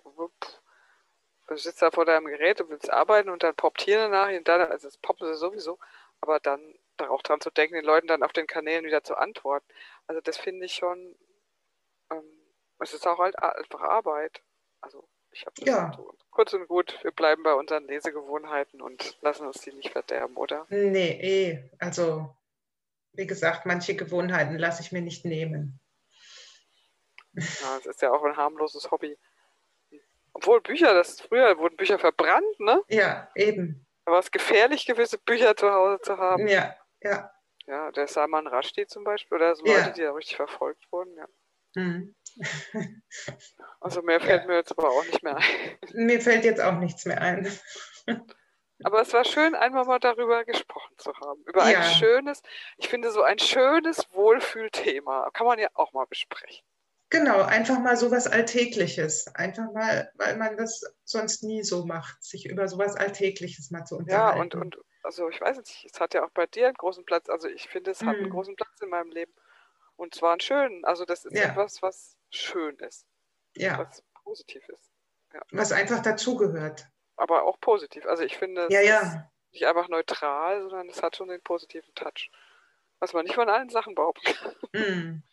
du 1.48 1.56
sitzt 1.56 1.82
da 1.82 1.91
vor 1.91 2.06
deinem 2.06 2.26
Gerät, 2.26 2.60
du 2.60 2.70
willst 2.70 2.91
arbeiten 2.91 3.30
und 3.30 3.44
dann 3.44 3.56
poppt 3.56 3.82
hier 3.82 4.00
eine 4.00 4.10
Nachricht 4.10 4.48
dann, 4.48 4.62
also 4.62 4.88
es 4.88 4.98
poppt 4.98 5.22
sowieso, 5.22 5.80
aber 6.22 6.39
dann 6.39 6.76
auch 7.00 7.22
dran 7.22 7.41
zu 7.41 7.50
denken, 7.50 7.76
den 7.76 7.86
Leuten 7.86 8.08
dann 8.08 8.24
auf 8.24 8.34
den 8.34 8.48
Kanälen 8.48 8.86
wieder 8.86 9.04
zu 9.04 9.16
antworten. 9.16 9.66
Also 10.08 10.22
das 10.22 10.38
finde 10.38 10.66
ich 10.66 10.76
schon, 10.76 11.16
ähm, 12.12 12.24
es 12.80 12.94
ist 12.94 13.08
auch 13.08 13.20
halt 13.20 13.38
einfach 13.39 13.82
Arbeit. 13.82 14.41
Also 14.82 15.08
ich 15.32 15.46
habe 15.46 15.56
Ja. 15.66 15.91
so. 15.96 16.14
Kurz 16.32 16.54
und 16.54 16.68
gut, 16.68 16.98
wir 17.04 17.12
bleiben 17.12 17.44
bei 17.44 17.54
unseren 17.54 17.86
Lesegewohnheiten 17.88 18.82
und 18.82 19.18
lassen 19.22 19.46
uns 19.48 19.62
die 19.62 19.74
nicht 19.74 19.91
verderben, 19.91 20.36
oder? 20.36 20.66
Nee, 20.70 21.20
eh. 21.22 21.70
Also, 21.80 22.36
wie 23.14 23.28
gesagt, 23.28 23.66
manche 23.66 23.95
Gewohnheiten 23.95 24.57
lasse 24.57 24.82
ich 24.82 24.91
mir 24.91 25.01
nicht 25.01 25.26
nehmen. 25.26 25.80
Ja, 27.34 27.78
es 27.80 27.86
ist 27.86 28.01
ja 28.01 28.11
auch 28.11 28.24
ein 28.24 28.38
harmloses 28.38 28.91
Hobby. 28.91 29.18
Obwohl 30.34 30.61
Bücher, 30.61 30.93
das 30.93 31.22
früher 31.22 31.57
wurden 31.57 31.78
Bücher 31.78 31.99
verbrannt, 31.99 32.59
ne? 32.59 32.82
Ja, 32.89 33.30
eben. 33.36 33.86
Da 34.05 34.11
war 34.11 34.20
es 34.20 34.32
gefährlich, 34.32 34.86
gewisse 34.86 35.18
Bücher 35.20 35.55
zu 35.55 35.72
Hause 35.72 36.01
zu 36.01 36.18
haben. 36.18 36.47
Ja, 36.47 36.76
ja. 37.01 37.32
Ja, 37.66 37.91
der 37.91 38.07
Salman 38.07 38.47
Rushdie 38.47 38.88
zum 38.88 39.03
Beispiel, 39.03 39.38
oder 39.38 39.55
so 39.55 39.66
Ja. 39.66 39.78
Leute, 39.78 39.93
die 39.93 40.01
da 40.01 40.11
richtig 40.11 40.36
verfolgt 40.36 40.91
wurden, 40.91 41.16
ja. 41.16 41.26
Hm. 41.76 42.16
Also 43.80 44.01
mehr 44.01 44.20
fällt 44.20 44.41
Ja. 44.43 44.47
mir 44.47 44.55
jetzt 44.57 44.72
aber 44.78 44.89
auch 44.89 45.05
nicht 45.05 45.24
mehr 45.24 45.38
ein. 45.38 45.43
Mir 45.93 46.20
fällt 46.22 46.43
jetzt 46.45 46.61
auch 46.61 46.78
nichts 46.80 47.05
mehr 47.05 47.22
ein. 47.22 47.47
Aber 48.84 49.02
es 49.02 49.14
war 49.14 49.26
schön, 49.26 49.56
einmal 49.56 49.86
mal 49.86 50.00
darüber 50.00 50.46
gesprochen 50.46 50.96
zu 50.98 51.14
haben. 51.16 51.44
Über 51.46 51.64
Ja. 51.64 51.80
ein 51.80 51.82
schönes, 51.82 52.42
ich 52.78 52.88
finde 52.90 53.12
so 53.12 53.22
ein 53.24 53.40
schönes 53.40 54.08
Wohlfühlthema. 54.14 55.30
Kann 55.34 55.48
man 55.48 55.60
ja 55.60 55.70
auch 55.74 55.94
mal 55.94 56.06
besprechen. 56.06 56.64
Genau, 57.10 57.42
einfach 57.44 57.80
mal 57.80 57.96
sowas 57.96 58.28
Alltägliches. 58.28 59.28
Einfach 59.36 59.72
mal, 59.72 60.12
weil 60.16 60.36
man 60.38 60.58
das 60.58 60.82
sonst 61.06 61.44
nie 61.44 61.64
so 61.64 61.86
macht, 61.86 62.24
sich 62.24 62.46
über 62.50 62.68
sowas 62.68 62.96
Alltägliches 62.96 63.70
mal 63.72 63.86
zu 63.86 63.96
Ja, 63.96 64.30
unterhalten. 64.30 64.40
und, 64.42 64.56
und 64.56 64.78
also 65.04 65.30
ich 65.30 65.40
weiß 65.40 65.58
nicht, 65.58 65.86
es 65.86 66.00
hat 66.00 66.14
ja 66.14 66.26
auch 66.26 66.32
bei 66.32 66.46
dir 66.48 66.66
einen 66.68 66.76
großen 66.76 67.06
Platz. 67.06 67.30
Also 67.30 67.48
ich 67.48 67.68
finde, 67.70 67.92
es 67.92 68.06
hat 68.06 68.16
einen 68.18 68.24
Hm. 68.24 68.32
großen 68.32 68.56
Platz 68.56 68.82
in 68.82 68.90
meinem 68.90 69.12
Leben. 69.12 69.34
Und 69.96 70.16
zwar 70.16 70.32
einen 70.32 70.42
schönen. 70.42 70.86
Also 70.86 71.06
das 71.06 71.26
ist 71.26 71.36
Ja. 71.36 71.50
etwas, 71.50 71.82
was 71.82 72.18
schön 72.32 72.78
ist, 72.80 73.06
ja, 73.56 73.78
was 73.80 74.04
positiv 74.24 74.68
ist. 74.70 74.92
was 75.52 75.72
einfach 75.72 76.02
dazugehört. 76.02 76.88
Aber 77.16 77.43
auch 77.43 77.59
positiv. 77.59 78.05
Also 78.05 78.24
ich 78.24 78.38
finde, 78.38 78.64
es 78.68 78.74
Ja, 78.74 78.99
ist 79.01 79.18
nicht 79.51 79.66
einfach 79.66 79.88
neutral, 79.88 80.61
sondern 80.61 80.89
es 80.89 81.01
hat 81.03 81.16
schon 81.16 81.28
den 81.30 81.41
positiven 81.41 81.93
Touch. 81.95 82.32
Was 82.99 83.14
man 83.14 83.24
nicht 83.26 83.36
von 83.36 83.49
allen 83.49 83.70
Sachen 83.70 83.95
behaupten 83.95 84.34
kann. 84.34 84.55
hm. 84.76 85.24